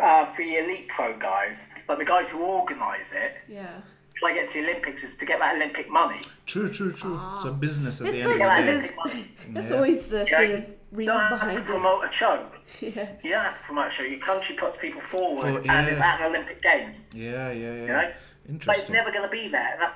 uh, 0.00 0.24
for 0.26 0.42
the 0.42 0.56
elite 0.58 0.88
pro 0.88 1.18
guys, 1.18 1.70
like 1.88 1.98
the 1.98 2.04
guys 2.04 2.28
who 2.30 2.38
organise 2.42 3.12
it, 3.12 3.34
Yeah. 3.48 3.80
Try 4.20 4.32
to 4.34 4.40
get 4.40 4.48
to 4.50 4.62
the 4.62 4.68
Olympics 4.68 5.02
is 5.02 5.16
to 5.16 5.24
get 5.26 5.38
that 5.40 5.56
Olympic 5.56 5.90
money. 5.90 6.20
true, 6.46 6.68
true, 6.70 6.92
true. 6.92 7.18
It's 7.34 7.44
a 7.44 7.50
business 7.52 8.00
at 8.00 8.06
This 8.06 8.14
the 8.16 8.20
is 8.20 8.30
end 8.30 8.32
of 8.32 8.38
Get 8.38 8.44
the 8.44 8.48
that 8.48 8.64
day. 8.64 8.70
Olympic 8.72 8.96
money. 9.04 9.30
That's 9.54 9.70
Yeah. 9.70 9.76
always 9.76 10.06
the 10.06 10.18
Yeah, 10.30 10.36
sort 10.38 10.48
you 10.48 10.54
of 10.56 10.60
You 10.68 10.74
reason 10.92 11.14
don't 11.14 11.22
have 11.28 11.40
behind 11.40 11.56
to 11.56 11.62
it. 11.62 11.66
promote 11.66 12.04
a 12.08 12.12
show. 12.12 12.46
Yeah. 12.80 13.08
You 13.24 13.30
don't 13.30 13.44
have 13.44 13.58
to 13.58 13.64
promote 13.64 13.86
a 13.88 13.90
show. 13.90 14.02
Your 14.04 14.20
country 14.20 14.54
puts 14.56 14.76
people 14.76 15.00
forward, 15.00 15.46
Oh, 15.66 15.70
and 15.70 15.88
it's 15.88 16.00
at 16.00 16.18
the 16.18 16.26
Olympic 16.26 16.62
Games. 16.62 17.10
Yeah, 17.14 17.50
yeah, 17.50 17.72
yeah. 17.74 17.80
You 17.80 17.86
know, 17.88 18.10
Interesting. 18.48 18.66
but 18.66 18.76
it's 18.78 18.90
never 18.90 19.10
going 19.10 19.24
to 19.24 19.28
be 19.40 19.48
there. 19.48 19.76
That's 19.80 19.92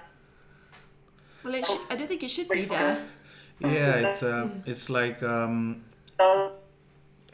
Well, 1.45 1.55
it 1.55 1.65
sh- 1.65 1.85
I 1.91 1.97
don't 1.97 2.09
think 2.09 2.23
it 2.23 2.31
should 2.31 2.49
be 2.49 2.65
there. 2.65 2.97
Yeah, 3.61 4.09
it's 4.09 4.23
um, 4.23 4.63
it's 4.67 4.89
like 4.91 5.23
um, 5.23 5.85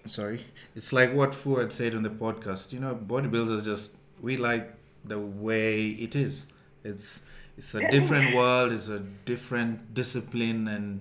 sorry, 0.06 0.40
it's 0.74 0.92
like 0.92 1.14
what 1.14 1.30
Fuad 1.32 1.72
said 1.72 1.94
on 1.94 2.02
the 2.02 2.10
podcast. 2.10 2.72
You 2.72 2.80
know, 2.80 2.94
bodybuilders 2.94 3.64
just 3.64 3.96
we 4.20 4.36
like 4.36 4.72
the 5.04 5.18
way 5.18 5.88
it 6.06 6.14
is. 6.14 6.46
It's 6.84 7.22
it's 7.56 7.74
a 7.74 7.88
different 7.90 8.34
world. 8.34 8.72
It's 8.72 8.88
a 8.88 9.00
different 9.00 9.92
discipline, 9.94 10.68
and 10.68 11.00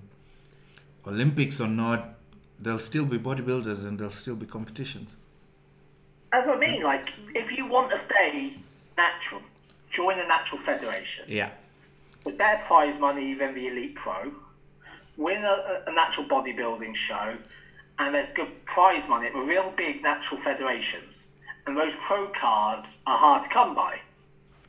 Olympics 1.06 1.60
or 1.60 1.68
not, 1.68 2.14
there'll 2.58 2.78
still 2.78 3.06
be 3.06 3.18
bodybuilders 3.18 3.86
and 3.86 3.98
there'll 3.98 4.12
still 4.12 4.36
be 4.36 4.46
competitions. 4.46 5.16
that's 6.32 6.46
what 6.46 6.58
I 6.58 6.60
mean. 6.60 6.82
Like, 6.82 7.14
if 7.34 7.56
you 7.56 7.66
want 7.66 7.90
to 7.90 7.96
stay 7.96 8.54
natural, 8.96 9.42
join 9.90 10.18
a 10.18 10.26
natural 10.26 10.60
federation. 10.60 11.24
Yeah, 11.28 11.50
with 12.24 12.36
better 12.36 12.62
prize 12.62 12.98
money 12.98 13.34
than 13.34 13.54
the 13.54 13.66
Elite 13.68 13.94
Pro, 13.94 14.32
win 15.16 15.44
a, 15.44 15.82
a 15.86 15.92
natural 15.92 16.26
bodybuilding 16.26 16.94
show, 16.94 17.36
and 17.98 18.14
there's 18.14 18.32
good 18.32 18.64
prize 18.66 19.08
money 19.08 19.28
at 19.28 19.34
real 19.34 19.72
big 19.76 20.02
natural 20.02 20.38
federations. 20.40 21.28
And 21.66 21.76
those 21.76 21.94
pro 21.94 22.26
cards 22.28 22.98
are 23.06 23.18
hard 23.18 23.42
to 23.44 23.48
come 23.48 23.74
by 23.74 24.00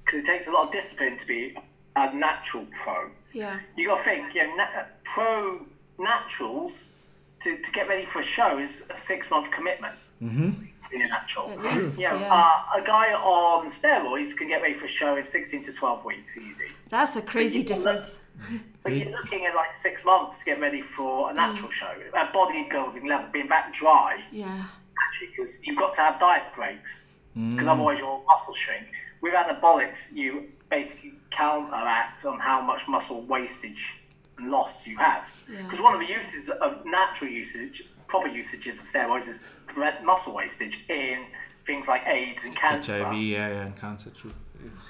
because 0.05 0.19
it 0.19 0.25
takes 0.25 0.47
a 0.47 0.51
lot 0.51 0.67
of 0.67 0.71
discipline 0.71 1.17
to 1.17 1.27
be 1.27 1.55
a 1.95 2.13
natural 2.13 2.65
pro. 2.83 3.09
Yeah. 3.33 3.59
You 3.77 3.87
got 3.87 3.97
to 3.97 4.03
think, 4.03 4.35
you 4.35 4.47
know, 4.47 4.55
na- 4.55 4.83
pro 5.03 5.65
naturals 5.99 6.95
to, 7.41 7.57
to 7.57 7.71
get 7.71 7.87
ready 7.87 8.05
for 8.05 8.19
a 8.19 8.23
show 8.23 8.57
is 8.59 8.87
a 8.89 8.97
six 8.97 9.29
month 9.31 9.51
commitment. 9.51 9.95
Mm-hmm. 10.21 10.49
Being 10.89 11.03
a 11.03 11.07
natural. 11.07 11.47
Least, 11.55 11.97
You 11.99 12.09
know, 12.09 12.19
yeah. 12.19 12.33
uh, 12.75 12.81
a 12.81 12.83
guy 12.85 13.13
on 13.13 13.67
steroids 13.67 14.35
can 14.35 14.49
get 14.49 14.61
ready 14.61 14.73
for 14.73 14.85
a 14.85 14.89
show 14.89 15.15
in 15.15 15.23
16 15.23 15.63
to 15.63 15.71
12 15.73 16.03
weeks 16.05 16.37
easy. 16.37 16.65
That's 16.89 17.15
a 17.15 17.21
crazy 17.21 17.59
you 17.59 17.65
can 17.65 17.77
difference. 17.77 18.17
But 18.83 18.93
you're 18.93 19.11
looking 19.11 19.45
at 19.45 19.53
like 19.55 19.75
six 19.75 20.03
months 20.03 20.39
to 20.39 20.45
get 20.45 20.59
ready 20.59 20.81
for 20.81 21.29
a 21.29 21.33
natural 21.35 21.69
show, 21.69 21.93
a 22.15 22.25
bodybuilding 22.35 23.07
level, 23.07 23.27
being 23.31 23.47
that 23.49 23.71
dry 23.71 24.19
Yeah. 24.31 24.65
actually 25.07 25.27
because 25.27 25.65
you've 25.65 25.77
got 25.77 25.93
to 25.95 26.01
have 26.01 26.19
diet 26.19 26.43
breaks 26.55 27.07
Mm. 27.37 27.53
because 27.55 27.67
otherwise 27.69 27.97
your 27.99 28.21
muscles 28.25 28.57
shrink. 28.57 28.87
With 29.22 29.34
anabolics, 29.34 30.11
you 30.13 30.49
basically 30.69 31.13
counteract 31.30 32.26
on 32.26 32.39
how 32.39 32.61
much 32.61 32.88
muscle 32.88 33.22
wastage 33.22 34.01
and 34.38 34.51
loss 34.51 34.88
you 34.88 34.97
have. 34.97 35.32
Because 35.47 35.80
one 35.80 35.93
of 35.93 35.99
the 35.99 36.11
uses 36.11 36.49
of 36.49 36.86
natural 36.86 37.30
usage, 37.30 37.84
proper 38.07 38.28
usages 38.28 38.80
of 38.80 38.86
steroids 38.86 39.28
is 39.28 39.45
to 39.67 39.74
prevent 39.74 40.03
muscle 40.03 40.34
wastage 40.34 40.86
in 40.89 41.26
things 41.65 41.88
like 41.88 42.05
AIDS 42.07 42.43
and 42.43 42.55
cancer. 42.55 43.03
HIV, 43.03 43.13
yeah, 43.13 43.49
yeah, 43.49 43.65
and 43.65 43.76
cancer, 43.76 44.09
true. 44.09 44.34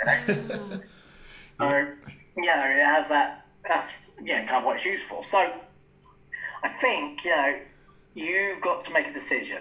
So, 1.62 1.88
you 2.38 2.46
know, 2.48 2.66
it 2.66 2.84
has 2.84 3.10
that, 3.10 3.46
that's, 3.68 3.94
you 4.20 4.34
know, 4.34 4.46
kind 4.46 4.58
of 4.58 4.64
what 4.64 4.78
it's 4.78 4.86
used 4.86 5.04
for. 5.04 5.24
So, 5.24 5.52
I 6.64 6.70
think, 6.70 7.24
you 7.24 7.30
know, 7.36 7.60
you've 8.16 8.62
got 8.62 8.84
to 8.86 8.94
make 8.94 9.08
a 9.08 9.14
decision. 9.14 9.60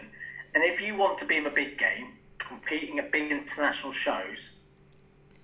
And 0.55 0.65
if 0.65 0.81
you 0.81 0.97
want 0.97 1.19
to 1.19 1.27
be 1.27 1.37
in 1.37 1.45
the 1.45 1.51
big 1.51 1.77
game, 1.77 2.15
competing 2.39 2.99
at 2.99 3.13
big 3.13 3.31
international 3.31 3.93
shows, 3.93 4.60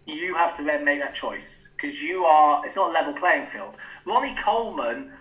you 0.07 0.35
have 0.35 0.57
to 0.57 0.63
then 0.63 0.85
make 0.85 1.01
that 1.01 1.15
choice 1.15 1.69
because 1.77 2.01
you 2.03 2.25
are, 2.25 2.65
it's 2.65 2.77
not 2.77 2.91
a 2.91 2.93
level 2.93 3.13
playing 3.13 3.45
field. 3.45 3.77
Ronnie 4.05 4.35
Coleman 4.37 5.13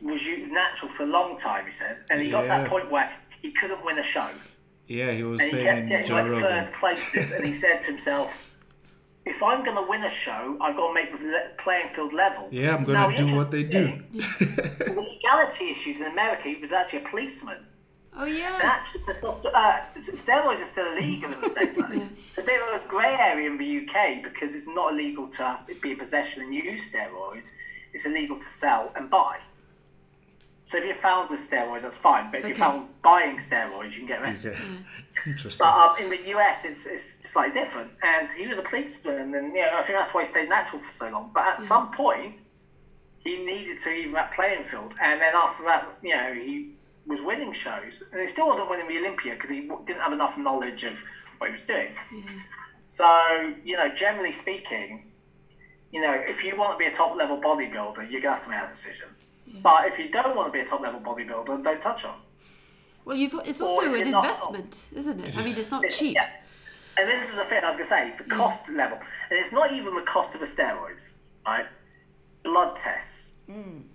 was 0.00 0.24
you, 0.24 0.50
natural 0.50 0.90
for 0.90 1.04
a 1.04 1.06
long 1.06 1.36
time, 1.36 1.66
he 1.66 1.72
said, 1.72 2.00
and 2.10 2.20
he 2.20 2.30
got 2.30 2.42
to 2.42 2.48
that 2.48 2.68
point 2.68 2.90
where 2.90 3.12
he 3.42 3.52
couldn't 3.52 3.84
win 3.84 3.98
a 3.98 4.02
show. 4.02 4.28
Yeah, 4.86 5.12
he 5.12 5.22
was 5.22 5.40
And 5.40 5.50
he 5.50 5.62
kept 5.62 5.78
in 5.78 5.88
getting 5.88 6.06
Joe 6.06 6.14
like 6.14 6.24
Rogan. 6.26 6.42
third 6.42 6.72
places, 6.72 7.30
and 7.32 7.46
he 7.46 7.52
said 7.52 7.80
to 7.82 7.86
himself, 7.88 8.50
"If 9.24 9.40
I'm 9.40 9.64
going 9.64 9.76
to 9.76 9.88
win 9.88 10.02
a 10.02 10.10
show, 10.10 10.56
I've 10.60 10.74
got 10.74 10.88
to 10.88 10.94
make 10.94 11.12
the 11.12 11.50
playing 11.58 11.90
field 11.90 12.12
level." 12.12 12.48
Yeah, 12.50 12.74
I'm 12.74 12.84
gonna 12.84 13.16
do 13.16 13.36
what 13.36 13.52
they 13.52 13.62
do. 13.62 14.02
the 14.12 14.94
legality 14.96 15.70
issues 15.70 16.00
in 16.00 16.08
America, 16.08 16.48
he 16.48 16.56
was 16.56 16.72
actually 16.72 17.04
a 17.04 17.08
policeman. 17.08 17.58
Oh 18.20 18.26
And 18.26 18.36
yeah. 18.36 18.58
actually, 18.62 19.00
testosterone, 19.00 19.54
uh, 19.54 19.80
steroids 19.96 20.60
are 20.60 20.64
still 20.64 20.92
illegal 20.92 21.32
in 21.32 21.40
the 21.40 21.48
states. 21.48 21.78
I 21.78 21.88
think. 21.88 22.18
It's 22.28 22.38
a 22.38 22.42
bit 22.42 22.60
of 22.60 22.84
a 22.84 22.86
grey 22.86 23.16
area 23.18 23.50
in 23.50 23.56
the 23.56 23.78
UK 23.78 24.22
because 24.22 24.54
it's 24.54 24.68
not 24.68 24.92
illegal 24.92 25.26
to 25.28 25.58
be 25.80 25.92
in 25.92 25.96
possession 25.96 26.42
and 26.42 26.54
use 26.54 26.92
steroids. 26.92 27.54
It's 27.94 28.04
illegal 28.04 28.38
to 28.38 28.46
sell 28.46 28.92
and 28.94 29.08
buy. 29.08 29.38
So 30.64 30.76
if 30.76 30.84
you're 30.84 30.94
found 30.94 31.30
with 31.30 31.40
steroids, 31.40 31.82
that's 31.82 31.96
fine. 31.96 32.30
But 32.30 32.40
if 32.40 32.42
you're 32.44 32.52
okay. 32.52 32.60
found 32.60 32.88
buying 33.02 33.38
steroids, 33.38 33.92
you 33.92 34.00
can 34.00 34.06
get 34.06 34.22
arrested. 34.22 34.52
Okay. 34.52 34.66
Interesting. 35.26 35.66
But 35.66 35.74
um, 35.74 35.96
in 35.98 36.10
the 36.10 36.38
US, 36.38 36.66
it's, 36.66 36.86
it's 36.86 37.26
slightly 37.28 37.54
different. 37.54 37.90
And 38.02 38.30
he 38.30 38.46
was 38.46 38.58
a 38.58 38.62
policeman, 38.62 39.34
and 39.34 39.54
you 39.54 39.62
know, 39.62 39.70
I 39.78 39.82
think 39.82 39.98
that's 39.98 40.12
why 40.12 40.20
he 40.20 40.26
stayed 40.26 40.50
natural 40.50 40.82
for 40.82 40.92
so 40.92 41.10
long. 41.10 41.30
But 41.32 41.46
at 41.46 41.64
some 41.64 41.90
point, 41.92 42.34
he 43.24 43.38
needed 43.44 43.78
to 43.80 43.90
even 43.90 44.12
that 44.12 44.34
playing 44.34 44.62
field. 44.62 44.94
And 45.00 45.20
then 45.20 45.32
after 45.34 45.64
that, 45.64 45.88
you 46.02 46.14
know, 46.14 46.34
he 46.34 46.74
was 47.10 47.20
winning 47.20 47.52
shows, 47.52 48.04
and 48.12 48.20
he 48.20 48.26
still 48.26 48.46
wasn't 48.48 48.70
winning 48.70 48.88
the 48.88 48.98
Olympia 48.98 49.34
because 49.34 49.50
he 49.50 49.66
w- 49.66 49.84
didn't 49.84 50.00
have 50.00 50.12
enough 50.14 50.38
knowledge 50.38 50.84
of 50.84 51.02
what 51.38 51.48
he 51.48 51.52
was 51.52 51.66
doing. 51.66 51.88
So, 52.82 53.52
you 53.64 53.76
know, 53.76 53.88
generally 53.94 54.32
speaking, 54.32 55.10
you 55.92 56.00
know, 56.00 56.12
if 56.14 56.42
you 56.44 56.56
want 56.56 56.72
to 56.72 56.78
be 56.78 56.86
a 56.86 56.94
top 56.94 57.16
level 57.16 57.36
bodybuilder, 57.38 58.10
you're 58.10 58.20
gonna 58.22 58.36
have 58.36 58.44
to 58.44 58.50
make 58.50 58.62
a 58.62 58.68
decision. 58.68 59.08
But 59.62 59.86
if 59.86 59.98
you 59.98 60.08
don't 60.10 60.36
want 60.36 60.48
to 60.48 60.52
be 60.52 60.60
a 60.60 60.64
top 60.66 60.80
level 60.80 61.00
bodybuilder, 61.00 61.62
don't 61.64 61.82
touch 61.82 62.04
on. 62.04 62.14
Well, 63.04 63.16
you've 63.16 63.34
it's 63.44 63.60
also 63.60 63.92
an 63.92 63.98
you're 63.98 64.04
not- 64.06 64.24
investment, 64.24 64.86
isn't 64.94 65.20
it? 65.26 65.36
I 65.36 65.42
mean, 65.44 65.56
it's 65.56 65.70
not 65.70 65.84
cheap. 65.90 66.14
Yeah. 66.14 66.28
And 66.98 67.08
this 67.08 67.32
is 67.32 67.38
a 67.38 67.44
thing 67.44 67.62
I 67.64 67.66
was 67.68 67.76
going 67.76 67.84
to 67.84 67.88
say, 67.88 68.14
the 68.18 68.24
cost 68.34 68.68
level. 68.68 68.98
And 69.30 69.38
it's 69.38 69.52
not 69.52 69.72
even 69.72 69.94
the 69.94 70.02
cost 70.02 70.34
of 70.34 70.40
the 70.40 70.46
steroids, 70.46 71.16
right? 71.46 71.66
Blood 72.42 72.76
tests. 72.76 73.29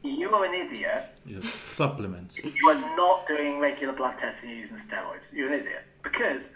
You 0.04 0.32
are 0.34 0.46
an 0.46 0.54
idiot. 0.54 1.06
Your 1.26 1.42
supplements. 1.42 2.38
You 2.44 2.70
are 2.70 2.96
not 2.96 3.28
doing 3.28 3.60
regular 3.60 3.94
blood 3.94 4.18
tests 4.18 4.44
and 4.44 4.52
using 4.52 4.78
steroids. 4.78 5.34
You're 5.34 5.52
an 5.54 5.60
idiot. 5.62 5.84
Because 6.04 6.56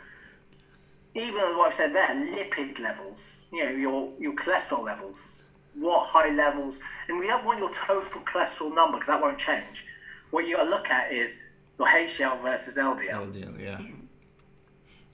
even 1.15 1.57
what 1.57 1.67
I've 1.67 1.73
said 1.73 1.93
there, 1.93 2.07
lipid 2.07 2.79
levels, 2.79 3.45
you 3.51 3.63
know, 3.63 3.71
your, 3.71 4.11
your 4.19 4.33
cholesterol 4.33 4.83
levels, 4.83 5.45
what 5.75 6.05
high 6.05 6.29
levels, 6.33 6.79
and 7.07 7.19
we 7.19 7.27
don't 7.27 7.45
want 7.45 7.59
your 7.59 7.71
total 7.71 8.21
cholesterol 8.21 8.73
number 8.73 8.97
because 8.97 9.07
that 9.07 9.21
won't 9.21 9.37
change. 9.37 9.85
What 10.31 10.47
you 10.47 10.57
got 10.57 10.65
to 10.65 10.69
look 10.69 10.89
at 10.89 11.11
is 11.11 11.41
your 11.77 11.87
HDL 11.87 12.41
versus 12.41 12.77
LDL. 12.77 13.33
LDL, 13.33 13.59
yeah. 13.59 13.81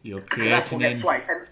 Your 0.03 0.21
Because 0.21 0.45
that's 0.45 0.71
what 0.71 0.79
gets 0.81 0.99
creatinine. 0.99 1.01
swayed. 1.01 1.21
And 1.29 1.47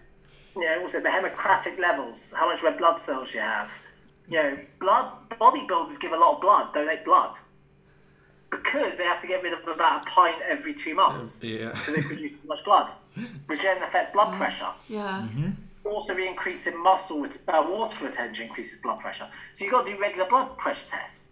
you 0.56 0.66
know, 0.66 0.86
it? 0.86 0.92
The 0.92 1.10
hematocrit 1.10 1.80
levels, 1.80 2.34
how 2.36 2.48
much 2.50 2.62
red 2.62 2.78
blood 2.78 2.98
cells 3.00 3.34
you 3.34 3.40
have. 3.40 3.72
You 4.30 4.42
know, 4.42 4.58
blood 4.80 5.12
bodybuilders 5.32 6.00
give 6.00 6.14
a 6.14 6.18
lot 6.18 6.36
of 6.36 6.42
blood, 6.42 6.74
donate 6.74 7.04
blood, 7.04 7.36
because 8.50 8.98
they 8.98 9.04
have 9.04 9.22
to 9.22 9.28
get 9.28 9.44
rid 9.44 9.54
of 9.54 9.68
about 9.68 10.04
a 10.04 10.10
pint 10.10 10.38
every 10.48 10.74
two 10.74 10.96
months 10.96 11.44
Yeah. 11.44 11.70
because 11.72 11.96
they 11.96 12.02
produce 12.02 12.32
too 12.32 12.48
much 12.48 12.64
blood, 12.64 12.92
which 13.48 13.62
then 13.62 13.82
affects 13.84 14.12
blood 14.14 14.34
pressure. 14.36 14.70
Yeah. 14.88 15.28
Also, 15.84 16.14
the 16.14 16.26
increase 16.26 16.66
in 16.68 16.82
muscle 16.82 17.20
with 17.20 17.44
uh, 17.50 17.62
water 17.68 18.06
retention 18.06 18.48
increases 18.48 18.80
blood 18.82 19.00
pressure. 19.00 19.28
So 19.52 19.66
you've 19.66 19.74
got 19.74 19.86
to 19.86 19.94
do 19.94 20.00
regular 20.00 20.30
blood 20.30 20.58
pressure 20.58 20.90
tests. 20.90 21.32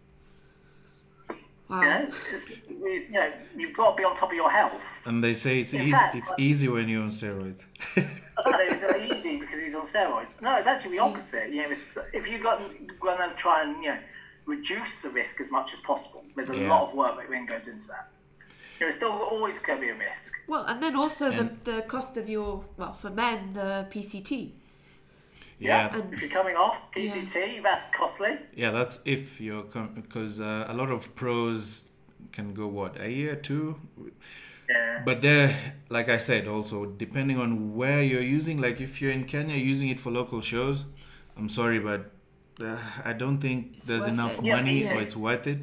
Wow. 1.71 1.81
You 1.81 1.87
know, 1.87 2.07
it's, 2.33 2.49
you 2.49 3.11
know, 3.11 3.31
you've 3.55 3.73
got 3.73 3.91
to 3.91 3.95
be 3.97 4.03
on 4.03 4.13
top 4.15 4.29
of 4.29 4.35
your 4.35 4.51
health. 4.51 5.01
And 5.05 5.23
they 5.23 5.33
say 5.33 5.61
it's 5.61 5.73
In 5.73 5.81
easy. 5.81 5.91
fact, 5.91 6.15
It's 6.15 6.29
like- 6.29 6.39
easy 6.39 6.67
when 6.67 6.89
you're 6.89 7.01
on 7.03 7.09
steroids. 7.09 7.63
I 7.97 8.41
thought 8.43 8.59
it 8.59 8.71
was 8.73 9.11
easy 9.17 9.39
because 9.39 9.59
he's 9.61 9.75
on 9.75 9.85
steroids. 9.85 10.41
No, 10.41 10.55
it's 10.57 10.67
actually 10.67 10.91
the 10.97 10.99
opposite. 10.99 11.49
You 11.53 11.63
know, 11.63 11.69
it's, 11.71 11.97
if 12.13 12.29
you've 12.29 12.43
got 12.43 12.61
going 12.99 13.17
to 13.29 13.35
try 13.35 13.63
and 13.63 13.81
you 13.83 13.89
know 13.91 13.97
reduce 14.45 15.01
the 15.01 15.09
risk 15.11 15.39
as 15.39 15.51
much 15.51 15.73
as 15.73 15.79
possible, 15.79 16.23
there's 16.35 16.49
a 16.49 16.57
Yeah. 16.57 16.69
lot 16.69 16.89
of 16.89 16.93
work 16.95 17.15
that 17.17 17.29
then 17.29 17.45
goes 17.45 17.67
into 17.67 17.87
that. 17.87 18.09
You 18.79 18.85
know, 18.85 18.87
it's 18.87 18.97
still 18.97 19.11
always 19.11 19.59
going 19.59 19.79
to 19.79 19.85
be 19.85 19.91
a 19.91 19.95
risk. 19.95 20.33
Well, 20.47 20.65
and 20.65 20.81
then 20.83 20.95
also 20.95 21.31
And- 21.31 21.59
the, 21.63 21.71
the 21.71 21.81
cost 21.83 22.17
of 22.17 22.27
your 22.27 22.65
well 22.77 22.93
for 22.93 23.09
men 23.11 23.53
the 23.53 23.87
PCT. 23.91 24.51
Yeah. 25.69 25.95
And- 25.95 26.13
If 26.13 26.21
you're 26.21 26.31
coming 26.31 26.55
off 26.55 26.77
PCT, 26.95 27.61
that's 27.63 27.85
costly. 27.97 28.33
Yeah, 28.55 28.71
that's 28.71 28.99
if 29.05 29.39
you're 29.41 29.63
because 30.01 30.39
uh, 30.41 30.65
a 30.67 30.73
lot 30.73 30.89
of 30.91 31.13
pros 31.15 31.87
can 32.31 32.53
go 32.53 32.67
what 32.67 32.99
a 32.99 33.09
year, 33.11 33.35
two, 33.35 33.75
Yeah. 34.69 35.01
but 35.05 35.21
they're 35.21 35.53
like 35.89 36.07
I 36.09 36.17
said 36.17 36.47
also 36.47 36.85
depending 36.85 37.37
on 37.39 37.75
where 37.75 38.01
you're 38.03 38.21
using. 38.39 38.61
Like 38.61 38.79
if 38.81 39.01
you're 39.01 39.11
in 39.11 39.25
Kenya 39.25 39.55
using 39.55 39.89
it 39.89 39.99
for 39.99 40.11
local 40.11 40.41
shows, 40.41 40.85
I'm 41.37 41.49
sorry, 41.49 41.79
but 41.79 42.11
uh, 42.63 42.77
I 43.03 43.13
don't 43.13 43.39
think 43.39 43.81
there's 43.83 44.07
enough 44.07 44.39
it. 44.39 44.45
Yeah, 44.45 44.55
money 44.57 44.83
me 44.83 44.89
or 44.91 45.01
it's 45.01 45.15
worth 45.17 45.47
it. 45.47 45.59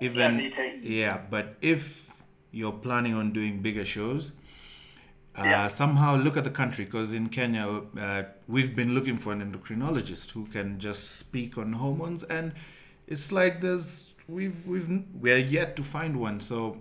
Yeah, 0.00 0.08
Even 0.10 0.36
me 0.36 0.50
too. 0.50 0.70
yeah, 0.82 1.18
but 1.30 1.54
if 1.60 2.10
you're 2.50 2.72
planning 2.86 3.14
on 3.14 3.32
doing 3.32 3.62
bigger 3.62 3.84
shows, 3.84 4.32
uh, 5.38 5.42
Yeah. 5.44 5.68
somehow 5.68 6.16
look 6.16 6.36
at 6.36 6.44
the 6.44 6.50
country 6.50 6.84
because 6.84 7.12
in 7.14 7.28
Kenya 7.28 7.82
uh, 7.98 8.22
we've 8.48 8.74
been 8.76 8.94
looking 8.94 9.18
for 9.18 9.32
an 9.32 9.40
endocrinologist 9.40 10.30
who 10.32 10.46
can 10.46 10.78
just 10.78 11.16
speak 11.16 11.56
on 11.58 11.74
hormones, 11.74 12.22
and 12.24 12.52
it's 13.06 13.32
like 13.32 13.60
there's 13.60 14.12
we've 14.28 14.66
we've 14.66 14.88
we're 15.20 15.38
yet 15.38 15.76
to 15.76 15.82
find 15.82 16.18
one. 16.20 16.40
So 16.40 16.78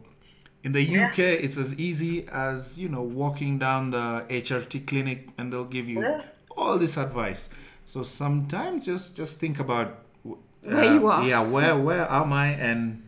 in 0.63 0.73
the 0.73 0.83
Yeah. 0.83 1.07
UK, 1.07 1.19
it's 1.19 1.57
as 1.57 1.73
easy 1.79 2.27
as 2.29 2.77
you 2.77 2.87
know 2.89 3.01
walking 3.01 3.57
down 3.57 3.91
the 3.91 4.25
HRT 4.29 4.85
clinic 4.85 5.29
and 5.37 5.51
they'll 5.51 5.65
give 5.77 5.87
you 5.89 6.01
Yeah. 6.01 6.21
all 6.57 6.77
this 6.77 6.97
advice. 6.97 7.49
So 7.85 8.03
sometimes 8.03 8.85
just 8.85 9.15
just 9.15 9.39
think 9.39 9.59
about 9.59 9.87
uh, 10.27 10.35
Where 10.63 10.93
you 10.93 11.07
are. 11.07 11.23
Yeah, 11.27 11.41
where 11.47 11.75
where 11.77 12.05
am 12.11 12.31
I 12.33 12.47
and 12.49 13.03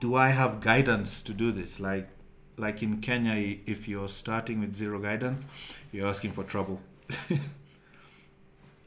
do 0.00 0.14
I 0.16 0.30
have 0.30 0.60
guidance 0.60 1.22
to 1.22 1.32
do 1.32 1.52
this? 1.52 1.78
Like 1.78 2.08
like 2.56 2.82
in 2.82 3.00
Kenya, 3.00 3.58
if 3.66 3.88
you're 3.88 4.08
starting 4.08 4.60
with 4.60 4.74
zero 4.74 4.98
guidance, 4.98 5.44
you're 5.92 6.08
asking 6.08 6.32
for 6.32 6.44
trouble. 6.44 6.80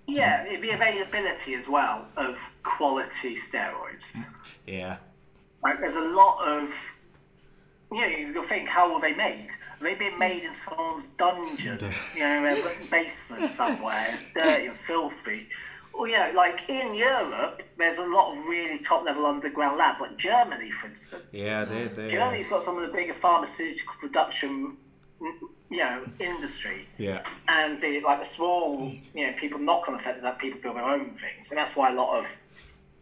Yeah, 0.10 0.58
the 0.60 0.72
availability 0.72 1.54
as 1.54 1.68
well 1.70 2.08
of 2.18 2.40
quality 2.64 3.36
steroids. 3.36 4.18
yeah, 4.66 4.98
Like, 5.64 5.80
there's 5.80 5.98
a 5.98 6.02
lot 6.04 6.48
of, 6.48 6.74
you 7.92 8.02
know, 8.02 8.08
you 8.08 8.44
think, 8.44 8.70
how 8.70 8.92
were 8.92 9.00
they 9.00 9.14
made? 9.14 9.50
They've 9.80 10.00
been 10.00 10.18
made 10.18 10.44
in 10.44 10.54
someone's 10.56 11.10
dungeon? 11.10 11.78
you 12.16 12.22
know, 12.22 12.46
in 12.46 12.58
a 12.58 12.90
basement 12.90 13.52
somewhere, 13.52 14.18
dirty 14.34 14.66
and 14.68 14.76
filthy? 14.76 15.48
Or, 16.00 16.08
you 16.08 16.18
know, 16.18 16.32
like 16.34 16.70
in 16.70 16.96
Europe, 16.96 17.62
there's 17.78 17.98
a 17.98 18.06
lot 18.06 18.32
of 18.32 18.46
really 18.46 18.80
top 18.80 19.04
level 19.04 19.26
underground 19.26 19.78
labs, 19.78 20.00
like 20.00 20.16
Germany, 20.16 20.72
for 20.72 20.88
instance. 20.88 21.26
yeah, 21.34 21.66
they 21.66 21.90
mm. 21.90 21.96
they 21.96 22.08
Germany's 22.08 22.48
got 22.48 22.64
some 22.64 22.78
of 22.82 22.90
the 22.90 22.96
biggest 22.96 23.20
pharmaceutical 23.20 23.94
production, 24.00 24.78
mm, 25.22 25.32
you 25.70 25.78
know, 25.84 26.06
industry 26.20 26.88
yeah 26.98 27.22
and 27.50 27.82
be 27.82 27.98
it 27.98 28.04
like 28.04 28.20
the 28.20 28.26
small, 28.26 28.90
you 29.14 29.28
know, 29.28 29.34
people 29.34 29.60
knock 29.60 29.90
on 29.90 29.94
the 29.94 30.00
fact 30.02 30.22
that 30.22 30.40
people 30.40 30.58
build 30.62 30.78
their 30.78 30.86
own 30.86 31.12
things, 31.12 31.50
and 31.50 31.58
that's 31.58 31.76
why 31.76 31.92
a 31.92 31.94
lot 31.94 32.18
of 32.18 32.34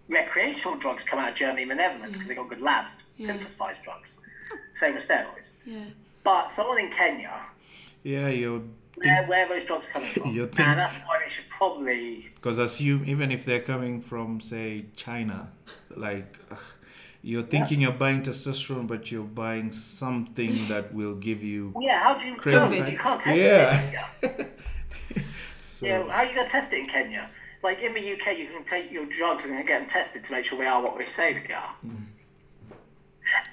recreational 0.10 0.76
drugs 0.80 1.04
come 1.04 1.20
out 1.20 1.30
of 1.30 1.36
Germany 1.36 1.62
and 1.62 1.72
the 1.72 1.76
Netherlands 1.76 2.18
because 2.18 2.28
they've 2.28 2.38
got 2.38 2.50
good 2.50 2.62
labs 2.62 2.96
to 2.96 3.04
Yeah. 3.18 3.28
synthesize 3.28 3.80
drugs. 3.80 4.22
Same 4.74 4.96
with 4.96 5.08
steroids. 5.08 5.52
Yeah. 5.68 5.84
But 6.24 6.50
someone 6.50 6.80
in 6.80 6.90
Kenya, 6.90 7.42
yeah 8.04 8.30
you 8.30 8.70
where, 9.04 9.26
where 9.28 9.46
are 9.46 9.50
those 9.50 9.64
drugs 9.64 9.88
coming 9.90 10.08
from? 10.08 10.32
You 10.36 10.44
and 10.44 10.52
think- 10.52 10.76
that's 10.76 10.94
why 11.06 11.20
we 11.24 11.30
should 11.30 11.50
probably 11.50 12.30
because 12.36 12.58
assume 12.60 13.04
even 13.06 13.32
if 13.32 13.46
they're 13.46 13.62
coming 13.62 14.02
from 14.02 14.40
say 14.42 14.86
China, 14.96 15.52
like 15.96 16.38
ugh, 16.52 16.60
you're 17.22 17.42
thinking 17.44 17.82
you're 17.82 17.92
buying 17.92 18.22
testosterone, 18.22 18.88
but 18.88 19.12
you're 19.12 19.24
buying 19.24 19.72
something 19.72 20.68
that 20.68 20.94
will 20.94 21.16
give 21.16 21.44
you 21.44 21.74
Yeah, 21.80 22.02
how 22.04 22.18
do 22.18 22.26
you 22.28 22.36
crazy. 22.36 22.58
prove 22.58 22.74
it? 22.74 22.92
You 22.92 22.98
can't 22.98 23.22
test 23.22 23.38
yeah. 23.38 24.08
it. 24.22 24.60
So, 25.62 25.86
Yeah, 25.86 26.04
how 26.10 26.24
are 26.24 26.26
you 26.26 26.34
going 26.34 26.48
to 26.48 26.52
test 26.52 26.74
it 26.74 26.80
in 26.80 26.88
Kenya? 26.88 27.30
Like 27.62 27.80
in 27.82 27.94
the 27.94 28.14
UK, 28.14 28.36
you 28.40 28.48
can 28.48 28.64
take 28.64 28.92
your 28.92 29.06
drugs 29.06 29.46
and 29.46 29.56
get 29.68 29.80
them 29.80 29.88
tested 29.88 30.24
to 30.24 30.32
make 30.32 30.44
sure 30.46 30.58
they 30.58 30.66
are 30.66 30.82
what 30.82 30.98
we 30.98 31.06
say 31.06 31.34
they 31.48 31.54
are. 31.54 31.76
Mm. 31.86 32.06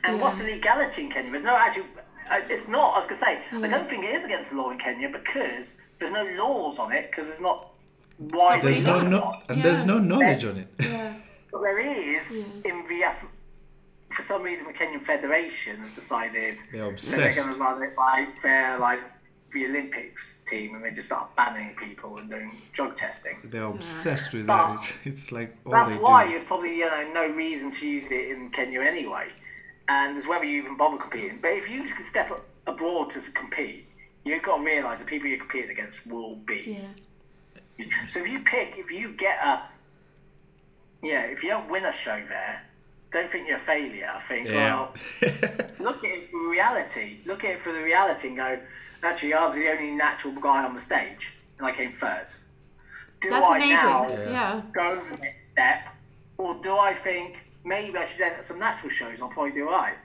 And 0.04 0.20
what's 0.20 0.38
the 0.38 0.44
legality 0.44 1.02
in 1.04 1.10
Kenya? 1.10 1.30
There's 1.30 1.42
no 1.44 1.56
actually. 1.56 1.84
Uh, 2.30 2.40
It's 2.48 2.68
not. 2.68 2.94
I 2.94 2.98
was 2.98 3.06
going 3.06 3.18
to 3.20 3.24
say. 3.50 3.56
I 3.64 3.68
don't 3.68 3.86
think 3.88 4.04
it 4.04 4.14
is 4.14 4.24
against 4.24 4.50
the 4.50 4.56
law 4.56 4.70
in 4.70 4.78
Kenya 4.78 5.08
because 5.08 5.80
there's 5.98 6.12
no 6.12 6.24
laws 6.24 6.78
on 6.78 6.92
it 6.92 7.10
because 7.10 7.26
there's 7.28 7.40
not 7.40 7.70
widely 8.18 8.72
there's 8.72 8.84
no, 8.84 8.96
looked 8.98 9.08
no 9.10 9.20
on. 9.22 9.42
and 9.48 9.62
there's 9.62 9.84
no 9.86 9.98
knowledge 9.98 10.44
on 10.44 10.56
it. 10.58 10.68
Yeah. 10.80 11.14
But 11.52 11.60
there 11.60 11.78
is 11.78 12.48
in 12.64 12.84
the 12.88 13.02
Af- 13.02 13.26
for 14.10 14.22
some 14.22 14.42
reason 14.42 14.66
the 14.66 14.72
Kenyan 14.72 15.00
Federation 15.00 15.76
has 15.76 15.94
decided 15.94 16.58
They're 16.72 16.90
that 16.90 17.00
they're 17.00 17.32
going 17.34 17.52
to 17.54 17.60
run 17.60 17.80
it 17.82 17.94
like 17.96 18.28
they're 18.42 18.76
like 18.78 18.98
the 19.52 19.66
Olympics 19.66 20.40
team 20.48 20.74
and 20.74 20.84
they 20.84 20.90
just 20.90 21.06
start 21.06 21.34
banning 21.36 21.76
people 21.76 22.16
and 22.18 22.28
doing 22.28 22.50
drug 22.72 22.96
testing. 22.96 23.36
They're 23.44 23.62
obsessed 23.66 24.32
with 24.32 24.48
But 24.48 24.66
that. 24.66 24.74
It's, 24.80 24.92
it's 25.06 25.32
like 25.32 25.54
all 25.64 25.70
That's 25.70 25.90
they 25.90 25.94
why 25.96 26.24
do. 26.24 26.32
there's 26.32 26.42
probably 26.44 26.76
you 26.78 26.86
know 26.90 27.08
no 27.14 27.28
reason 27.28 27.70
to 27.70 27.88
use 27.88 28.06
it 28.10 28.30
in 28.32 28.50
Kenya 28.50 28.80
anyway, 28.80 29.28
and 29.88 30.16
it's 30.16 30.26
whether 30.26 30.44
you 30.44 30.62
even 30.62 30.76
bother 30.76 30.96
competing. 30.96 31.38
But 31.40 31.52
if 31.52 31.68
you 31.68 31.82
can 31.84 32.02
step 32.02 32.30
abroad 32.66 33.10
to 33.10 33.20
compete, 33.32 33.86
you've 34.24 34.42
got 34.42 34.58
to 34.58 34.64
realise 34.64 34.98
the 35.00 35.04
people 35.04 35.28
you're 35.28 35.38
competing 35.38 35.70
against 35.70 36.06
will 36.06 36.36
be. 36.36 36.78
Yeah. 37.78 37.86
So 38.08 38.20
if 38.20 38.28
you 38.28 38.40
pick, 38.40 38.78
if 38.78 38.90
you 38.92 39.12
get 39.12 39.38
a, 39.44 39.62
yeah, 41.02 41.22
if 41.24 41.42
you 41.42 41.50
don't 41.50 41.68
win 41.68 41.84
a 41.84 41.92
show 41.92 42.22
there, 42.28 42.62
don't 43.10 43.28
think 43.28 43.46
you're 43.46 43.56
a 43.56 43.60
failure. 43.60 44.10
I 44.14 44.18
think 44.18 44.48
Yeah. 44.48 44.74
well, 44.74 44.94
look 45.80 46.04
at 46.04 46.10
it 46.10 46.28
for 46.30 46.48
reality. 46.50 47.18
Look 47.26 47.44
at 47.44 47.50
it 47.52 47.60
for 47.60 47.72
the 47.72 47.80
reality 47.80 48.28
and 48.28 48.36
go, 48.36 48.58
actually, 49.02 49.34
I 49.34 49.44
was 49.44 49.54
the 49.54 49.68
only 49.68 49.90
natural 49.90 50.34
guy 50.34 50.64
on 50.64 50.74
the 50.74 50.80
stage, 50.80 51.34
and 51.58 51.66
I 51.66 51.72
came 51.72 51.90
third. 51.90 52.26
Do 53.20 53.30
That's 53.30 53.44
I 53.44 53.56
amazing. 53.56 53.76
now 53.76 54.08
Yeah. 54.08 54.62
go 54.72 55.00
the 55.10 55.16
next 55.18 55.50
step, 55.50 55.88
or 56.38 56.54
do 56.62 56.76
I 56.76 56.94
think 56.94 57.43
maybe 57.64 57.96
I 57.98 58.04
should 58.04 58.20
enter 58.20 58.42
some 58.42 58.58
natural 58.58 58.90
shows? 58.90 59.20
I'll 59.20 59.28
probably 59.28 59.52
do 59.52 59.68
alright. 59.68 59.96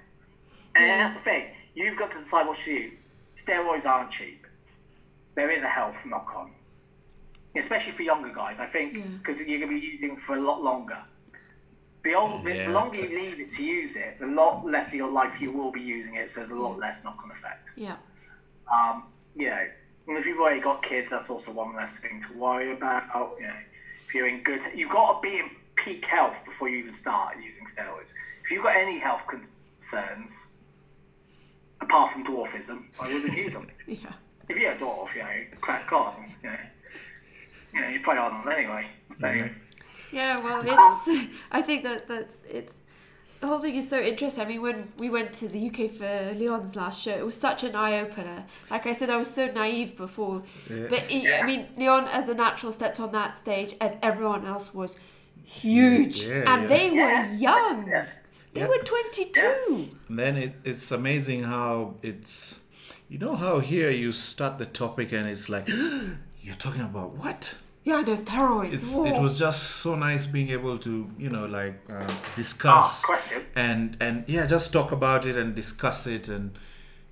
And 0.75 0.85
Yeah. 0.85 0.97
that's 0.99 1.13
the 1.15 1.19
thing. 1.21 1.47
You've 1.75 1.97
got 1.97 2.11
to 2.11 2.17
decide 2.17 2.47
what 2.47 2.57
to 2.57 2.65
do. 2.65 2.91
Steroids 3.35 3.85
aren't 3.85 4.11
cheap. 4.11 4.45
There 5.35 5.51
is 5.51 5.61
a 5.63 5.67
health 5.67 6.05
knock 6.05 6.35
on, 6.35 6.51
especially 7.55 7.91
for 7.93 8.03
younger 8.03 8.29
guys. 8.33 8.59
I 8.59 8.65
think 8.65 8.95
Yeah. 8.97 9.03
because 9.19 9.45
you're 9.47 9.59
going 9.59 9.71
to 9.73 9.79
be 9.79 9.85
using 9.85 10.15
for 10.17 10.35
a 10.35 10.41
lot 10.41 10.61
longer. 10.61 11.03
The, 12.03 12.13
old, 12.15 12.47
Yeah. 12.47 12.65
the 12.65 12.71
longer 12.71 12.97
you 12.97 13.09
leave 13.09 13.39
it 13.39 13.51
to 13.51 13.63
use 13.63 13.95
it, 13.97 14.19
the 14.19 14.25
lot 14.27 14.65
less 14.65 14.87
of 14.89 14.93
your 14.95 15.09
life 15.09 15.41
you 15.41 15.51
will 15.51 15.71
be 15.71 15.81
using 15.81 16.15
it. 16.15 16.31
So 16.31 16.39
there's 16.39 16.51
a 16.51 16.55
lot 16.55 16.77
less 16.79 17.03
knock 17.03 17.19
on 17.23 17.29
effect. 17.31 17.71
Yeah. 17.75 17.97
Um, 18.71 19.03
you 19.35 19.49
know, 19.49 19.65
and 20.07 20.17
if 20.17 20.25
you've 20.25 20.39
already 20.39 20.59
got 20.61 20.81
kids, 20.81 21.11
that's 21.11 21.29
also 21.29 21.51
one 21.51 21.75
less 21.75 21.99
thing 21.99 22.21
to 22.21 22.33
worry 22.37 22.71
about. 22.71 23.35
You 23.39 23.47
know, 23.47 23.53
if 24.07 24.13
you're 24.15 24.27
in 24.27 24.43
good, 24.43 24.61
you've 24.75 24.89
got 24.89 25.21
to 25.21 25.29
be 25.29 25.37
in 25.39 25.49
peak 25.83 26.05
health 26.05 26.43
before 26.45 26.69
you 26.69 26.77
even 26.77 26.93
start 26.93 27.37
using 27.43 27.65
steroids. 27.65 28.13
If 28.43 28.51
you've 28.51 28.63
got 28.63 28.75
any 28.75 28.99
health 28.99 29.25
concerns, 29.27 30.49
apart 31.81 32.11
from 32.11 32.25
dwarfism, 32.25 32.85
I 32.99 33.13
wouldn't 33.13 33.37
use 33.37 33.53
them. 33.53 33.67
Yeah. 33.87 34.13
If 34.47 34.57
you're 34.57 34.71
a 34.71 34.77
dwarf, 34.77 35.15
you 35.15 35.21
know, 35.21 35.57
crack 35.61 35.91
on. 35.91 36.33
You 36.43 36.49
know, 36.49 36.57
you 37.73 37.81
know, 37.81 37.87
you 37.87 38.01
play 38.01 38.17
on 38.17 38.33
them 38.43 38.51
anyway. 38.51 38.87
But 39.19 39.31
anyway, 39.31 39.51
Yeah, 40.11 40.39
well, 40.39 40.61
um, 40.61 40.67
it's. 40.67 41.31
I 41.51 41.61
think 41.61 41.83
that 41.83 42.07
that's 42.07 42.45
it's. 42.49 42.81
The 43.41 43.47
whole 43.47 43.59
thing 43.59 43.75
is 43.75 43.87
so 43.87 44.01
interesting. 44.01 44.43
I 44.43 44.47
mean, 44.47 44.61
when 44.61 44.91
we 44.97 45.09
went 45.09 45.33
to 45.33 45.47
the 45.47 45.67
UK 45.69 45.91
for 45.91 46.33
Leon's 46.37 46.75
last 46.75 47.01
show, 47.01 47.15
it 47.15 47.25
was 47.25 47.35
such 47.35 47.63
an 47.63 47.75
eye 47.75 47.99
opener. 47.99 48.45
Like 48.71 48.85
I 48.87 48.93
said, 48.93 49.09
I 49.09 49.17
was 49.17 49.33
so 49.33 49.49
naive 49.51 49.95
before, 49.95 50.43
but 50.67 50.99
he, 51.03 51.31
I 51.31 51.45
mean, 51.45 51.67
Leon 51.77 52.07
as 52.09 52.27
a 52.27 52.33
natural 52.33 52.71
stepped 52.71 52.99
on 52.99 53.11
that 53.13 53.35
stage, 53.35 53.75
and 53.79 53.97
everyone 54.01 54.45
else 54.45 54.73
was 54.73 54.97
huge, 55.49 56.23
Yeah, 56.23 56.51
and 56.53 56.61
yeah. 56.63 56.67
they 56.67 56.85
Yeah. 56.95 57.27
were 57.29 57.33
young. 57.35 57.85
They 58.53 58.61
Yeah. 58.61 58.67
were 58.67 58.83
twenty-two. 58.83 59.89
And 60.07 60.19
then 60.19 60.37
it, 60.37 60.53
it's 60.63 60.91
amazing 60.91 61.43
how 61.43 61.95
it's, 62.01 62.59
you 63.09 63.17
know 63.19 63.35
how 63.35 63.59
here 63.59 63.89
you 63.91 64.11
start 64.11 64.57
the 64.57 64.65
topic 64.65 65.11
and 65.11 65.27
it's 65.27 65.49
like, 65.49 65.67
you're 66.41 66.55
talking 66.65 66.81
about 66.81 67.11
what? 67.15 67.55
Yeah, 67.83 68.03
those 68.03 68.25
steroids. 68.25 68.73
It's, 68.73 68.95
it 68.95 69.17
was 69.21 69.39
just 69.39 69.61
so 69.83 69.95
nice 69.95 70.25
being 70.25 70.49
able 70.49 70.77
to, 70.79 71.09
you 71.17 71.29
know, 71.29 71.45
like 71.45 71.75
uh, 71.89 72.07
discuss 72.35 73.01
Ah, 73.03 73.05
question. 73.05 73.41
and 73.55 73.97
and 73.99 74.15
yeah, 74.27 74.45
just 74.45 74.71
talk 74.73 74.91
about 74.91 75.25
it 75.25 75.35
and 75.35 75.55
discuss 75.55 76.05
it 76.05 76.27
and 76.29 76.51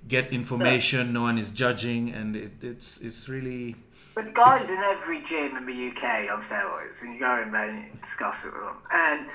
get 0.06 0.32
information. 0.32 1.12
No 1.12 1.22
one 1.22 1.38
is 1.38 1.50
judging, 1.50 2.10
and 2.18 2.36
it, 2.36 2.52
it's 2.62 2.98
it's 3.00 3.28
really 3.28 3.76
There's 4.18 4.30
guys 4.32 4.68
in 4.68 4.78
every 4.78 5.22
gym 5.22 5.56
in 5.56 5.64
the 5.64 5.88
UK 5.90 6.28
on 6.28 6.40
steroids, 6.40 7.02
and 7.02 7.14
you 7.14 7.20
go 7.20 7.40
in 7.40 7.52
there 7.52 7.70
and 7.70 7.84
you 7.84 8.00
discuss 8.00 8.44
it 8.44 8.52
with 8.52 8.62
them. 8.64 8.74
And 8.92 9.28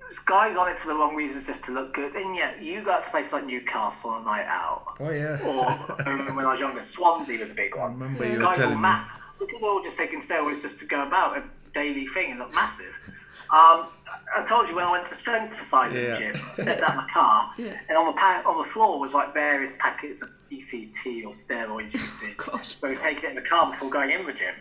there's 0.00 0.18
guys 0.18 0.56
on 0.56 0.68
it 0.68 0.76
for 0.76 0.88
the 0.88 0.94
wrong 0.94 1.14
reasons, 1.14 1.46
just 1.46 1.64
to 1.66 1.70
look 1.72 1.94
good. 1.94 2.16
And 2.16 2.34
yet, 2.34 2.60
you 2.60 2.82
go 2.82 2.98
to 3.00 3.10
places 3.10 3.32
like 3.32 3.46
Newcastle 3.46 4.10
on 4.10 4.22
a 4.22 4.24
night 4.24 4.46
out, 4.46 4.96
oh 4.98 5.10
yeah. 5.10 5.38
or 5.46 5.68
I 5.68 6.10
remember 6.10 6.34
when 6.34 6.46
I 6.46 6.50
was 6.50 6.58
younger, 6.58 6.82
Swansea 6.82 7.38
was 7.38 7.52
a 7.52 7.54
big 7.54 7.76
I 7.76 7.78
one. 7.82 7.92
remember 7.92 8.24
you 8.26 8.32
were 8.32 8.38
Guys 8.40 8.56
were 8.56 8.62
telling 8.64 8.74
me. 8.78 8.82
massive 8.82 9.20
because 9.38 9.60
they're 9.60 9.70
all 9.70 9.82
just 9.84 9.98
taking 9.98 10.20
steroids 10.20 10.62
just 10.62 10.80
to 10.80 10.84
go 10.86 11.06
about 11.06 11.38
a 11.38 11.44
daily 11.72 12.08
thing 12.08 12.32
and 12.32 12.40
look 12.40 12.52
massive. 12.54 12.98
Um, 13.52 13.86
I 14.36 14.42
told 14.44 14.68
you 14.68 14.74
when 14.74 14.84
I 14.84 14.90
went 14.90 15.06
to 15.06 15.14
strength 15.14 15.54
for 15.56 15.62
side 15.64 15.92
Yeah. 15.92 16.10
the 16.10 16.18
gym, 16.18 16.34
I 16.36 16.54
stepped 16.62 16.82
out 16.82 16.90
of 16.90 16.96
my 16.96 17.08
car, 17.08 17.52
Yeah. 17.56 17.78
and 17.88 17.96
on 17.96 18.06
the 18.06 18.12
pa- 18.14 18.42
on 18.44 18.58
the 18.58 18.64
floor 18.64 18.98
was 18.98 19.14
like 19.14 19.32
various 19.32 19.76
packets 19.78 20.22
of 20.22 20.30
ECT 20.58 21.24
or 21.24 21.30
steroid 21.30 21.92
usage. 22.02 22.36
Gosh. 22.36 22.74
But 22.74 22.90
we 22.90 22.96
taken 22.96 23.24
it 23.26 23.28
in 23.30 23.34
the 23.36 23.42
car 23.42 23.70
before 23.70 23.90
going 23.90 24.10
in 24.10 24.24
the 24.26 24.32
gym. 24.32 24.54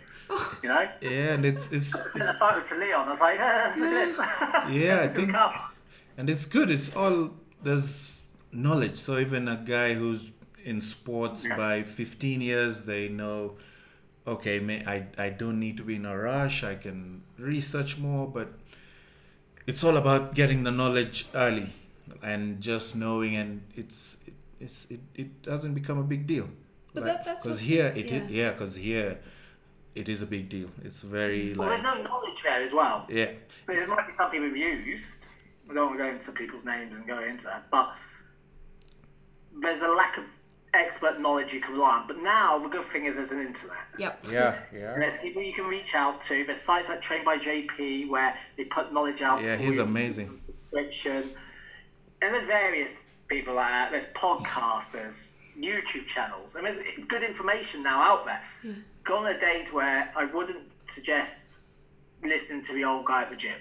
You 0.64 0.70
know, 0.70 0.88
Yeah, 1.02 1.34
and 1.34 1.46
it's 1.46 1.68
it's, 1.72 1.92
sent 2.14 2.30
a 2.30 2.34
photo 2.34 2.62
to 2.62 2.76
Leon. 2.76 3.08
I 3.08 3.10
was 3.10 3.22
like, 3.22 3.40
eh, 3.40 3.74
look 3.78 3.92
at 3.92 4.08
this. 4.08 4.18
Yeah, 4.18 4.96
I 4.96 5.04
This 5.04 5.12
is 5.12 5.18
in 5.18 5.26
think- 5.32 5.38
and 6.18 6.30
it's 6.30 6.46
good. 6.46 6.70
It's 6.70 6.96
all 6.96 7.32
there's 7.62 8.22
knowledge. 8.52 8.98
So 8.98 9.18
even 9.18 9.48
a 9.48 9.58
guy 9.58 9.94
who's 9.96 10.32
in 10.64 10.80
sports 10.80 11.44
Yeah. 11.46 11.58
by 11.58 11.84
15 11.84 12.40
years, 12.42 12.84
they 12.84 13.10
know. 13.10 13.58
Okay, 14.26 14.60
may, 14.60 14.80
I 14.86 15.08
I 15.18 15.30
don't 15.42 15.60
need 15.60 15.76
to 15.78 15.84
be 15.84 15.96
in 15.96 16.06
a 16.06 16.18
rush. 16.18 16.64
I 16.64 16.76
can 16.76 17.24
research 17.38 17.98
more, 17.98 18.26
but 18.28 18.48
it's 19.68 19.84
all 19.84 19.98
about 19.98 20.34
getting 20.34 20.64
the 20.64 20.72
knowledge 20.72 21.26
early 21.36 21.74
and 22.22 22.62
just 22.62 22.96
knowing, 22.96 23.36
and 23.36 23.62
it's 23.76 24.16
it, 24.23 24.23
it's 24.64 24.86
it, 24.90 25.00
it 25.16 25.42
doesn't 25.44 25.74
become 25.74 25.98
a 26.00 26.04
big 26.14 26.26
deal. 26.34 26.48
But 26.94 27.04
that- 27.06 27.26
that's 27.26 27.42
because 27.44 27.60
here 27.60 27.92
it 27.96 28.06
yeah. 28.12 28.18
is 28.24 28.32
yeah 28.32 28.52
because 28.52 28.76
here 28.76 29.20
it 29.96 30.08
is 30.10 30.22
a 30.22 30.26
big 30.36 30.50
deal. 30.50 30.70
It's 30.84 31.02
very 31.02 31.54
Well, 31.54 31.68
like 31.70 31.82
there's 31.82 31.96
no 31.96 32.02
knowledge 32.04 32.42
there 32.44 32.62
as 32.68 32.74
well. 32.74 33.06
yeah 33.10 33.32
But 33.68 33.76
there 33.76 33.88
might 33.88 34.08
be 34.08 34.14
something 34.14 34.42
we've 34.42 34.58
used. 34.58 35.26
I 35.70 35.74
don't 35.74 35.88
want 35.88 35.98
to 36.00 36.04
go 36.06 36.10
into 36.10 36.32
people's 36.32 36.66
names 36.66 36.96
and 36.98 37.08
go 37.08 37.20
into 37.24 37.46
that, 37.46 37.64
but 37.72 37.96
there's 39.62 39.82
a 39.82 39.88
lack 39.88 40.18
of 40.18 40.26
expert 40.74 41.20
knowledge 41.22 41.54
you 41.54 41.62
can 41.62 41.74
rely 41.76 41.98
on. 42.00 42.08
But 42.08 42.18
now 42.22 42.58
the 42.60 42.68
good 42.68 42.84
thing 42.84 43.06
is 43.06 43.16
there's 43.16 43.32
an 43.32 43.40
internet. 43.46 43.78
Yep. 44.00 44.26
yeah 44.32 44.56
And 44.72 44.82
yeah 44.82 44.94
there's 44.96 45.14
people 45.22 45.42
you 45.44 45.54
can 45.54 45.66
reach 45.66 45.94
out 45.96 46.20
to. 46.22 46.44
There's 46.44 46.60
sites 46.60 46.90
like 46.90 47.02
Trained 47.02 47.26
by 47.26 47.38
JP 47.38 48.10
where 48.10 48.36
they 48.58 48.66
put 48.66 48.92
knowledge 48.92 49.22
out. 49.22 49.42
yeah. 49.44 49.56
for 49.58 49.64
He's 49.64 49.76
you. 49.76 49.84
amazing. 49.84 50.40
subscription. 50.46 51.24
And 52.22 52.34
there's 52.34 52.46
various 52.46 52.94
people 53.28 53.56
like 53.56 53.70
that. 53.70 53.92
There's 53.92 54.06
podcasts, 54.14 54.92
there's 54.92 55.34
YouTube 55.58 56.08
channels, 56.08 56.56
and 56.56 56.66
there's 56.66 56.80
good 57.08 57.24
information 57.24 57.84
now 57.84 58.02
out 58.02 58.26
there. 58.26 58.42
Gone 59.04 59.26
are 59.26 59.38
days 59.38 59.72
where 59.74 60.12
I 60.16 60.26
wouldn't 60.26 60.64
suggest 60.86 61.60
listening 62.24 62.62
to 62.64 62.74
the 62.74 62.86
old 62.86 63.06
guy 63.06 63.24
at 63.24 63.30
the 63.30 63.36
gym. 63.36 63.56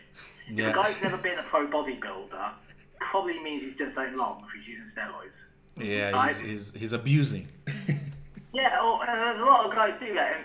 If 0.49 0.59
Yeah. 0.59 0.71
a 0.71 0.75
guy's 0.75 1.03
never 1.03 1.17
been 1.17 1.39
a 1.39 1.43
pro 1.43 1.67
bodybuilder, 1.67 2.53
probably 3.01 3.41
means 3.43 3.63
he's 3.63 3.77
doing 3.77 3.91
something 3.91 4.17
wrong 4.17 4.43
if 4.47 4.53
he's 4.53 4.69
using 4.69 4.85
steroids. 4.85 5.45
Yeah, 5.77 6.13
I- 6.15 6.33
he's, 6.33 6.41
he's, 6.71 6.73
he's 6.75 6.93
abusing. 6.93 7.49
Yeah, 8.55 8.77
oh, 8.83 8.99
uh, 9.01 9.07
and 9.09 9.19
there's 9.19 9.39
a 9.41 9.45
lot 9.47 9.65
of 9.65 9.75
guys 9.75 9.97
do 9.99 10.13
that. 10.15 10.37
And, 10.37 10.45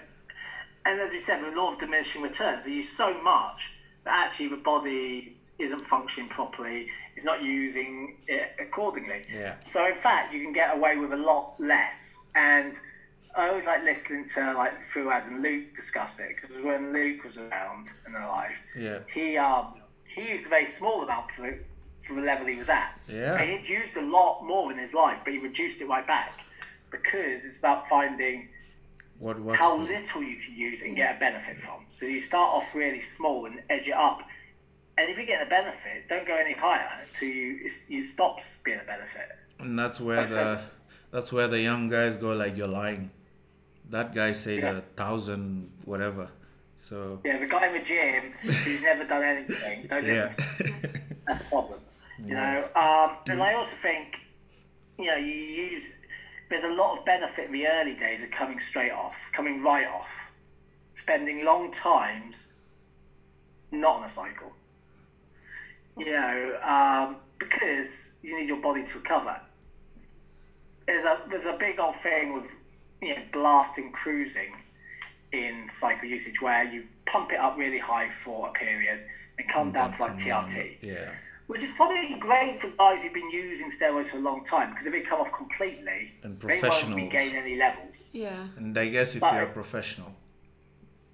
and 0.85 1.01
as 1.01 1.11
you 1.13 1.19
said, 1.19 1.43
with 1.43 1.53
law 1.55 1.73
of 1.73 1.77
diminishing 1.77 2.21
returns, 2.21 2.63
they 2.65 2.71
use 2.71 2.87
so 2.89 3.21
much 3.21 3.73
that 4.05 4.25
actually 4.25 4.47
the 4.47 4.55
body 4.55 5.36
isn't 5.59 5.83
functioning 5.83 6.29
properly, 6.29 6.87
it's 7.15 7.25
not 7.25 7.43
using 7.43 8.17
it 8.27 8.51
accordingly. 8.59 9.23
Yeah. 9.33 9.59
So 9.61 9.87
in 9.87 9.95
fact, 9.95 10.33
you 10.33 10.41
can 10.43 10.53
get 10.53 10.75
away 10.75 10.97
with 10.97 11.13
a 11.13 11.17
lot 11.17 11.55
less. 11.59 12.19
And 12.35 12.77
I 13.35 13.49
always 13.49 13.65
like 13.65 13.83
listening 13.83 14.25
to 14.35 14.53
like 14.53 14.79
Fuad 14.81 15.27
and 15.27 15.41
Luke 15.41 15.75
discuss 15.75 16.19
it 16.19 16.35
because 16.41 16.63
when 16.63 16.93
Luke 16.93 17.23
was 17.23 17.37
around 17.37 17.87
and 18.05 18.15
alive, 18.15 18.61
Yeah. 18.77 18.99
he 19.13 19.37
um 19.37 19.73
he 20.07 20.29
used 20.29 20.45
a 20.45 20.49
very 20.49 20.65
small 20.65 21.03
amount 21.03 21.29
for 21.31 21.41
the, 21.41 21.59
for 22.03 22.13
the 22.13 22.21
level 22.21 22.47
he 22.47 22.55
was 22.55 22.69
at. 22.69 22.97
Yeah. 23.09 23.35
And 23.37 23.49
he'd 23.49 23.67
used 23.67 23.97
a 23.97 24.01
lot 24.01 24.41
more 24.43 24.71
in 24.71 24.77
his 24.77 24.93
life, 24.93 25.19
but 25.23 25.33
he 25.33 25.39
reduced 25.39 25.81
it 25.81 25.87
right 25.87 26.05
back 26.07 26.45
because 26.91 27.45
it's 27.45 27.59
about 27.59 27.87
finding 27.87 28.47
What 29.19 29.39
what? 29.39 29.57
how 29.57 29.77
little 29.77 30.23
you 30.23 30.37
can 30.37 30.55
use 30.55 30.83
and 30.83 30.95
get 30.95 31.17
a 31.17 31.19
benefit 31.19 31.57
from. 31.57 31.85
So 31.89 32.05
you 32.05 32.19
start 32.21 32.53
off 32.55 32.73
really 32.75 33.01
small 33.01 33.45
and 33.47 33.61
edge 33.69 33.87
it 33.89 33.95
up 33.95 34.21
And 34.97 35.09
if 35.09 35.17
you 35.17 35.25
get 35.25 35.45
a 35.45 35.49
benefit, 35.49 36.07
don't 36.09 36.25
go 36.27 36.35
any 36.35 36.53
higher 36.53 36.89
until 37.07 37.29
you 37.29 37.59
it's, 37.63 37.89
you 37.89 38.01
stops 38.03 38.57
being 38.63 38.79
a 38.79 38.83
benefit. 38.83 39.29
And 39.59 39.77
that's 39.77 39.99
where 39.99 40.17
Makes 40.17 40.31
the 40.31 40.55
sense. 40.55 40.67
that's 41.11 41.31
where 41.31 41.47
the 41.47 41.59
young 41.61 41.89
guys 41.89 42.17
go 42.17 42.33
like 42.33 42.57
you're 42.57 42.67
lying. 42.67 43.11
That 43.89 44.13
guy 44.13 44.33
said 44.33 44.59
Yeah. 44.63 44.77
a 44.77 44.81
thousand 44.81 45.71
whatever. 45.85 46.29
So 46.77 47.21
Yeah, 47.23 47.37
the 47.37 47.47
guy 47.47 47.67
in 47.67 47.73
the 47.73 47.79
gym 47.79 48.31
who's 48.41 48.81
never 48.83 49.03
done 49.03 49.23
anything, 49.23 49.87
don't 49.87 50.05
yeah. 50.15 50.31
That's 51.27 51.41
a 51.41 51.45
problem. 51.45 51.79
You 52.19 52.33
know, 52.33 52.67
um, 52.75 53.17
and 53.29 53.41
I 53.43 53.53
also 53.53 53.75
think, 53.75 54.21
you 54.97 55.05
know, 55.05 55.15
you 55.15 55.33
use 55.33 55.93
there's 56.49 56.63
a 56.63 56.69
lot 56.73 56.97
of 56.97 57.05
benefit 57.05 57.45
in 57.47 57.51
the 57.51 57.67
early 57.67 57.93
days 57.95 58.23
of 58.23 58.31
coming 58.31 58.59
straight 58.59 58.91
off, 58.91 59.29
coming 59.33 59.61
right 59.61 59.85
off, 59.87 60.31
spending 60.93 61.45
long 61.45 61.71
times 61.71 62.53
not 63.71 63.97
on 63.97 64.03
a 64.03 64.09
cycle. 64.09 64.51
You 65.97 66.11
know, 66.11 66.59
um, 66.63 67.17
because 67.39 68.15
you 68.21 68.37
need 68.39 68.49
your 68.49 68.61
body 68.61 68.83
to 68.83 68.97
recover. 68.97 69.39
There's 70.85 71.05
a 71.05 71.19
there's 71.29 71.45
a 71.45 71.57
big 71.57 71.79
old 71.79 71.95
thing 71.95 72.33
with 72.33 72.45
you 73.01 73.15
know 73.15 73.21
blasting 73.33 73.91
cruising 73.91 74.53
in 75.31 75.67
cycle 75.67 76.07
usage 76.07 76.41
where 76.41 76.63
you 76.63 76.85
pump 77.05 77.31
it 77.31 77.39
up 77.39 77.57
really 77.57 77.79
high 77.79 78.09
for 78.09 78.47
a 78.47 78.51
period 78.53 79.01
and 79.37 79.49
come 79.49 79.71
down 79.71 79.91
to 79.91 80.01
like 80.03 80.13
TRT 80.15 80.77
yeah. 80.81 81.09
which 81.47 81.61
is 81.61 81.69
probably 81.71 82.15
great 82.17 82.57
for 82.57 82.69
guys 82.77 83.03
who've 83.03 83.13
been 83.13 83.29
using 83.29 83.69
steroids 83.69 84.07
for 84.07 84.17
a 84.17 84.21
long 84.21 84.43
time 84.45 84.69
because 84.69 84.87
if 84.87 84.93
they 84.93 85.01
come 85.01 85.19
off 85.19 85.31
completely, 85.33 86.13
And 86.23 86.39
they 86.39 86.47
won't 86.47 86.61
professionals. 86.61 86.95
regain 86.95 87.35
any 87.35 87.57
levels. 87.57 88.09
Yeah. 88.13 88.47
And 88.55 88.77
I 88.77 88.87
guess 88.87 89.15
if 89.15 89.21
But- 89.21 89.33
you're 89.33 89.43
a 89.43 89.47
professional. 89.51 90.15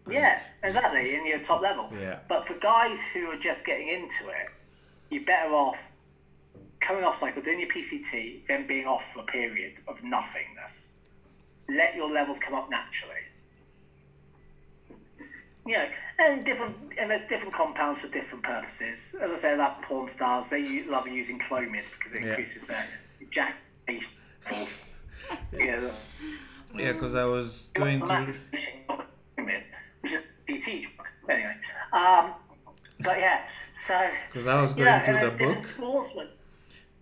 Yeah, 0.07 0.39
exactly, 0.61 1.15
in 1.15 1.25
your 1.25 1.39
top 1.39 1.61
level. 1.61 1.89
Yeah. 1.99 2.19
But 2.27 2.45
for 2.47 2.55
guys 2.55 3.01
who 3.13 3.31
are 3.31 3.37
just 3.37 3.65
getting 3.65 3.87
into 3.87 4.27
it, 4.29 4.47
you're 5.13 5.23
better 5.23 5.53
off 5.53 5.91
coming 6.79 7.03
off 7.05 7.17
cycle, 7.19 7.41
doing 7.41 7.59
your 7.61 7.69
PCT, 7.69 8.45
then 8.47 8.67
being 8.67 8.85
off 8.85 9.13
for 9.13 9.21
a 9.21 9.23
period 9.23 9.79
of 9.87 10.03
nothingness. 10.03 10.89
Let 11.69 11.95
your 11.95 12.09
levels 12.11 12.39
come 12.39 12.53
up 12.55 12.69
naturally. 12.69 13.15
You 15.65 15.77
know, 15.77 15.85
and 16.19 16.43
different, 16.43 16.75
and 16.99 17.09
there's 17.09 17.25
different 17.29 17.53
compounds 17.53 18.01
for 18.01 18.09
different 18.09 18.43
purposes. 18.43 19.15
As 19.21 19.31
I 19.31 19.35
said 19.37 19.53
about 19.53 19.81
porn 19.81 20.09
stars, 20.09 20.49
they 20.49 20.59
u- 20.59 20.91
love 20.91 21.07
using 21.07 21.39
Clomid 21.39 21.83
because 21.97 22.13
it 22.13 22.21
Yeah. 22.23 22.29
increases 22.31 22.67
their 22.67 22.85
jack 23.29 23.55
levels. 23.87 24.89
yeah, 25.53 25.89
Yeah, 26.75 26.91
because 26.91 27.15
I 27.15 27.23
was 27.23 27.69
going 27.73 28.05
through 28.05 28.35
which 30.01 30.11
is 30.11 30.23
DT 30.45 30.81
drug. 30.81 31.07
Anyway, 31.29 31.55
um, 31.93 32.33
but 32.99 33.19
yeah, 33.19 33.45
so 33.73 34.09
because 34.31 34.47
I 34.47 34.61
was 34.61 34.71
you 34.77 34.83
going 34.83 34.97
know, 34.99 35.05
through 35.05 35.15
and 35.15 35.25
the 35.25 35.31
different 35.31 35.55
book. 35.61 35.63
sportsmen. 35.69 36.27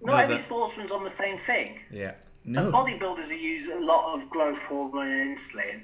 No, 0.04 0.14
Not 0.14 0.24
every 0.24 0.38
the- 0.38 0.42
sportsman's 0.44 0.92
on 0.92 1.04
the 1.04 1.10
same 1.10 1.38
thing. 1.38 1.80
Yeah. 1.92 2.14
No. 2.44 2.72
Bodybuilders 2.72 3.28
who 3.28 3.36
use 3.36 3.68
a 3.70 3.80
lot 3.80 4.16
of 4.16 4.28
growth 4.32 4.64
hormone 4.64 5.08
and 5.08 5.38
insulin, 5.38 5.82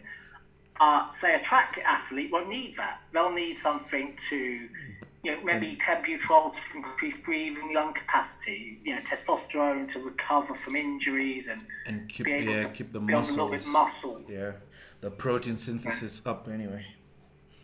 uh, 0.80 1.10
say 1.12 1.36
a 1.36 1.40
track 1.40 1.80
athlete 1.86 2.32
won't 2.32 2.50
need 2.50 2.76
that. 2.78 3.02
They'll 3.14 3.32
need 3.32 3.56
something 3.58 4.16
to, 4.30 4.36
you 4.38 4.70
know, 5.24 5.38
maybe 5.44 5.76
clenbuterol 5.76 6.52
to 6.54 6.78
increase 6.78 7.20
breathing 7.22 7.76
lung 7.76 7.94
capacity, 7.94 8.80
you 8.84 8.96
know, 8.96 9.02
testosterone 9.02 9.88
to 9.90 10.00
recover 10.00 10.56
from 10.56 10.76
injuries 10.76 11.48
and 11.48 11.62
And 11.86 12.10
keep 12.10 12.26
be 12.26 12.34
able 12.34 12.54
yeah, 12.54 12.64
to 12.64 12.70
keep 12.70 12.92
the 12.92 13.00
build 13.00 13.26
a 13.26 13.30
little 13.30 13.50
bit 13.50 13.66
muscles. 13.68 14.24
muscle. 14.24 14.26
Yeah. 14.28 14.54
The 15.02 15.12
protein 15.12 15.60
synthesis 15.60 16.24
up 16.26 16.48
anyway. 16.52 16.88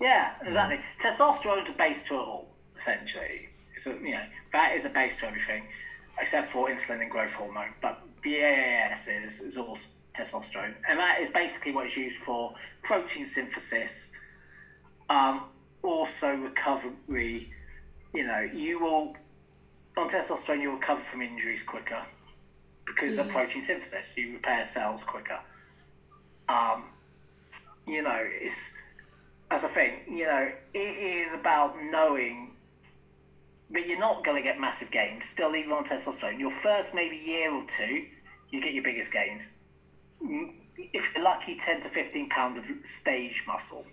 Yeah, 0.04 0.34
exactly. 0.45 0.80
Testosterone's 1.01 1.70
a 1.70 1.72
base 1.72 2.04
to 2.10 2.16
it 2.16 2.18
all, 2.18 2.49
essentially. 2.76 3.47
It's 3.74 3.88
a, 3.88 3.91
you 3.91 4.12
know, 4.12 4.26
that 4.51 4.76
is 4.76 4.84
a 4.84 4.89
base 4.89 5.18
to 5.20 5.28
everything, 5.28 5.64
except 6.20 6.47
for 6.47 6.68
insulin 6.68 7.01
and 7.01 7.10
growth 7.10 7.34
hormone. 7.34 7.70
But 7.82 8.01
BAAS 8.22 9.08
is, 9.08 9.39
is 9.39 9.58
all 9.58 9.78
testosterone. 10.14 10.74
And 10.89 10.99
that 10.99 11.22
is 11.22 11.30
basically 11.30 11.72
what 11.72 11.86
is 11.86 11.95
used 11.95 12.18
for 12.18 12.54
protein 12.82 13.26
synthesis, 13.26 14.12
um, 15.10 15.45
also 15.82 16.36
recovery. 16.36 17.54
You 18.14 18.28
know, 18.28 18.41
you 18.41 18.82
will, 18.82 19.16
on 19.95 20.10
testosterone, 20.10 20.62
you'll 20.62 20.74
recover 20.76 20.99
from 20.99 21.22
injuries 21.22 21.64
quicker 21.64 22.04
because 22.86 23.18
of 23.18 23.30
protein 23.30 23.64
synthesis. 23.64 24.18
You 24.18 24.34
repair 24.34 24.66
cells 24.66 25.06
quicker. 25.06 25.39
Um, 26.49 26.89
you 27.88 28.01
know, 28.01 28.20
it's 28.20 28.76
as 29.54 29.64
a 29.64 29.68
thing, 29.70 29.99
you 30.10 30.26
know, 30.26 30.51
it 30.74 30.80
is 30.80 31.32
about 31.34 31.76
knowing 31.82 32.56
that 33.70 33.88
you're 33.88 33.99
not 33.99 34.24
going 34.24 34.36
to 34.36 34.43
get 34.43 34.60
massive 34.60 34.89
gains, 34.89 35.24
still 35.26 35.56
even 35.56 35.72
on 35.74 35.86
testosterone. 35.86 36.39
Your 36.39 36.49
first 36.51 36.93
maybe 36.95 37.16
year 37.16 37.54
or 37.54 37.64
two, 37.68 38.06
you 38.49 38.62
get 38.62 38.74
your 38.74 38.84
biggest 38.84 39.12
gains. 39.14 39.54
Mm, 40.24 40.56
If 40.78 41.14
you're 41.16 41.24
lucky, 41.24 41.56
10 41.56 41.82
to 41.82 41.88
15 41.89 42.30
pounds 42.30 42.58
of 42.58 42.66
stage 42.86 43.43
muscle, 43.47 43.86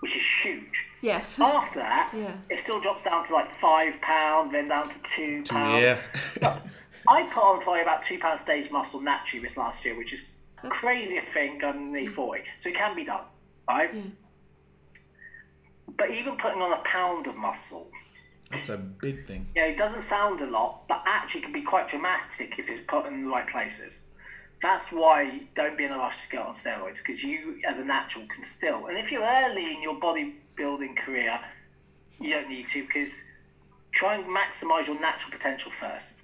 which 0.00 0.14
is 0.14 0.22
huge. 0.44 0.90
Yes. 1.00 1.40
After 1.40 1.78
that, 1.80 2.10
Yeah. 2.14 2.34
it 2.50 2.58
still 2.58 2.80
drops 2.80 3.02
down 3.02 3.24
to 3.24 3.32
like 3.32 3.50
five 3.50 3.98
pounds, 4.02 4.52
then 4.52 4.68
down 4.68 4.90
to 4.90 5.02
two 5.02 5.42
pounds. 5.48 5.82
Yeah. 6.42 6.58
I 7.08 7.22
put 7.24 7.42
on 7.42 7.60
probably 7.62 7.80
about 7.80 8.02
two 8.02 8.18
pounds 8.18 8.42
stage 8.42 8.70
muscle 8.70 9.00
naturally 9.00 9.42
this 9.42 9.56
last 9.56 9.84
year, 9.86 9.96
which 9.96 10.12
is 10.12 10.22
crazy 10.68 11.18
to 11.18 11.24
think 11.24 11.64
I'm 11.64 11.92
nearly 11.92 12.06
40. 12.06 12.42
So 12.58 12.68
it 12.68 12.74
can 12.74 12.94
be 12.94 13.04
done, 13.04 13.24
right? 13.68 13.92
Yeah. 13.94 14.02
But 15.96 16.10
even 16.10 16.36
putting 16.36 16.62
on 16.62 16.72
a 16.72 16.82
pound 16.82 17.26
of 17.26 17.36
muscle, 17.36 17.90
That's 18.50 18.68
a 18.68 18.78
big 18.78 19.26
thing. 19.26 19.48
Yeah, 19.54 19.66
it 19.66 19.76
doesn't 19.76 20.02
sound 20.02 20.40
a 20.40 20.46
lot, 20.46 20.88
but 20.88 21.02
actually 21.06 21.42
can 21.42 21.52
be 21.52 21.62
quite 21.62 21.88
dramatic 21.88 22.58
if 22.58 22.68
it's 22.70 22.80
put 22.80 23.06
in 23.06 23.24
the 23.24 23.30
right 23.30 23.46
places. 23.46 24.02
That's 24.60 24.90
why 24.90 25.42
don't 25.54 25.76
be 25.78 25.84
in 25.84 25.92
a 25.92 25.98
rush 25.98 26.24
to 26.24 26.30
get 26.30 26.44
on 26.44 26.54
steroids 26.54 26.98
because 26.98 27.22
you, 27.22 27.60
as 27.66 27.78
a 27.78 27.84
natural, 27.84 28.26
can 28.26 28.42
still. 28.42 28.86
And 28.86 28.98
if 28.98 29.12
you're 29.12 29.24
early 29.24 29.72
in 29.74 29.82
your 29.82 30.00
bodybuilding 30.00 30.96
career, 30.96 31.40
you 32.20 32.34
don't 32.34 32.48
need 32.48 32.66
to 32.68 32.82
because 32.86 33.22
try 33.92 34.16
and 34.16 34.24
maximize 34.24 34.86
your 34.88 35.00
natural 35.00 35.30
potential 35.32 35.70
first. 35.70 36.22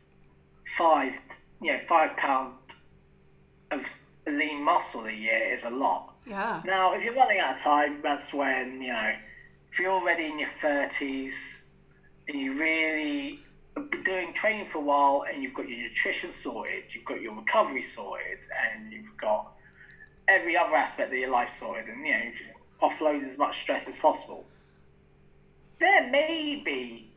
Five, 0.66 1.18
you 1.62 1.72
know, 1.72 1.78
five 1.78 2.16
pound 2.16 2.54
of 3.70 4.00
lean 4.26 4.62
muscle 4.62 5.04
a 5.04 5.12
year 5.12 5.52
is 5.52 5.64
a 5.64 5.70
lot. 5.70 6.14
Yeah. 6.26 6.62
Now, 6.64 6.94
if 6.94 7.04
you're 7.04 7.14
running 7.14 7.38
out 7.38 7.54
of 7.54 7.60
time, 7.62 8.00
that's 8.02 8.32
when, 8.32 8.80
you 8.80 8.92
know, 8.92 9.12
if 9.74 9.80
you're 9.80 9.90
already 9.90 10.26
in 10.26 10.38
your 10.38 10.48
30s 10.48 11.64
and 12.28 12.38
you 12.38 12.56
really 12.56 13.40
have 13.76 13.90
been 13.90 14.04
doing 14.04 14.32
training 14.32 14.64
for 14.64 14.78
a 14.78 14.80
while 14.80 15.24
and 15.28 15.42
you've 15.42 15.52
got 15.52 15.68
your 15.68 15.76
nutrition 15.76 16.30
sorted, 16.30 16.84
you've 16.94 17.04
got 17.04 17.20
your 17.20 17.34
recovery 17.34 17.82
sorted, 17.82 18.38
and 18.72 18.92
you've 18.92 19.16
got 19.16 19.52
every 20.28 20.56
other 20.56 20.76
aspect 20.76 21.12
of 21.12 21.18
your 21.18 21.28
life 21.28 21.48
sorted, 21.48 21.88
and, 21.88 22.06
you 22.06 22.12
know, 22.12 22.22
you've 22.22 23.24
as 23.24 23.36
much 23.36 23.62
stress 23.62 23.88
as 23.88 23.98
possible, 23.98 24.46
there 25.80 26.08
may 26.08 26.62
be. 26.64 27.10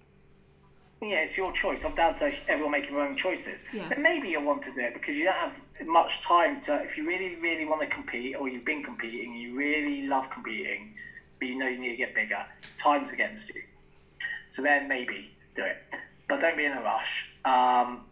Yeah, 0.99 1.17
it's 1.17 1.37
your 1.37 1.51
choice. 1.51 1.85
I'm 1.85 1.93
down 1.93 2.15
to 2.15 2.33
everyone 2.47 2.71
making 2.71 2.95
their 2.95 3.05
own 3.05 3.15
choices. 3.15 3.65
Yeah. 3.71 3.87
Then 3.87 4.01
maybe 4.01 4.29
you'll 4.29 4.45
want 4.45 4.63
to 4.63 4.73
do 4.73 4.81
it 4.81 4.95
because 4.95 5.15
you 5.15 5.25
don't 5.25 5.35
have 5.35 5.61
much 5.85 6.23
time 6.23 6.59
to. 6.61 6.81
If 6.81 6.97
you 6.97 7.05
really, 7.05 7.35
really 7.35 7.65
want 7.65 7.81
to 7.81 7.87
compete, 7.87 8.35
or 8.35 8.49
you've 8.49 8.65
been 8.65 8.81
competing, 8.81 9.35
you 9.35 9.55
really 9.55 10.07
love 10.07 10.31
competing, 10.31 10.95
but 11.39 11.47
you 11.47 11.57
know 11.57 11.67
you 11.67 11.79
need 11.79 11.91
to 11.91 11.97
get 11.97 12.15
bigger. 12.15 12.45
Time's 12.79 13.11
against 13.11 13.49
you. 13.53 13.61
So 14.49 14.61
then 14.61 14.87
maybe 14.87 15.31
do 15.55 15.63
it, 15.63 15.77
but 16.27 16.39
don't 16.39 16.57
be 16.57 16.65
in 16.65 16.71
a 16.73 16.81
rush. 16.81 17.31
Um, 17.45 18.05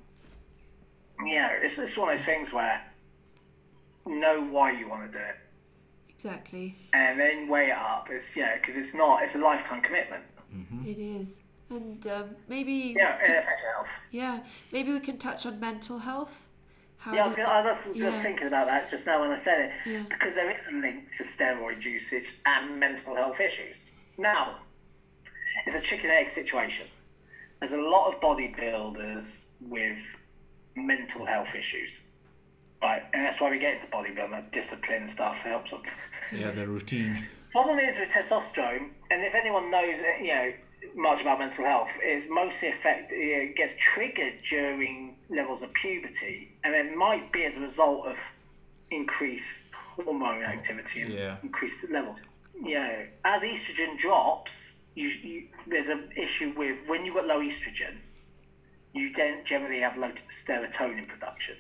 yeah, 1.25 1.49
it's 1.61 1.77
it's 1.79 1.97
one 1.97 2.09
of 2.09 2.17
those 2.17 2.25
things 2.25 2.53
where 2.53 2.81
know 4.05 4.41
why 4.43 4.71
you 4.71 4.87
want 4.89 5.11
to 5.11 5.17
do 5.17 5.23
it, 5.23 5.35
Exactly. 6.13 6.75
and 6.93 7.19
then 7.19 7.47
weigh 7.47 7.69
it 7.69 7.77
up. 7.77 8.07
It's 8.11 8.35
yeah, 8.35 8.55
because 8.55 8.77
it's 8.77 8.93
not. 8.93 9.23
It's 9.23 9.35
a 9.35 9.39
lifetime 9.39 9.81
commitment. 9.81 10.23
It 10.85 10.97
is. 10.99 11.41
And 11.69 12.05
um, 12.07 12.29
maybe 12.47 12.93
Yeah, 12.95 13.15
it 13.17 13.39
affects 13.39 13.61
your 13.63 13.73
health. 13.73 13.89
yeah, 14.11 14.39
maybe 14.71 14.91
we 14.91 14.99
can 14.99 15.17
touch 15.17 15.45
on 15.45 15.59
mental 15.59 15.99
health. 15.99 16.44
How 17.05 17.13
Yeah, 17.13 17.21
I 17.21 17.25
was, 17.27 17.35
gonna, 17.35 17.49
I 17.49 17.57
was 17.57 17.65
just 17.85 17.95
Yeah. 17.95 18.19
thinking 18.23 18.47
about 18.47 18.65
that 18.65 18.89
just 18.89 19.05
now 19.05 19.21
when 19.21 19.29
I 19.29 19.35
said 19.35 19.59
it, 19.65 19.71
Yeah. 19.85 20.01
because 20.09 20.33
there 20.33 20.49
is 20.49 20.65
a 20.65 20.71
link 20.71 21.15
to 21.17 21.23
steroid 21.23 21.83
usage 21.85 22.33
and 22.47 22.79
mental 22.79 23.15
health 23.15 23.39
issues. 23.39 23.93
Now, 24.17 24.61
it's 25.67 25.75
a 25.75 25.81
chicken 25.81 26.09
egg 26.09 26.31
situation. 26.31 26.87
There's 27.59 27.73
a 27.73 27.79
lot 27.81 28.07
of 28.07 28.19
bodybuilders 28.21 29.43
with 29.61 30.15
mental 30.75 31.27
health 31.27 31.53
issues, 31.53 32.07
right? 32.81 33.03
And 33.13 33.23
that's 33.23 33.39
why 33.39 33.51
we 33.51 33.59
get 33.59 33.75
into 33.75 33.85
bodybuilding, 33.87 34.31
like 34.31 34.51
discipline 34.51 35.07
stuff 35.07 35.43
helps 35.43 35.69
them. 35.71 35.83
Yeah, 36.31 36.49
the 36.49 36.67
routine. 36.67 37.27
Problem 37.51 37.77
is 37.77 37.99
with 37.99 38.09
testosterone, 38.09 38.89
and 39.11 39.23
if 39.23 39.35
anyone 39.35 39.69
knows, 39.69 39.99
you 40.19 40.33
know, 40.33 40.51
much 40.95 41.21
about 41.21 41.39
mental 41.39 41.65
health, 41.65 41.97
is 42.03 42.27
mostly 42.29 42.69
affect 42.69 43.11
it 43.11 43.55
gets 43.55 43.75
triggered 43.77 44.41
during 44.41 45.15
levels 45.29 45.61
of 45.61 45.73
puberty, 45.73 46.51
and 46.63 46.75
it 46.75 46.95
might 46.95 47.31
be 47.31 47.45
as 47.45 47.57
a 47.57 47.61
result 47.61 48.05
of 48.05 48.19
increased 48.91 49.63
hormone 49.73 50.43
activity 50.43 51.01
and 51.01 51.13
Yeah. 51.13 51.37
increased 51.41 51.89
levels. 51.89 52.21
You 52.61 52.75
know, 52.79 53.07
as 53.23 53.41
estrogen 53.43 53.97
drops, 53.97 54.83
you, 54.95 55.07
you 55.09 55.47
there's 55.67 55.89
an 55.89 56.09
issue 56.15 56.53
with 56.55 56.87
when 56.87 57.05
you've 57.05 57.15
got 57.15 57.25
low 57.27 57.39
estrogen, 57.39 57.97
you 58.93 59.11
then 59.11 59.43
generally 59.43 59.79
have 59.79 59.97
low 59.97 60.11
serotonin 60.11 61.07
production. 61.07 61.57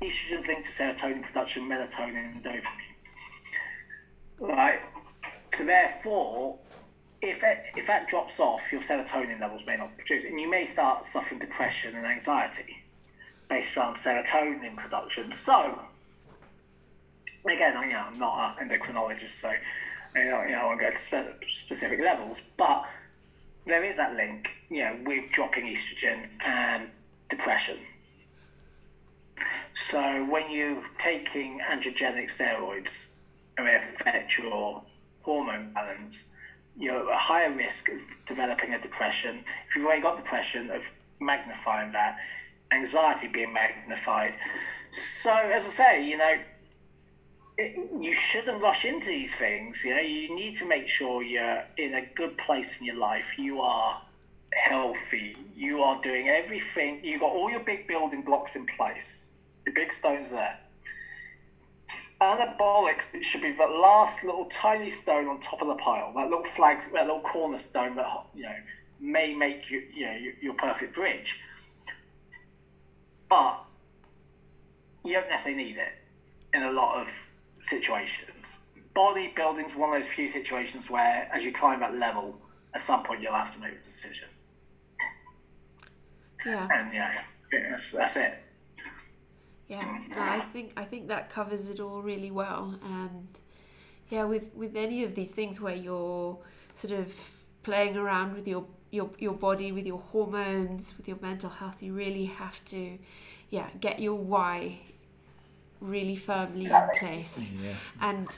Estrogen's 0.00 0.48
linked 0.48 0.64
to 0.64 0.72
serotonin 0.72 1.22
production, 1.22 1.68
melatonin, 1.68 2.34
and 2.34 2.42
dopamine. 2.42 2.96
Right. 4.40 4.80
So 5.54 5.64
therefore, 5.64 6.58
if 7.22 7.44
if 7.76 7.86
that 7.86 8.08
drops 8.08 8.40
off, 8.40 8.72
your 8.72 8.80
serotonin 8.80 9.40
levels 9.40 9.64
may 9.64 9.76
not 9.76 9.96
produce, 9.96 10.24
and 10.24 10.40
you 10.40 10.50
may 10.50 10.64
start 10.64 11.04
suffering 11.06 11.40
depression 11.40 11.94
and 11.94 12.04
anxiety 12.04 12.82
based 13.48 13.76
around 13.76 13.94
serotonin 13.94 14.76
production. 14.76 15.30
So, 15.30 15.80
again, 17.48 17.76
I, 17.76 17.84
you 17.86 17.92
know, 17.92 18.04
I'm 18.08 18.18
not 18.18 18.60
an 18.60 18.68
endocrinologist, 18.68 19.30
so 19.30 19.52
you 20.16 20.24
know, 20.24 20.42
you 20.42 20.50
know, 20.50 20.58
I 20.58 20.64
won't 20.64 20.80
go 20.80 20.90
to 20.90 20.98
spe- 20.98 21.44
specific 21.48 22.00
levels, 22.00 22.40
but 22.56 22.84
there 23.66 23.84
is 23.84 23.96
that 23.96 24.14
link, 24.16 24.50
you 24.68 24.82
know, 24.82 24.98
with 25.04 25.30
dropping 25.30 25.64
estrogen 25.64 26.26
and 26.44 26.90
depression. 27.28 27.78
So 29.74 30.24
when 30.24 30.50
you're 30.50 30.82
taking 30.98 31.60
androgenic 31.60 32.26
steroids, 32.26 33.10
they 33.56 33.74
affect 33.76 34.38
your 34.38 34.82
hormone 35.22 35.72
balance, 35.72 36.31
you're 36.78 37.10
a 37.10 37.18
higher 37.18 37.52
risk 37.52 37.88
of 37.90 38.00
developing 38.26 38.74
a 38.74 38.80
depression. 38.80 39.44
If 39.68 39.76
you've 39.76 39.84
already 39.84 40.02
got 40.02 40.16
depression, 40.16 40.70
of 40.70 40.90
magnifying 41.20 41.92
that, 41.92 42.18
anxiety 42.72 43.28
being 43.28 43.52
magnified. 43.52 44.32
So, 44.90 45.32
as 45.32 45.66
I 45.66 45.68
say, 45.68 46.04
you 46.04 46.18
know, 46.18 46.34
it, 47.58 47.78
you 48.00 48.14
shouldn't 48.14 48.62
rush 48.62 48.84
into 48.84 49.08
these 49.08 49.34
things. 49.34 49.84
You 49.84 49.94
know, 49.94 50.00
you 50.00 50.34
need 50.34 50.56
to 50.56 50.66
make 50.66 50.88
sure 50.88 51.22
you're 51.22 51.64
in 51.76 51.94
a 51.94 52.02
good 52.14 52.36
place 52.38 52.80
in 52.80 52.86
your 52.86 52.96
life. 52.96 53.38
You 53.38 53.60
are 53.60 54.02
healthy. 54.52 55.36
You 55.54 55.82
are 55.82 56.00
doing 56.00 56.28
everything. 56.28 57.00
You've 57.04 57.20
got 57.20 57.32
all 57.32 57.50
your 57.50 57.60
big 57.60 57.86
building 57.86 58.22
blocks 58.22 58.56
in 58.56 58.66
place. 58.66 59.30
Your 59.66 59.74
big 59.74 59.92
stones 59.92 60.30
there 60.30 60.58
anabolics 62.20 63.12
it 63.14 63.24
should 63.24 63.42
be 63.42 63.52
the 63.52 63.66
last 63.66 64.22
little 64.24 64.44
tiny 64.44 64.88
stone 64.88 65.26
on 65.26 65.40
top 65.40 65.60
of 65.60 65.66
the 65.66 65.74
pile 65.74 66.12
that 66.14 66.28
little 66.28 66.44
flag 66.44 66.80
that 66.92 67.06
little 67.06 67.20
cornerstone 67.20 67.96
that 67.96 68.06
you 68.34 68.44
know 68.44 68.54
may 69.02 69.34
make 69.34 69.68
you 69.68 69.82
you 69.92 70.06
know 70.06 70.16
your 70.40 70.54
perfect 70.54 70.94
bridge. 70.94 71.40
But 73.28 73.64
you 75.04 75.14
don't 75.14 75.28
necessarily 75.28 75.64
need 75.64 75.76
it 75.76 75.92
in 76.54 76.62
a 76.62 76.70
lot 76.70 77.00
of 77.00 77.12
situations. 77.62 78.60
Bodybuilding 78.94 79.66
is 79.66 79.76
one 79.76 79.94
of 79.94 80.02
those 80.02 80.10
few 80.10 80.28
situations 80.28 80.88
where 80.88 81.28
as 81.34 81.44
you 81.44 81.52
climb 81.52 81.80
that 81.80 81.94
level 81.94 82.40
at 82.74 82.80
some 82.80 83.02
point 83.02 83.20
you'll 83.20 83.32
have 83.32 83.52
to 83.54 83.60
make 83.60 83.72
a 83.72 83.82
decision. 83.82 84.28
Yeah. 86.46 86.68
And 86.72 86.94
yeah 86.94 87.22
that's, 87.50 87.92
that's 87.92 88.16
it 88.16 88.34
yeah, 89.68 90.00
I 90.16 90.40
think 90.40 90.72
I 90.76 90.84
think 90.84 91.08
that 91.08 91.30
covers 91.30 91.70
it 91.70 91.80
all 91.80 92.02
really 92.02 92.30
well. 92.30 92.78
And 92.82 93.28
yeah, 94.10 94.24
with 94.24 94.54
with 94.54 94.76
any 94.76 95.04
of 95.04 95.14
these 95.14 95.32
things 95.32 95.60
where 95.60 95.74
you're 95.74 96.38
sort 96.74 96.92
of 96.92 97.14
playing 97.62 97.96
around 97.96 98.34
with 98.34 98.46
your 98.46 98.66
your 98.90 99.10
your 99.18 99.34
body, 99.34 99.72
with 99.72 99.86
your 99.86 99.98
hormones, 99.98 100.94
with 100.96 101.08
your 101.08 101.18
mental 101.22 101.50
health, 101.50 101.82
you 101.82 101.94
really 101.94 102.26
have 102.26 102.62
to, 102.66 102.98
yeah, 103.50 103.68
get 103.80 104.00
your 104.00 104.14
why 104.14 104.80
really 105.80 106.16
firmly 106.16 106.64
in 106.64 106.88
place. 106.98 107.52
Yeah. 107.62 107.74
And 108.00 108.28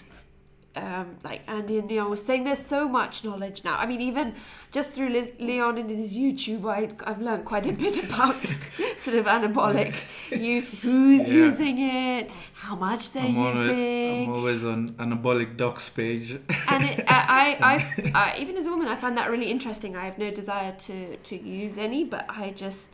um, 0.77 1.17
like 1.23 1.43
Andy 1.47 1.79
and 1.79 1.89
Leon 1.89 2.11
was 2.11 2.25
saying, 2.25 2.45
there's 2.45 2.59
so 2.65 2.89
much 2.89 3.23
knowledge 3.25 3.63
now. 3.65 3.77
I 3.79 3.87
mean, 3.87 4.01
even 4.01 4.35
just 4.73 4.91
through 4.91 5.11
Liz, 5.11 5.31
Leon 5.39 5.79
and 5.79 5.89
his 5.91 6.17
YouTube, 6.17 6.65
I, 6.69 6.89
I've 7.09 7.21
learned 7.23 7.45
quite 7.45 7.67
a 7.67 7.73
bit 7.73 8.03
about 8.09 8.35
sort 8.99 9.17
of 9.17 9.27
anabolic 9.27 9.95
use, 10.41 10.81
who's 10.83 11.29
Yeah. 11.29 11.35
using 11.47 11.79
it, 11.79 12.31
how 12.55 12.75
much 12.75 13.13
they're 13.13 13.23
I'm 13.25 13.39
always, 13.39 13.57
using. 13.69 14.25
I'm 14.25 14.33
always 14.35 14.65
on 14.65 14.89
anabolic 14.95 15.57
docs 15.57 15.89
page. 15.91 16.33
and 16.33 16.83
it, 16.85 17.05
I, 17.09 17.57
I, 17.61 17.75
I, 17.75 18.11
I, 18.35 18.39
even 18.41 18.57
as 18.57 18.67
a 18.67 18.71
woman, 18.71 18.89
I 18.89 18.97
find 18.97 19.17
that 19.17 19.31
really 19.31 19.51
interesting. 19.51 19.97
I 19.97 20.05
have 20.07 20.19
no 20.19 20.31
desire 20.31 20.73
to, 20.87 21.17
to 21.17 21.37
use 21.41 21.79
any, 21.79 22.03
but 22.05 22.27
I 22.29 22.51
just, 22.51 22.91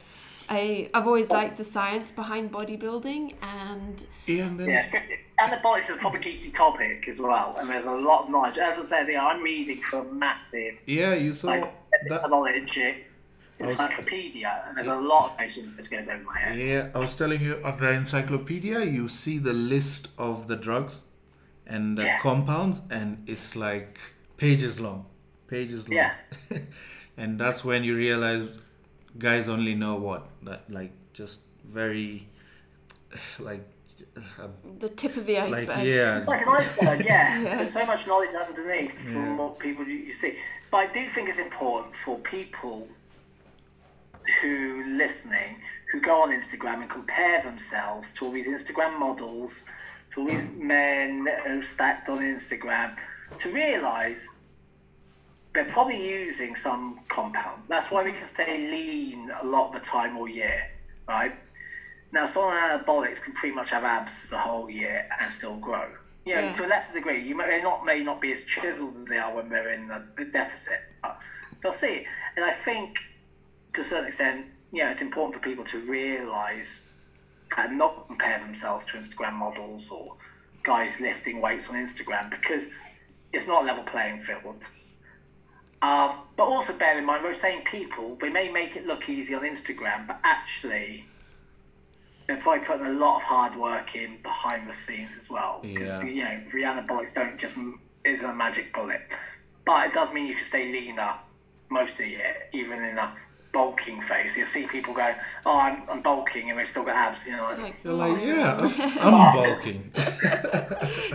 I, 0.51 0.91
I've 0.93 1.07
always 1.07 1.31
liked 1.31 1.57
the 1.57 1.65
science 1.65 2.11
behind 2.11 2.53
bodybuilding, 2.53 3.37
and 3.41 4.05
yeah, 4.27 4.47
and 4.49 4.59
then 4.61 4.69
Yeah, 4.69 4.91
anabolics 5.41 5.85
is 5.85 5.91
a 5.91 5.97
proper 5.97 6.19
geeky 6.19 6.53
topic 6.53 7.09
as 7.09 7.19
well, 7.21 7.57
and 7.59 7.69
there's 7.69 7.85
a 7.87 7.93
lot 7.95 8.25
of 8.25 8.31
knowledge. 8.31 8.59
As 8.59 8.79
I 8.79 8.83
said, 8.83 9.11
I'm 9.15 9.43
reading 9.43 9.81
from 9.81 10.19
massive 10.19 10.81
yeah, 10.87 11.15
you 11.15 11.35
saw 11.35 11.49
like 11.49 11.73
that. 12.09 12.29
knowledge 12.31 12.79
encyclopedia, 13.59 14.65
and 14.67 14.77
there's 14.77 14.87
a 14.87 14.97
lot 14.97 15.25
of 15.27 15.31
information 15.33 15.73
that's 15.75 15.89
going 15.89 16.09
over 16.09 16.23
my 16.25 16.39
head. 16.39 16.59
Yeah, 16.59 16.89
I 16.95 16.99
was 16.99 17.15
telling 17.15 17.41
you 17.43 17.61
on 17.65 17.79
the 17.79 17.91
encyclopedia, 17.93 18.85
you 18.85 19.09
see 19.09 19.39
the 19.39 19.53
list 19.53 20.09
of 20.19 20.49
the 20.49 20.57
drugs 20.57 21.03
and 21.67 21.99
the 21.99 22.05
Yeah. 22.05 22.19
compounds, 22.19 22.81
and 22.91 23.23
it's 23.27 23.55
like 23.57 23.99
pages 24.37 24.81
long, 24.81 25.07
pages 25.47 25.89
long. 25.89 25.97
Yeah. 25.97 26.13
and 27.17 27.39
that's 27.39 27.65
when 27.65 27.85
you 27.85 27.97
realize 27.97 28.49
guys 29.19 29.49
only 29.49 29.75
know 29.75 29.97
what 29.97 30.29
that 30.45 30.71
like 30.71 30.93
just 31.13 31.41
very 31.65 32.29
like 33.39 33.65
the 34.79 34.89
tip 34.89 35.17
of 35.17 35.27
the 35.27 35.39
iceberg. 35.39 35.69
like 35.69 35.87
yeah, 35.87 36.17
It's 36.17 36.27
like 36.29 36.43
an 36.43 36.49
iceberg, 36.49 37.05
yeah. 37.05 37.41
Yeah. 37.43 37.57
There's 37.57 37.73
so 37.73 37.85
much 37.87 38.07
knowledge 38.07 38.35
underneath 38.35 38.99
from 38.99 39.15
Yeah. 39.15 39.37
what 39.37 39.59
people 39.59 39.87
you 39.87 39.99
you 39.99 40.13
see. 40.13 40.37
But 40.71 40.77
I 40.79 40.87
do 40.87 41.09
think 41.09 41.29
it's 41.29 41.39
important 41.39 41.95
for 41.97 42.19
people 42.19 42.89
who 44.43 44.85
listening 44.87 45.57
who 45.93 46.01
go 46.01 46.23
on 46.23 46.31
Instagram 46.31 46.83
and 46.83 46.89
compare 46.91 47.43
themselves 47.43 48.13
to 48.15 48.25
all 48.27 48.31
these 48.33 48.49
Instagram 48.49 48.99
models, 48.99 49.67
to 50.11 50.21
all 50.21 50.27
these 50.27 50.45
men 50.57 51.27
who 51.45 51.59
are 51.59 51.63
stacked 51.63 52.09
on 52.09 52.21
Instagram, 52.21 52.97
to 53.39 53.51
realise 53.53 54.29
they're 55.53 55.65
probably 55.65 56.09
using 56.09 56.55
some 56.55 57.01
compound. 57.09 57.63
That's 57.69 57.91
why 57.91 58.05
we 58.05 58.13
can 58.13 58.25
stay 58.25 58.71
lean 58.71 59.33
a 59.43 59.45
lot 59.45 59.69
of 59.69 59.73
the 59.73 59.81
time 59.81 60.17
all 60.17 60.29
year, 60.29 60.63
right? 61.09 61.35
Now, 62.13 62.27
someone 62.27 62.57
anabolics 62.57 63.23
can 63.23 63.33
pretty 63.35 63.55
much 63.55 63.71
have 63.71 63.85
abs 63.85 64.31
the 64.31 64.39
whole 64.39 64.69
year 64.69 65.09
and 65.21 65.33
still 65.33 65.57
grow. 65.57 65.89
You 66.25 66.35
know, 66.35 66.41
Yeah. 66.43 66.53
to 66.53 66.67
a 66.67 66.69
lesser 66.69 66.95
degree, 66.95 67.23
you 67.23 67.35
may 67.35 67.61
not 67.63 67.85
may 67.85 68.03
not 68.03 68.21
be 68.21 68.33
as 68.33 68.45
chiseled 68.45 68.97
as 68.97 69.09
they 69.09 69.19
are 69.19 69.33
when 69.33 69.49
they're 69.49 69.71
in 69.71 69.91
a, 69.91 70.25
deficit, 70.25 70.81
but 71.03 71.23
they'll 71.63 71.73
see 71.73 71.95
it. 71.99 72.07
And 72.37 72.45
I 72.45 72.51
think, 72.51 72.99
to 73.75 73.81
a 73.81 73.85
certain 73.85 74.07
extent, 74.07 74.47
you 74.73 74.83
know, 74.85 74.91
it's 74.91 75.01
important 75.03 75.35
for 75.35 75.41
people 75.41 75.65
to 75.65 75.79
realise 75.81 76.89
and 77.57 77.79
not 77.79 78.07
compare 78.09 78.39
themselves 78.39 78.85
to 78.87 78.97
Instagram 78.99 79.33
models 79.35 79.91
or 79.91 80.17
guys 80.63 81.01
lifting 81.01 81.41
weights 81.41 81.69
on 81.69 81.75
Instagram 81.77 82.31
because 82.31 82.71
it's 83.33 83.49
not 83.49 83.63
a 83.63 83.67
level 83.67 83.83
playing 83.85 84.21
field. 84.21 84.69
Um, 85.83 86.17
but 86.37 86.45
also 86.45 86.75
bear 86.75 86.99
in 86.99 87.07
mind, 87.07 87.25
those 87.25 87.41
same 87.41 87.63
people, 87.63 88.17
they 88.21 88.29
may 88.29 88.51
make 88.51 88.77
it 88.77 88.87
look 88.87 89.09
easy 89.09 89.35
on 89.35 89.43
Instagram, 89.43 90.07
but 90.07 90.21
actually, 90.23 91.07
they're 92.31 92.41
probably 92.41 92.65
putting 92.65 92.87
a 92.87 92.93
lot 92.93 93.17
of 93.17 93.23
hard 93.25 93.57
work 93.57 93.97
in 93.97 94.17
behind 94.23 94.69
the 94.69 94.73
scenes 94.73 95.19
as 95.19 95.29
well. 95.29 95.59
Because, 95.63 95.91
Yeah. 95.91 96.05
you 96.05 96.23
know, 96.23 96.41
the 96.53 96.59
anabolics 96.63 97.13
don't 97.13 97.37
just, 97.37 97.57
is 98.05 98.23
a 98.23 98.33
magic 98.33 98.73
bullet. 98.73 99.03
But 99.65 99.89
it 99.89 99.93
does 99.95 100.13
mean 100.15 100.27
you 100.27 100.35
can 100.37 100.45
stay 100.45 100.71
leaner 100.71 101.15
most 101.71 101.93
of 101.99 102.05
the 102.05 102.11
year, 102.11 102.37
even 102.53 102.85
in 102.85 102.97
a 102.99 103.13
bulking 103.53 104.01
phase. 104.01 104.37
You'll 104.37 104.47
see 104.47 104.65
people 104.69 104.95
go, 104.95 105.13
oh, 105.45 105.57
I'm, 105.59 105.83
I'm 105.91 106.03
bulking, 106.03 106.51
and 106.51 106.59
they've 106.61 106.69
still 106.69 106.85
got 106.85 106.95
abs, 106.95 107.27
you 107.27 107.33
know. 107.37 107.47
Like, 107.47 107.59
Like, 107.59 107.75
You're 107.83 107.93
like 107.95 108.23
yeah, 108.25 108.57
I'm, 109.01 109.15
I'm 109.15 109.33
bulking. 109.33 109.91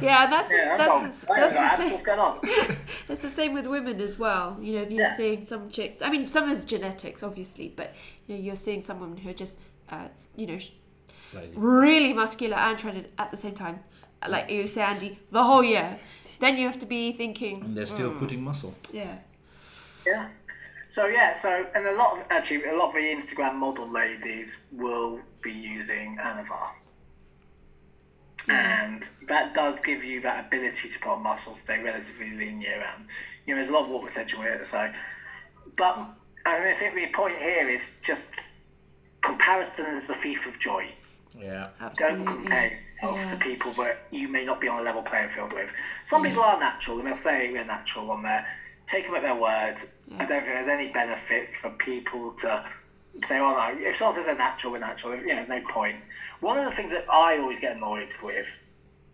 yeah, 0.01 0.27
that's 0.29 0.49
the, 0.49 0.55
yeah, 0.55 0.71
I'm 0.73 0.77
that's, 0.77 0.89
bulking. 0.89 1.09
the, 1.11 1.25
that's, 1.27 1.53
don't 1.53 1.53
the 1.53 1.77
same, 1.77 1.91
what's 1.91 2.03
going 2.03 2.19
on? 2.19 2.39
that's 3.07 3.21
the 3.21 3.29
same 3.29 3.53
with 3.53 3.67
women 3.67 4.01
as 4.01 4.19
well. 4.19 4.57
You 4.61 4.73
know, 4.73 4.81
if 4.81 4.91
you're 4.91 5.01
Yeah. 5.05 5.15
seeing 5.15 5.45
some 5.45 5.69
chicks, 5.69 6.01
I 6.01 6.09
mean, 6.09 6.27
some 6.27 6.49
is 6.49 6.65
genetics, 6.65 7.23
obviously, 7.23 7.69
but 7.73 7.95
you 8.27 8.35
know, 8.35 8.41
you're 8.41 8.55
seeing 8.57 8.81
someone 8.81 9.15
who 9.15 9.29
are 9.29 9.33
just, 9.33 9.57
uh, 9.89 10.09
you 10.35 10.45
know, 10.47 10.57
sh- 11.31 11.37
really 11.55 12.13
muscular 12.13 12.57
and 12.57 12.79
shredded 12.79 13.09
at 13.17 13.31
the 13.31 13.37
same 13.37 13.55
time, 13.55 13.79
like 14.27 14.49
you 14.49 14.67
say, 14.67 14.81
Andy, 14.81 15.19
the 15.31 15.43
whole 15.43 15.63
year. 15.63 15.99
Then 16.39 16.57
you 16.57 16.65
have 16.67 16.79
to 16.79 16.85
be 16.85 17.13
thinking, 17.13 17.61
and 17.61 17.77
they're 17.77 17.85
still 17.85 18.11
hmm. 18.11 18.19
putting 18.19 18.43
muscle. 18.43 18.75
yeah, 18.91 19.19
Yeah. 20.05 20.27
So 20.89 21.07
yeah, 21.07 21.33
so 21.33 21.65
and 21.73 21.85
a 21.85 21.95
lot 21.95 22.17
of 22.17 22.25
actually 22.29 22.63
a 22.65 22.75
lot 22.75 22.89
of 22.89 22.93
the 22.95 22.99
Instagram 22.99 23.55
model 23.55 23.89
ladies 23.89 24.61
will 24.71 25.19
be 25.41 25.51
using 25.51 26.17
Anavar. 26.17 26.69
Hmm. 28.45 28.51
And 28.51 29.09
that 29.27 29.53
does 29.53 29.79
give 29.79 30.03
you 30.03 30.21
that 30.21 30.45
ability 30.47 30.89
to 30.89 30.99
put 30.99 31.09
on 31.09 31.23
muscle, 31.23 31.55
stay 31.55 31.81
relatively 31.81 32.31
lean 32.31 32.61
year 32.61 32.81
round. 32.81 33.05
You 33.45 33.53
know, 33.53 33.61
there's 33.61 33.69
a 33.69 33.73
lot 33.73 33.83
of 33.83 33.89
water 33.89 34.07
potential 34.07 34.41
here, 34.41 34.63
so 34.63 34.91
but 35.75 35.97
I, 36.45 36.59
mean, 36.59 36.67
I 36.67 36.73
think 36.73 36.95
the 36.95 37.07
point 37.07 37.37
here 37.37 37.67
is 37.69 37.95
just 38.03 38.31
comparison 39.21 39.87
is 39.87 40.07
the 40.07 40.13
thief 40.13 40.47
of 40.47 40.59
joy. 40.59 40.89
Yeah. 41.39 41.67
Don't 41.97 42.25
compare 42.25 42.67
yourself 42.71 43.19
Yeah. 43.19 43.31
to 43.31 43.37
people 43.37 43.71
that 43.73 43.99
you 44.11 44.27
may 44.27 44.45
not 44.45 44.59
be 44.61 44.67
on 44.67 44.79
a 44.79 44.81
level 44.83 45.01
playing 45.01 45.29
field 45.29 45.53
with. 45.53 45.71
Some 46.03 46.23
people 46.23 46.43
are 46.43 46.59
natural, 46.59 46.99
and 46.99 47.07
they'll 47.07 47.15
say 47.15 47.51
they're 47.53 47.65
natural 47.65 48.11
on 48.11 48.23
there. 48.23 48.45
take 48.87 49.07
them 49.07 49.15
at 49.15 49.23
their 49.23 49.33
word. 49.33 49.75
Yeah. 50.07 50.15
I 50.19 50.25
don't 50.25 50.43
think 50.43 50.45
there's 50.45 50.67
any 50.67 50.89
benefit 50.89 51.47
for 51.49 51.71
people 51.71 52.33
to 52.33 52.63
say, 53.23 53.39
"Oh 53.39 53.51
no, 53.51 53.75
if 53.79 53.95
someone 53.95 54.15
says 54.15 54.27
they're 54.27 54.35
natural, 54.35 54.73
we're 54.73 54.79
natural." 54.79 55.15
You 55.15 55.25
know, 55.25 55.43
there's 55.43 55.49
no 55.49 55.61
point. 55.67 55.95
One 56.39 56.57
of 56.59 56.65
the 56.65 56.71
things 56.71 56.91
that 56.91 57.05
I 57.11 57.39
always 57.39 57.59
get 57.59 57.77
annoyed 57.77 58.13
with 58.21 58.59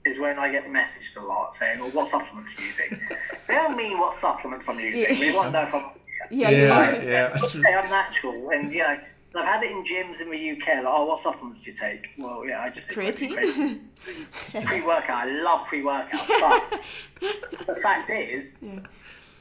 is 0.03 0.19
when 0.19 0.37
I 0.37 0.51
get 0.51 0.65
messaged 0.65 1.15
a 1.15 1.21
lot 1.25 1.55
saying, 1.55 1.79
"Well, 1.79 1.89
what 1.91 2.07
supplements 2.09 2.57
are 2.57 2.61
you 2.61 2.67
using?" 2.67 2.99
they 3.47 3.53
don't 3.53 3.77
mean 3.77 3.97
what 3.97 4.11
supplements 4.11 4.67
I'm 4.67 4.77
using. 4.77 5.17
They 5.17 5.31
want 5.31 5.47
to 5.47 5.51
know 5.53 5.61
if 5.63 5.73
I'm 5.73 5.85
Yeah, 6.29 6.49
Yeah, 6.49 6.91
yeah. 7.01 7.01
yeah. 7.33 7.39
okay, 7.41 7.73
I'm 7.73 7.89
natural, 7.89 8.49
and 8.49 8.73
you 8.73 8.79
know, 8.79 8.89
and 8.89 9.01
I've 9.33 9.45
had 9.45 9.63
it 9.63 9.71
in 9.71 9.83
gyms 9.83 10.19
in 10.19 10.29
the 10.29 10.51
UK. 10.51 10.83
Like, 10.83 10.85
oh, 10.87 11.05
what 11.05 11.19
supplements 11.19 11.61
do 11.61 11.71
you 11.71 11.77
take? 11.77 12.09
Well, 12.17 12.45
yeah, 12.45 12.61
I 12.61 12.69
just 12.69 12.87
take 12.89 12.97
Creatine. 12.97 13.79
pre-workout. 14.65 15.27
I 15.27 15.41
love 15.41 15.65
pre-workout, 15.67 16.27
but 16.27 16.81
the 17.67 17.75
fact 17.75 18.09
is, 18.09 18.61
Yeah. 18.63 18.79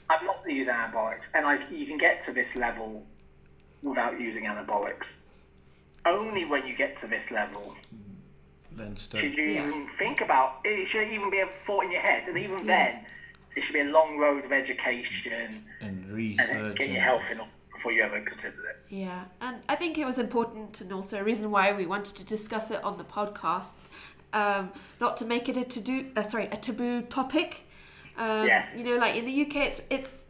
I'm 0.08 0.26
not 0.26 0.42
using 0.46 0.72
anabolics, 0.74 1.28
and 1.34 1.44
like 1.44 1.62
you 1.70 1.86
can 1.86 1.98
get 1.98 2.20
to 2.22 2.32
this 2.32 2.54
level 2.56 3.04
without 3.82 4.20
using 4.20 4.44
anabolics. 4.44 5.20
Only 6.06 6.44
when 6.44 6.66
you 6.66 6.74
get 6.76 6.96
to 6.98 7.06
this 7.06 7.30
level 7.30 7.74
mm-hmm. 7.94 8.76
Then 8.76 8.96
start. 8.96 9.22
should 9.24 9.36
you 9.36 9.44
Yeah. 9.44 9.66
even 9.68 9.88
think 9.88 10.20
about 10.20 10.60
it. 10.64 10.86
Should 10.86 11.08
even 11.08 11.30
be 11.30 11.40
a 11.40 11.46
thought 11.46 11.84
in 11.84 11.90
your 11.90 12.00
head, 12.00 12.28
and 12.28 12.38
even 12.38 12.64
then, 12.66 13.04
it 13.56 13.62
should 13.62 13.72
be 13.74 13.80
a 13.80 13.84
long 13.84 14.18
road 14.18 14.44
of 14.44 14.52
education 14.52 15.32
and 15.80 15.88
and 16.04 16.10
research. 16.12 16.76
get 16.76 16.86
your 16.88 16.96
and- 16.96 17.04
health 17.04 17.30
in 17.30 17.40
before 17.74 17.90
you 17.92 18.02
ever 18.02 18.20
consider 18.20 18.68
it. 18.68 18.69
Yeah, 18.90 19.26
and 19.40 19.58
I 19.68 19.76
think 19.76 19.98
it 19.98 20.04
was 20.04 20.18
important, 20.18 20.80
and 20.80 20.92
also 20.92 21.20
a 21.20 21.24
reason 21.24 21.50
why 21.52 21.72
we 21.72 21.86
wanted 21.86 22.16
to 22.16 22.24
discuss 22.24 22.72
it 22.72 22.82
on 22.82 22.96
the 22.98 23.04
podcasts, 23.04 23.88
um, 24.32 24.72
not 25.00 25.16
to 25.18 25.24
make 25.24 25.48
it 25.48 25.56
a 25.56 25.64
to 25.64 25.80
do, 25.80 26.06
uh, 26.16 26.24
sorry, 26.24 26.46
a 26.46 26.56
taboo 26.56 27.02
topic. 27.02 27.62
Um, 28.16 28.46
Yes. 28.46 28.76
You 28.78 28.84
know, 28.86 28.96
like 28.96 29.14
in 29.14 29.24
the 29.26 29.42
UK, 29.42 29.56
it's 29.68 29.80
it's 29.90 30.24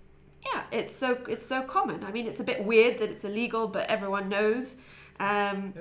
yeah, 0.44 0.64
it's 0.70 0.94
so 0.94 1.18
it's 1.28 1.44
so 1.46 1.62
common. 1.62 2.04
I 2.04 2.12
mean, 2.12 2.26
it's 2.26 2.40
a 2.40 2.44
bit 2.44 2.62
weird 2.64 2.98
that 2.98 3.08
it's 3.10 3.24
illegal, 3.24 3.66
but 3.66 3.88
everyone 3.88 4.28
knows. 4.28 4.76
Um, 5.18 5.72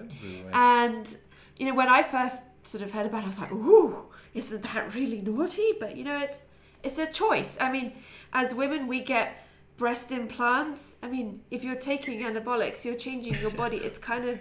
and 0.53 1.17
you 1.57 1.65
know, 1.65 1.75
when 1.75 1.89
I 1.89 2.01
first 2.03 2.43
sort 2.63 2.83
of 2.83 2.91
heard 2.91 3.05
about 3.05 3.19
it, 3.19 3.25
I 3.25 3.27
was 3.27 3.39
like, 3.39 3.51
"Ooh, 3.51 4.05
isn't 4.33 4.63
that 4.63 4.95
really 4.95 5.21
naughty?" 5.21 5.73
But 5.79 5.97
you 5.97 6.03
know, 6.05 6.17
it's 6.17 6.45
it's 6.83 6.97
a 6.97 7.07
choice. 7.11 7.57
I 7.59 7.71
mean, 7.71 7.91
as 8.31 8.55
women, 8.55 8.87
we 8.87 9.01
get 9.01 9.45
breast 9.79 10.11
implants. 10.11 10.97
I 11.01 11.07
mean, 11.15 11.41
if 11.49 11.63
you're 11.63 11.83
taking 11.91 12.19
anabolics, 12.21 12.85
you're 12.85 13.01
changing 13.07 13.35
your 13.45 13.51
body. 13.63 13.77
It's 13.77 13.97
kind 13.97 14.25
of, 14.31 14.37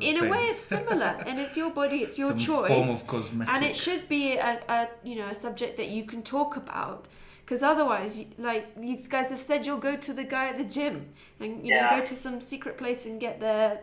in 0.00 0.16
a 0.24 0.28
way, 0.30 0.42
it's 0.52 0.62
similar, 0.62 1.12
and 1.26 1.38
it's 1.44 1.56
your 1.56 1.70
body, 1.70 1.98
it's 2.04 2.16
your 2.16 2.30
Some 2.30 2.38
choice, 2.38 2.68
form 2.68 2.88
of 2.96 3.06
cosmetic. 3.06 3.52
and 3.54 3.64
it 3.64 3.76
should 3.76 4.08
be 4.08 4.24
a, 4.36 4.52
a 4.68 4.88
you 5.02 5.16
know 5.16 5.28
a 5.28 5.34
subject 5.34 5.76
that 5.80 5.88
you 5.96 6.04
can 6.12 6.22
talk 6.22 6.56
about. 6.56 7.00
Because 7.44 7.62
otherwise, 7.64 8.16
you- 8.18 8.26
like 8.38 8.64
these 8.80 9.08
guys 9.08 9.28
have 9.34 9.40
said, 9.40 9.66
you'll 9.66 9.84
go 9.90 9.96
to 9.96 10.12
the 10.20 10.22
guy 10.36 10.46
at 10.52 10.56
the 10.62 10.64
gym 10.76 10.96
and 11.40 11.50
you 11.66 11.74
know 11.74 11.86
go 11.98 12.00
to 12.06 12.14
some 12.14 12.40
secret 12.40 12.74
place 12.78 13.04
and 13.06 13.20
get 13.20 13.40
the 13.40 13.80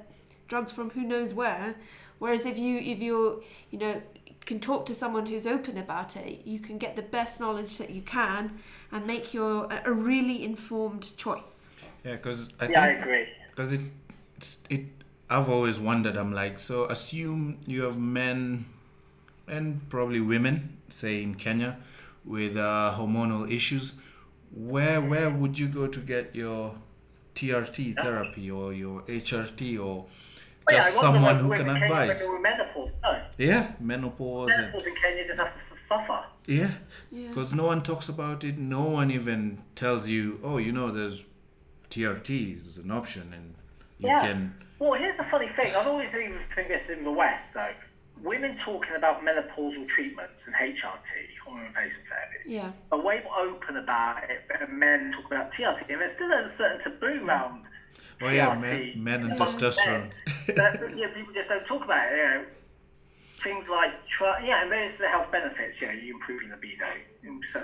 drugs 0.47 0.71
from 0.71 0.89
who 0.91 1.01
knows 1.13 1.33
where. 1.33 1.75
Whereas 2.19 2.45
if 2.45 2.57
you 2.57 2.77
if 2.93 2.99
you're 3.07 3.41
you 3.71 3.77
know 3.83 4.01
can 4.47 4.59
talk 4.59 4.85
to 4.85 4.95
someone 4.95 5.25
who's 5.25 5.45
open 5.45 5.77
about 5.77 6.15
it, 6.15 6.41
you 6.45 6.59
can 6.59 6.77
get 6.79 6.95
the 6.95 7.01
best 7.01 7.39
knowledge 7.39 7.77
that 7.77 7.91
you 7.91 8.01
can 8.01 8.57
and 8.91 9.05
make 9.05 9.33
your 9.33 9.65
a, 9.65 9.81
a 9.85 9.93
really 9.93 10.43
informed 10.43 11.15
choice. 11.17 11.69
Yeah, 12.03 12.13
because 12.13 12.53
I 12.59 12.67
Yeah, 12.69 12.81
I 12.81 12.87
agree. 12.87 13.27
because 13.49 13.73
it, 13.73 13.81
it. 14.69 14.85
I've 15.29 15.49
always 15.49 15.79
wondered. 15.79 16.15
I'm 16.15 16.33
like, 16.33 16.59
so 16.59 16.85
assume 16.85 17.59
you 17.67 17.83
have 17.83 17.99
men 17.99 18.65
and 19.47 19.87
probably 19.89 20.21
women, 20.21 20.77
say 20.89 21.21
in 21.21 21.35
Kenya, 21.35 21.77
with 22.23 22.55
uh, 22.55 22.95
hormonal 22.97 23.51
issues. 23.51 23.93
Where 24.55 25.01
where 25.01 25.29
would 25.29 25.59
you 25.59 25.67
go 25.67 25.87
to 25.87 25.99
get 25.99 26.33
your 26.33 26.75
TRT 27.35 28.01
therapy 28.01 28.49
or 28.49 28.73
your 28.73 29.01
HRT 29.01 29.77
or 29.85 30.05
But 30.67 30.73
yeah, 30.75 30.79
just 30.81 30.99
someone 30.99 31.39
who 31.39 31.49
can 31.51 31.69
advise? 31.69 32.19
they 32.19 32.27
were 32.27 32.39
menopause. 32.39 32.91
No, 33.01 33.21
Yeah, 33.37 33.71
menopause. 33.79 34.49
And, 34.51 34.61
menopause 34.63 34.85
in 34.87 34.95
Kenya 34.95 35.25
just 35.25 35.39
have 35.39 35.53
to 35.53 35.57
suffer. 35.59 36.25
yeah, 36.45 36.71
Yeah. 37.09 37.29
because 37.29 37.53
no 37.53 37.65
one 37.65 37.81
talks 37.83 38.09
about 38.09 38.43
it. 38.43 38.57
No 38.57 38.83
one 38.83 39.09
even 39.09 39.61
tells 39.75 40.09
you, 40.09 40.39
oh, 40.43 40.57
you 40.57 40.73
know, 40.73 40.91
there's 40.91 41.23
TRT 41.89 42.55
is 42.67 42.77
an 42.77 42.91
option, 42.91 43.31
and 43.33 43.55
you 43.97 44.09
Yeah. 44.09 44.19
can. 44.21 44.55
Well, 44.79 44.93
here's 44.93 45.17
the 45.17 45.23
funny 45.23 45.47
thing. 45.47 45.73
I've 45.73 45.87
always 45.87 46.13
even 46.13 46.37
think 46.37 46.67
this 46.67 46.89
in 46.89 47.03
the 47.05 47.11
West, 47.11 47.53
though. 47.53 47.71
Women 48.21 48.55
talking 48.57 48.95
about 48.95 49.23
menopausal 49.23 49.87
treatments 49.87 50.47
and 50.47 50.55
HRT, 50.55 51.37
hormone 51.45 51.63
replacement 51.65 52.09
therapy, 52.09 52.37
Yeah. 52.45 52.71
are 52.91 52.99
way 52.99 53.21
more 53.23 53.39
open 53.39 53.77
about 53.77 54.23
it 54.29 54.41
than 54.49 54.77
men 54.77 55.11
talk 55.11 55.25
about 55.25 55.51
TRT. 55.51 55.93
And 55.93 56.01
there's 56.01 56.13
still 56.13 56.31
a 56.33 56.47
certain 56.47 56.79
taboo 56.79 57.25
around 57.25 57.67
Oh 58.21 58.29
yeah, 58.29 58.55
TRT. 58.55 58.61
men, 58.95 59.03
men 59.03 59.21
and 59.21 59.31
among 59.33 59.47
testosterone. 59.47 59.85
men. 59.85 60.11
That- 60.55 60.97
yeah, 60.97 61.07
people 61.13 61.33
just 61.33 61.49
don't 61.49 61.65
talk 61.65 61.83
about 61.85 62.11
it. 62.11 62.17
You 62.17 62.23
know, 62.23 62.45
things 63.39 63.69
like 63.69 64.05
try, 64.07 64.43
yeah, 64.45 64.63
and 64.63 64.71
there's 64.71 64.97
the 64.97 65.07
health 65.07 65.31
benefits. 65.31 65.81
You 65.81 65.87
know, 65.87 65.93
you 65.93 66.13
improve 66.15 66.41
your 66.43 66.51
libido, 66.55 66.85
in- 67.23 67.43
so 67.43 67.61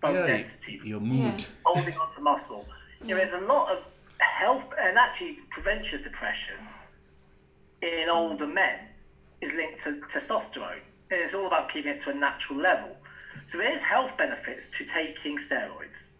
bone 0.00 0.14
yeah, 0.14 0.26
density, 0.26 0.80
your 0.84 1.00
mood. 1.00 1.44
holding 1.64 1.96
on 1.98 2.12
to 2.12 2.20
muscle. 2.20 2.66
You 3.00 3.08
know, 3.08 3.16
there's 3.16 3.32
a 3.32 3.40
lot 3.40 3.70
of 3.72 3.84
health 4.18 4.72
and 4.80 4.96
actually 4.98 5.34
prevention 5.50 5.98
of 5.98 6.04
depression 6.04 6.56
in 7.82 8.08
older 8.08 8.46
men 8.46 8.78
is 9.40 9.52
linked 9.54 9.80
to 9.84 10.00
testosterone. 10.08 10.80
And 11.10 11.20
it's 11.20 11.34
all 11.34 11.46
about 11.46 11.68
keeping 11.68 11.92
it 11.92 12.00
to 12.02 12.10
a 12.10 12.14
natural 12.14 12.58
level. 12.58 12.96
So 13.44 13.58
there's 13.58 13.82
health 13.82 14.16
benefits 14.16 14.70
to 14.70 14.84
taking 14.84 15.38
steroids, 15.38 16.10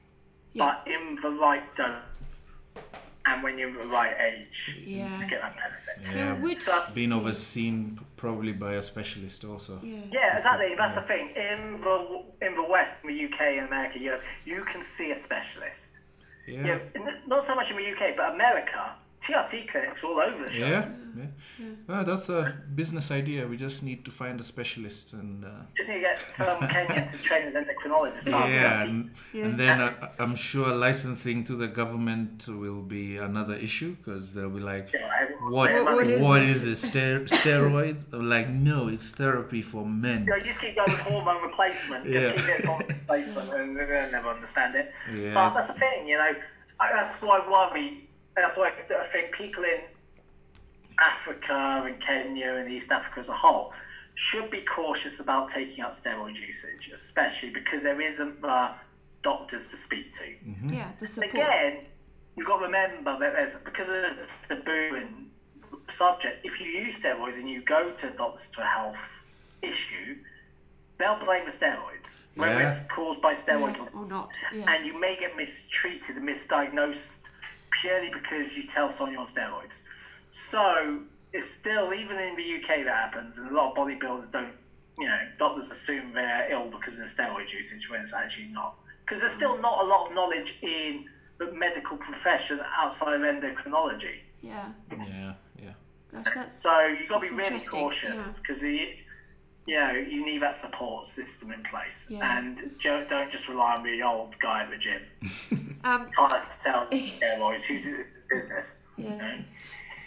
Yeah. 0.52 0.76
but 0.84 0.92
in 0.92 1.16
the 1.16 1.30
right 1.30 1.74
dose 1.74 1.96
and 3.28 3.42
when 3.42 3.58
you're 3.58 3.72
the 3.72 3.86
right 3.86 4.14
age 4.20 4.78
Yeah. 4.86 5.16
to 5.18 5.26
get 5.26 5.40
that 5.40 5.54
benefit. 5.56 6.12
So 6.12 6.34
which 6.42 6.58
So, 6.58 6.84
Being 6.94 7.12
overseen 7.12 7.98
probably 8.16 8.52
by 8.52 8.74
a 8.74 8.82
specialist 8.82 9.44
also. 9.44 9.80
yeah. 9.82 9.98
yeah, 10.12 10.36
exactly. 10.36 10.74
That's 10.74 10.94
the 10.94 11.02
thing. 11.02 11.30
In 11.30 11.80
the 11.80 12.22
in 12.42 12.54
the 12.54 12.62
West, 12.64 13.02
in 13.02 13.08
the 13.10 13.24
UK 13.24 13.40
and 13.58 13.66
America, 13.66 13.98
you 13.98 14.18
you 14.44 14.64
can 14.64 14.82
see 14.82 15.10
a 15.10 15.14
specialist. 15.16 15.92
Yeah. 16.46 16.54
You 16.58 16.62
know, 16.64 16.80
in- 16.94 17.20
not 17.26 17.44
so 17.44 17.54
much 17.54 17.70
in 17.72 17.76
the 17.76 17.86
UK, 17.92 18.14
but 18.16 18.34
America, 18.34 18.94
TRT 19.26 19.66
clinics 19.68 20.04
all 20.04 20.18
over 20.20 20.44
the 20.44 20.50
show. 20.50 20.66
Yeah, 20.66 20.88
yeah. 21.18 21.66
Well, 21.88 22.04
that's 22.04 22.28
a 22.28 22.54
business 22.74 23.10
idea. 23.10 23.46
We 23.46 23.56
just 23.56 23.82
need 23.82 24.04
to 24.04 24.10
find 24.10 24.38
a 24.38 24.42
specialist 24.44 25.12
and 25.14 25.44
uh, 25.44 25.48
Just 25.74 25.88
need 25.88 25.96
to 25.96 26.00
get 26.02 26.20
some 26.32 26.60
Kenyan 26.60 27.10
to 27.10 27.16
train 27.22 27.44
as 27.44 27.54
endocrinologists. 27.54 28.26
yeah, 28.28 28.82
and, 28.82 29.10
Yeah. 29.32 29.44
and 29.46 29.58
then 29.58 29.80
uh, 29.80 30.08
I'm 30.18 30.36
sure 30.36 30.68
licensing 30.74 31.42
to 31.44 31.56
the 31.56 31.66
government 31.68 32.46
will 32.46 32.82
be 32.82 33.16
another 33.16 33.54
issue 33.54 33.96
because 33.96 34.34
they'll 34.34 34.50
be 34.50 34.60
like, 34.60 34.90
Yeah, 34.92 35.10
everyone's 35.22 35.54
what 35.54 35.72
What- 35.72 36.20
what 36.20 36.42
like, 36.42 36.54
this? 36.58 36.82
Ster- 36.82 37.24
steroids? 37.24 38.04
Like, 38.12 38.48
no, 38.50 38.88
it's 38.88 39.10
therapy 39.12 39.62
for 39.62 39.86
men. 39.86 40.20
You 40.24 40.30
know, 40.30 40.36
you 40.36 40.44
just 40.44 40.60
keep 40.60 40.76
going 40.76 40.90
with 40.92 41.00
hormone 41.00 41.42
replacement. 41.42 42.04
Just 42.04 42.14
Yeah. 42.14 42.32
keep 42.32 42.48
it 42.48 42.60
as 42.60 42.64
hormone 42.66 42.88
replacement, 42.88 43.52
and 43.54 43.76
they'll 43.76 44.10
never 44.12 44.28
understand 44.28 44.74
it. 44.76 44.92
Yeah. 45.14 45.34
But 45.34 45.54
that's 45.54 45.68
the 45.68 45.74
thing, 45.74 46.06
you 46.08 46.16
know. 46.18 46.34
I, 46.78 46.92
that's 46.92 47.14
why 47.22 47.38
I 47.38 47.50
worry. 47.50 48.05
That's 48.36 48.56
why 48.56 48.70
I 49.00 49.04
think 49.04 49.32
people 49.32 49.64
in 49.64 49.80
Africa 51.00 51.84
and 51.86 51.98
Kenya 52.00 52.52
and 52.54 52.70
East 52.70 52.92
Africa 52.92 53.20
as 53.20 53.28
a 53.30 53.32
whole 53.32 53.72
should 54.14 54.50
be 54.50 54.60
cautious 54.60 55.20
about 55.20 55.48
taking 55.48 55.82
up 55.84 55.94
steroid 55.94 56.38
usage, 56.38 56.90
especially 56.94 57.50
because 57.50 57.82
there 57.82 58.00
isn't 58.00 58.40
the 58.42 58.70
doctors 59.22 59.68
to 59.68 59.76
speak 59.76 60.12
to. 60.12 60.22
Mm-hmm. 60.24 60.72
Yeah, 60.74 60.90
the 61.00 61.06
support. 61.06 61.34
Again, 61.34 61.78
you've 62.36 62.46
got 62.46 62.58
to 62.58 62.66
remember 62.66 63.18
that 63.18 63.32
there's 63.34 63.54
because 63.54 63.88
of 63.88 63.94
the 63.94 64.54
taboo 64.54 64.96
and 64.96 65.30
subject. 65.88 66.44
If 66.44 66.60
you 66.60 66.66
use 66.66 67.00
steroids 67.00 67.36
and 67.38 67.48
you 67.48 67.62
go 67.62 67.90
to 67.90 68.10
doctors 68.10 68.46
for 68.46 68.62
a 68.62 68.66
health 68.66 69.12
issue, 69.62 70.16
they'll 70.98 71.18
blame 71.18 71.44
the 71.46 71.50
steroids, 71.50 72.20
whether 72.36 72.60
Yeah. 72.60 72.68
it's 72.70 72.86
caused 72.86 73.20
by 73.22 73.32
steroids 73.34 73.80
or 73.94 74.00
or 74.00 74.06
not. 74.06 74.30
Yeah. 74.54 74.64
and 74.74 74.86
you 74.86 74.98
may 74.98 75.16
get 75.16 75.36
mistreated 75.36 76.16
and 76.16 76.26
misdiagnosed 76.28 77.25
purely 77.70 78.10
because 78.10 78.56
you 78.56 78.64
tell 78.64 78.90
someone 78.90 79.12
you're 79.12 79.20
on 79.20 79.26
steroids. 79.26 79.82
So 80.30 81.00
it's 81.32 81.50
still, 81.50 81.92
even 81.94 82.18
in 82.18 82.36
the 82.36 82.56
UK, 82.56 82.84
that 82.84 83.12
happens, 83.12 83.38
and 83.38 83.50
a 83.50 83.54
lot 83.54 83.70
of 83.70 83.76
bodybuilders 83.76 84.30
don't, 84.32 84.52
you 84.98 85.06
know, 85.06 85.18
doctors 85.38 85.70
assume 85.70 86.12
they're 86.12 86.50
ill 86.50 86.70
because 86.70 86.98
of 86.98 87.06
steroid 87.06 87.52
usage 87.52 87.90
when 87.90 88.00
it's 88.00 88.14
actually 88.14 88.48
not. 88.48 88.74
Because 89.04 89.20
there's 89.20 89.32
still 89.32 89.56
mm. 89.56 89.62
not 89.62 89.84
a 89.84 89.86
lot 89.86 90.08
of 90.08 90.14
knowledge 90.14 90.58
in 90.62 91.06
the 91.38 91.52
medical 91.52 91.96
profession 91.96 92.60
outside 92.76 93.14
of 93.14 93.20
endocrinology. 93.20 94.20
yeah. 94.40 94.70
Yeah, 94.90 95.34
yeah. 95.62 95.72
Gosh, 96.12 96.34
that's 96.34 96.52
So 96.52 96.86
you've 96.86 97.08
got 97.08 97.20
to 97.22 97.28
be 97.28 97.30
really 97.30 97.44
interesting. 97.44 97.80
cautious 97.80 98.18
Yeah. 98.18 98.32
because 98.40 98.62
you 99.66 99.78
know 99.80 99.92
you 99.92 100.24
need 100.24 100.42
that 100.42 100.56
support 100.56 101.06
system 101.06 101.52
in 101.52 101.62
place, 101.62 102.06
Yeah. 102.10 102.38
and 102.38 102.60
don't 102.82 103.30
just 103.30 103.48
rely 103.48 103.74
on 103.76 103.82
the 103.82 104.02
old 104.02 104.38
guy 104.38 104.62
at 104.62 104.70
the 104.70 104.76
gym 104.76 105.02
Um, 105.84 106.08
trying 106.12 106.40
to 106.40 106.50
sell 106.50 106.86
steroids 106.92 107.62
who's 107.62 107.86
in 107.86 108.04
business. 108.28 108.86
Yeah. 108.96 109.38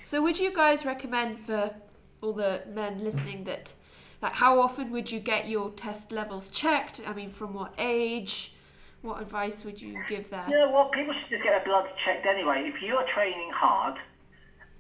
So 0.06 0.22
would 0.22 0.38
you 0.40 0.54
guys 0.54 0.86
recommend 0.86 1.46
for 1.46 1.74
all 2.22 2.34
the 2.34 2.64
men 2.74 3.04
listening 3.04 3.46
that 3.46 3.74
like 4.22 4.34
how 4.34 4.60
often 4.60 4.92
would 4.92 5.10
you 5.12 5.20
get 5.22 5.48
your 5.48 5.70
test 5.72 6.12
levels 6.12 6.50
checked? 6.50 7.00
I 7.08 7.14
mean 7.14 7.30
from 7.30 7.54
what 7.54 7.74
age? 7.78 8.54
what 9.02 9.22
advice 9.22 9.64
would 9.64 9.82
you 9.82 9.98
give 10.10 10.30
there? 10.30 10.44
You 10.50 10.56
know 10.58 10.72
what? 10.72 10.92
People 10.92 11.14
should 11.14 11.30
just 11.30 11.42
get 11.44 11.52
their 11.52 11.64
bloods 11.64 11.94
checked 11.96 12.26
anyway. 12.26 12.64
If 12.68 12.82
you're 12.82 13.04
training 13.04 13.50
hard 13.52 13.98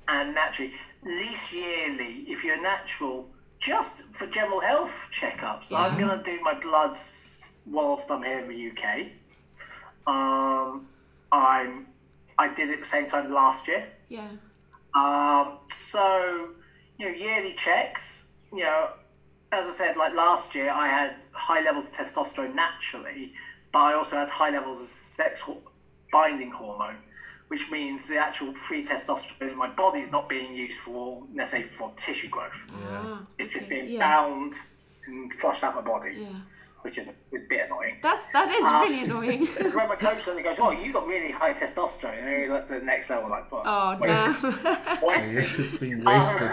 and 0.10 0.36
naturally, 0.36 0.74
at 1.04 1.08
least 1.08 1.54
yearly, 1.54 2.26
if 2.28 2.44
you're 2.44 2.62
natural, 2.62 3.30
just 3.60 4.02
for 4.14 4.28
general 4.28 4.60
health 4.60 5.10
checkups. 5.12 5.72
I'm 5.74 5.98
going 6.00 6.18
to 6.18 6.24
do 6.24 6.42
my 6.42 6.54
bloods 6.54 7.44
whilst 7.66 8.10
I'm 8.10 8.24
here 8.24 8.40
in 8.40 8.48
the 8.48 8.72
UK. 8.72 9.08
Um, 10.08 10.88
I'm, 11.32 11.88
I 12.38 12.54
did 12.54 12.70
it 12.70 12.74
at 12.74 12.80
the 12.80 12.86
same 12.86 13.08
time 13.08 13.32
last 13.32 13.68
year. 13.68 13.86
Yeah. 14.08 14.28
Um, 14.96 15.60
so, 15.70 16.50
you 16.98 17.10
know, 17.10 17.16
yearly 17.16 17.54
checks, 17.54 18.32
you 18.52 18.64
know, 18.64 18.90
as 19.52 19.68
I 19.68 19.72
said, 19.72 19.98
like 19.98 20.16
last 20.16 20.56
year, 20.56 20.72
I 20.72 20.88
had 20.88 21.16
high 21.32 21.62
levels 21.62 21.90
of 21.90 21.96
testosterone 21.96 22.56
naturally, 22.56 23.34
but 23.72 23.80
I 23.80 23.94
also 23.94 24.16
had 24.16 24.30
high 24.30 24.52
levels 24.52 24.80
of 24.80 24.88
sex 24.88 25.44
binding 26.12 26.52
hormone, 26.52 26.98
which 27.50 27.70
means 27.72 28.08
the 28.08 28.18
actual 28.18 28.54
free 28.54 28.86
testosterone 28.86 29.52
in 29.52 29.58
my 29.58 29.70
body 29.70 30.00
is 30.00 30.12
not 30.12 30.30
being 30.30 30.54
used 30.56 30.80
for, 30.80 31.24
let's 31.36 31.52
say, 31.52 31.62
for 31.64 31.92
tissue 31.98 32.30
growth. 32.30 32.66
Ah, 32.88 33.22
It's 33.38 33.52
just 33.52 33.68
being 33.70 33.90
yeah. 33.90 34.00
bound 34.00 34.54
and 35.08 35.34
flushed 35.34 35.64
out 35.64 35.74
my 35.76 35.82
body, 35.82 36.14
Yeah. 36.20 36.28
which 36.84 37.00
is 37.00 37.08
a 37.10 37.14
bit 37.32 37.66
annoying. 37.66 37.98
That's 38.04 38.28
that 38.34 38.50
is 38.52 38.62
Ah. 38.64 38.82
really 38.84 39.04
annoying. 39.04 39.46
when 39.78 39.88
my 39.90 39.96
coach 39.96 40.22
suddenly 40.22 40.44
goes, 40.44 40.60
"Oh, 40.60 40.70
you 40.72 40.94
got 40.94 41.08
really 41.08 41.32
high 41.32 41.54
testosterone," 41.56 42.20
and 42.22 42.42
he's 42.42 42.52
like 42.52 42.68
the 42.68 42.80
next 42.82 43.10
level, 43.10 43.30
like, 43.32 43.52
"What? 43.52 43.64
oh 43.66 43.98
wasted- 44.00 44.64
damn. 44.64 45.02
wasted." 45.02 45.34
Yes, 45.36 45.60
it's 45.60 45.78
being 45.78 46.04
wasted. 46.04 46.52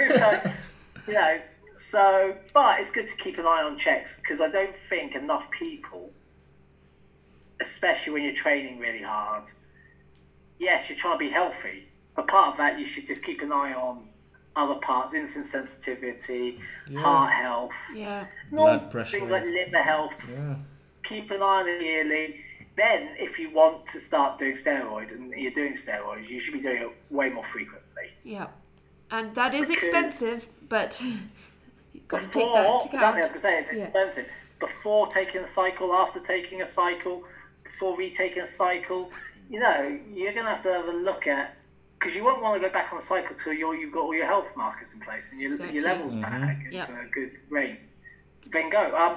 it's 0.00 0.18
like, 0.20 0.46
you 1.06 1.12
know, 1.14 1.40
so, 1.76 2.34
but 2.54 2.80
it's 2.80 2.90
good 2.90 3.06
to 3.06 3.16
keep 3.16 3.36
an 3.38 3.44
eye 3.46 3.62
on 3.62 3.76
checks 3.76 4.16
because 4.16 4.40
I 4.40 4.48
don't 4.48 4.74
think 4.74 5.14
enough 5.14 5.50
people, 5.50 6.10
especially 7.60 8.12
when 8.14 8.22
you're 8.22 8.32
training 8.34 8.78
really 8.78 9.02
hard, 9.02 9.44
yes, 10.58 10.88
you're 10.88 10.98
trying 10.98 11.14
to 11.14 11.18
be 11.18 11.30
healthy, 11.30 11.88
but 12.16 12.26
part 12.28 12.52
of 12.52 12.56
that 12.58 12.78
you 12.78 12.84
should 12.84 13.06
just 13.06 13.22
keep 13.24 13.42
an 13.42 13.52
eye 13.52 13.72
on 13.74 14.08
other 14.56 14.74
parts, 14.76 15.14
insulin 15.14 15.44
sensitivity, 15.44 16.58
heart 16.96 17.32
health, 17.32 17.72
yeah. 17.94 18.26
Blood 18.50 18.90
pressure. 18.90 19.18
things 19.18 19.30
like 19.30 19.44
liver 19.44 19.78
health. 19.82 20.28
Yeah. 20.32 20.56
Keep 21.04 21.30
an 21.30 21.42
eye 21.42 21.60
on 21.62 21.68
it 21.68 21.80
yearly. 21.82 22.40
Then, 22.76 23.10
if 23.18 23.38
you 23.38 23.50
want 23.50 23.86
to 23.86 24.00
start 24.00 24.38
doing 24.38 24.52
steroids 24.54 25.12
and 25.14 25.32
you're 25.32 25.52
doing 25.52 25.74
steroids, 25.74 26.28
you 26.28 26.38
should 26.40 26.54
be 26.54 26.60
doing 26.60 26.82
it 26.82 26.90
way 27.10 27.28
more 27.28 27.42
frequently. 27.42 28.10
Yeah. 28.24 28.48
And 29.10 29.34
that 29.36 29.54
is 29.54 29.68
Because- 29.68 29.82
expensive, 29.84 30.48
but 30.68 31.00
you've 31.92 32.08
got 32.08 32.18
to 32.18 32.24
take 32.24 32.32
before 32.34 32.52
that 32.56 32.66
into 32.66 32.84
exactly, 32.86 32.98
I 32.98 33.08
was 33.10 33.26
account. 33.26 33.28
going 33.28 33.32
to 33.34 33.38
say 33.38 33.58
it's 33.58 33.72
Yeah. 33.72 33.84
expensive. 33.84 34.32
Before 34.60 35.06
taking 35.06 35.40
a 35.42 35.46
cycle, 35.46 35.94
after 35.94 36.18
taking 36.20 36.60
a 36.62 36.66
cycle, 36.66 37.22
before 37.62 37.96
retaking 37.96 38.42
a 38.42 38.46
cycle, 38.46 39.10
you 39.50 39.58
know, 39.60 39.98
you're 40.12 40.32
going 40.32 40.44
to 40.44 40.50
have 40.50 40.62
to 40.62 40.72
have 40.72 40.88
a 40.88 40.92
look 40.92 41.26
at 41.26 41.54
because 41.98 42.14
you 42.14 42.22
won't 42.24 42.40
want 42.42 42.60
to 42.60 42.68
go 42.68 42.72
back 42.72 42.92
on 42.92 42.98
a 42.98 43.02
cycle 43.02 43.34
till 43.34 43.52
you're, 43.52 43.74
you've 43.74 43.92
got 43.92 44.02
all 44.02 44.14
your 44.14 44.26
health 44.26 44.52
markers 44.56 44.94
in 44.94 45.00
place 45.00 45.32
and 45.32 45.40
your, 45.40 45.50
Exactly. 45.50 45.74
your 45.76 45.84
levels 45.84 46.14
back 46.14 46.58
into 46.64 46.76
Yep. 46.76 46.88
a 46.90 47.06
good 47.10 47.32
range. 47.50 47.78
Then 48.50 48.70
go. 48.70 48.94
Um, 48.96 49.16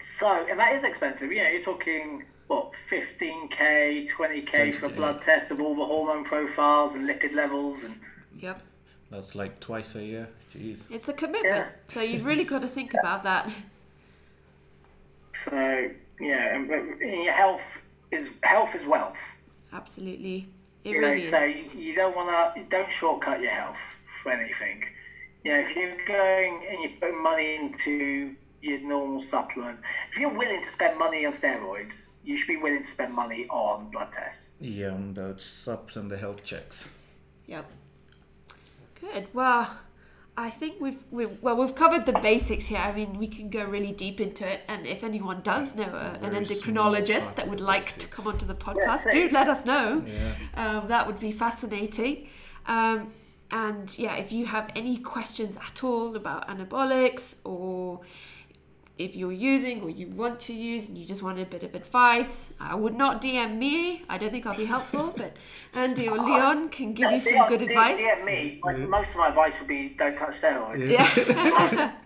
so, 0.00 0.46
and 0.50 0.58
that 0.58 0.72
is 0.74 0.82
expensive. 0.84 1.30
You 1.30 1.44
know, 1.44 1.48
you're 1.50 1.62
talking 1.62 2.24
what 2.48 2.72
15k, 2.90 4.10
20k 4.10 4.74
for 4.74 4.86
a 4.86 4.88
blood 4.88 5.22
test 5.22 5.50
of 5.52 5.60
all 5.60 5.76
the 5.76 5.84
hormone 5.84 6.24
profiles 6.24 6.96
and 6.96 7.08
lipid 7.08 7.34
levels 7.34 7.84
and 7.84 7.94
Yep. 8.40 8.62
That's 9.10 9.34
like 9.34 9.60
twice 9.60 9.94
a 9.94 10.02
year. 10.04 10.28
Jeez. 10.52 10.84
It's 10.90 11.08
a 11.08 11.12
commitment. 11.12 11.44
Yeah. 11.54 11.68
So 11.88 12.00
you've 12.00 12.24
really 12.24 12.44
got 12.44 12.62
to 12.62 12.68
think 12.68 12.94
about 12.94 13.22
that. 13.24 13.48
so 15.32 15.90
yeah, 16.20 16.54
and, 16.56 16.68
but 16.68 16.98
your 17.06 17.32
health 17.32 17.78
is 18.10 18.30
health 18.42 18.74
is 18.74 18.84
wealth. 18.86 19.18
Absolutely. 19.72 20.48
It 20.84 20.90
You 20.90 21.00
know, 21.00 21.12
is. 21.12 21.30
so 21.30 21.42
you 21.44 21.64
you 21.76 21.94
don't 21.94 22.14
want 22.16 22.28
to, 22.56 22.62
don't 22.68 22.90
shortcut 22.90 23.40
your 23.40 23.50
health 23.52 23.78
for 24.22 24.32
anything. 24.32 24.84
You 25.44 25.52
know, 25.52 25.60
if 25.60 25.74
you're 25.76 25.96
going 26.06 26.66
and 26.68 26.80
you're 26.82 26.98
putting 27.00 27.22
money 27.22 27.56
into 27.56 28.34
your 28.60 28.80
normal 28.80 29.20
supplements, 29.20 29.82
if 30.10 30.18
you're 30.18 30.32
willing 30.36 30.62
to 30.62 30.68
spend 30.68 30.98
money 30.98 31.24
on 31.26 31.32
steroids, 31.32 32.10
you 32.24 32.36
should 32.36 32.48
be 32.48 32.56
willing 32.56 32.82
to 32.82 32.88
spend 32.88 33.12
money 33.14 33.46
on 33.50 33.90
blood 33.90 34.12
tests. 34.12 34.52
Yeah, 34.60 34.90
on 34.90 35.14
the 35.14 35.34
subs 35.38 35.96
and 35.96 36.10
the 36.10 36.16
health 36.18 36.44
checks. 36.44 36.86
Yep. 37.46 37.64
Good. 39.00 39.26
Well, 39.34 39.78
I 40.36 40.48
think 40.48 40.80
we've 40.80 41.04
we've 41.10 41.42
well 41.42 41.56
we've 41.56 41.74
covered 41.74 42.06
the 42.06 42.14
basics 42.14 42.66
here. 42.66 42.78
I 42.78 42.92
mean, 42.92 43.18
we 43.18 43.26
can 43.26 43.50
go 43.50 43.64
really 43.64 43.92
deep 43.92 44.18
into 44.20 44.48
it, 44.48 44.62
and 44.66 44.86
if 44.86 45.04
anyone 45.04 45.42
does 45.42 45.76
know 45.76 45.84
a, 45.84 46.18
an 46.22 46.32
endocrinologist 46.34 47.34
that 47.34 47.48
would 47.48 47.58
the 47.58 47.64
like 47.64 47.86
to 47.86 47.94
basics. 47.96 48.14
come 48.14 48.26
onto 48.26 48.46
the 48.46 48.54
podcast, 48.54 49.10
do 49.12 49.28
let 49.30 49.48
us 49.48 49.66
know. 49.66 50.02
Yeah. 50.06 50.32
Um, 50.54 50.88
that 50.88 51.06
would 51.06 51.20
be 51.20 51.32
fascinating. 51.32 52.28
Um, 52.66 53.12
and 53.50 53.96
yeah, 53.98 54.14
if 54.16 54.32
you 54.32 54.46
have 54.46 54.70
any 54.74 54.96
questions 54.96 55.58
at 55.58 55.84
all 55.84 56.16
about 56.16 56.48
anabolics 56.48 57.36
or 57.44 58.00
if 59.06 59.16
you're 59.16 59.32
using 59.54 59.82
or 59.82 59.90
you 59.90 60.06
want 60.22 60.38
to 60.48 60.52
use 60.54 60.88
and 60.88 60.96
you 60.98 61.04
just 61.12 61.22
want 61.22 61.38
a 61.38 61.44
bit 61.44 61.62
of 61.62 61.74
advice, 61.74 62.54
I 62.60 62.74
would 62.74 62.94
not 62.94 63.20
DM 63.22 63.56
me. 63.58 64.02
I 64.08 64.16
don't 64.18 64.30
think 64.30 64.46
I'll 64.46 64.56
be 64.56 64.64
helpful, 64.76 65.12
but 65.16 65.36
Andy 65.74 66.08
or 66.08 66.18
Leon 66.28 66.68
can 66.68 66.92
give 66.94 67.10
you 67.10 67.20
some 67.20 67.32
DM 67.34 67.48
good 67.48 67.62
advice. 67.62 67.98
DM 67.98 68.24
me. 68.24 68.60
Like, 68.64 68.78
Most 68.78 69.10
of 69.10 69.16
my 69.16 69.28
advice 69.28 69.58
would 69.58 69.68
be 69.68 69.80
don't 70.00 70.16
touch 70.16 70.40
steroids. 70.40 70.88
Yeah. 70.96 71.94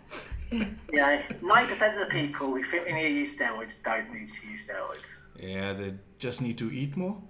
You 0.52 1.00
know, 1.02 1.20
ninety 1.42 1.70
percent 1.70 2.00
of 2.00 2.06
the 2.08 2.12
people 2.14 2.46
who 2.54 2.62
think 2.62 2.84
they 2.84 2.92
need 2.92 3.08
to 3.08 3.14
use 3.14 3.36
steroids 3.36 3.82
don't 3.82 4.12
need 4.14 4.28
to 4.28 4.46
use 4.48 4.68
steroids. 4.68 5.08
Yeah, 5.36 5.72
they 5.72 5.94
just 6.20 6.40
need 6.40 6.56
to 6.58 6.70
eat 6.72 6.96
more, 6.96 7.20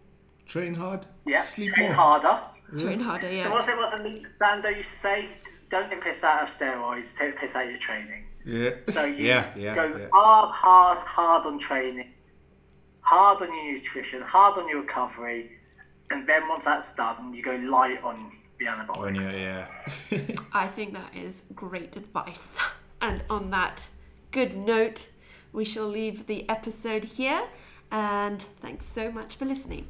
train 0.45 0.75
hard, 0.75 1.07
Yeah, 1.27 1.41
sleep 1.41 1.73
train 1.73 1.87
more. 1.87 1.95
harder. 1.95 2.39
Train 2.79 3.01
harder, 3.01 3.27
And 3.29 3.37
yeah. 3.39 3.49
what's 3.51 3.69
it? 3.69 3.77
What's 3.79 3.95
it? 3.95 4.23
Sando 4.39 4.69
used 4.77 4.91
to 4.91 4.97
say, 4.97 5.29
"Don't 5.71 5.89
get 5.89 6.03
piss 6.03 6.23
out 6.25 6.43
of 6.43 6.49
steroids. 6.51 7.17
Take 7.17 7.35
the 7.35 7.41
piss 7.41 7.57
out 7.57 7.65
of 7.65 7.71
your 7.71 7.79
training." 7.79 8.26
Yeah. 8.47 8.71
So 8.85 9.05
you 9.05 9.27
yeah, 9.27 9.47
yeah, 9.57 9.75
go 9.75 9.97
yeah. 9.97 10.07
hard, 10.13 10.53
hard, 10.53 10.99
hard 10.99 11.47
on 11.47 11.59
training, 11.59 12.13
hard 13.01 13.43
on 13.43 13.49
your 13.49 13.75
nutrition, 13.75 14.23
hard 14.23 14.57
on 14.57 14.69
your 14.69 14.83
recovery, 14.83 15.51
and 16.11 16.27
then 16.29 16.49
once 16.49 16.65
that's 16.65 16.95
done, 16.95 17.35
you 17.35 17.43
go 17.43 17.57
light 17.57 18.01
on 18.05 18.31
the 18.59 18.67
anabolics. 18.67 18.99
On 18.99 19.15
your, 19.17 19.33
yeah. 19.33 19.67
I 20.53 20.69
think 20.69 20.95
that 20.95 21.15
is 21.15 21.43
great 21.55 21.97
advice. 21.97 22.59
And 22.99 23.23
on 23.29 23.51
that 23.51 23.89
good 24.31 24.57
note, 24.57 25.09
we 25.53 25.67
shall 25.67 25.87
leave 25.87 26.27
the 26.27 26.49
episode 26.49 27.05
here. 27.05 27.47
And 27.93 28.41
thanks 28.41 28.87
so 28.87 29.13
much 29.13 29.37
for 29.37 29.45
listening. 29.45 29.85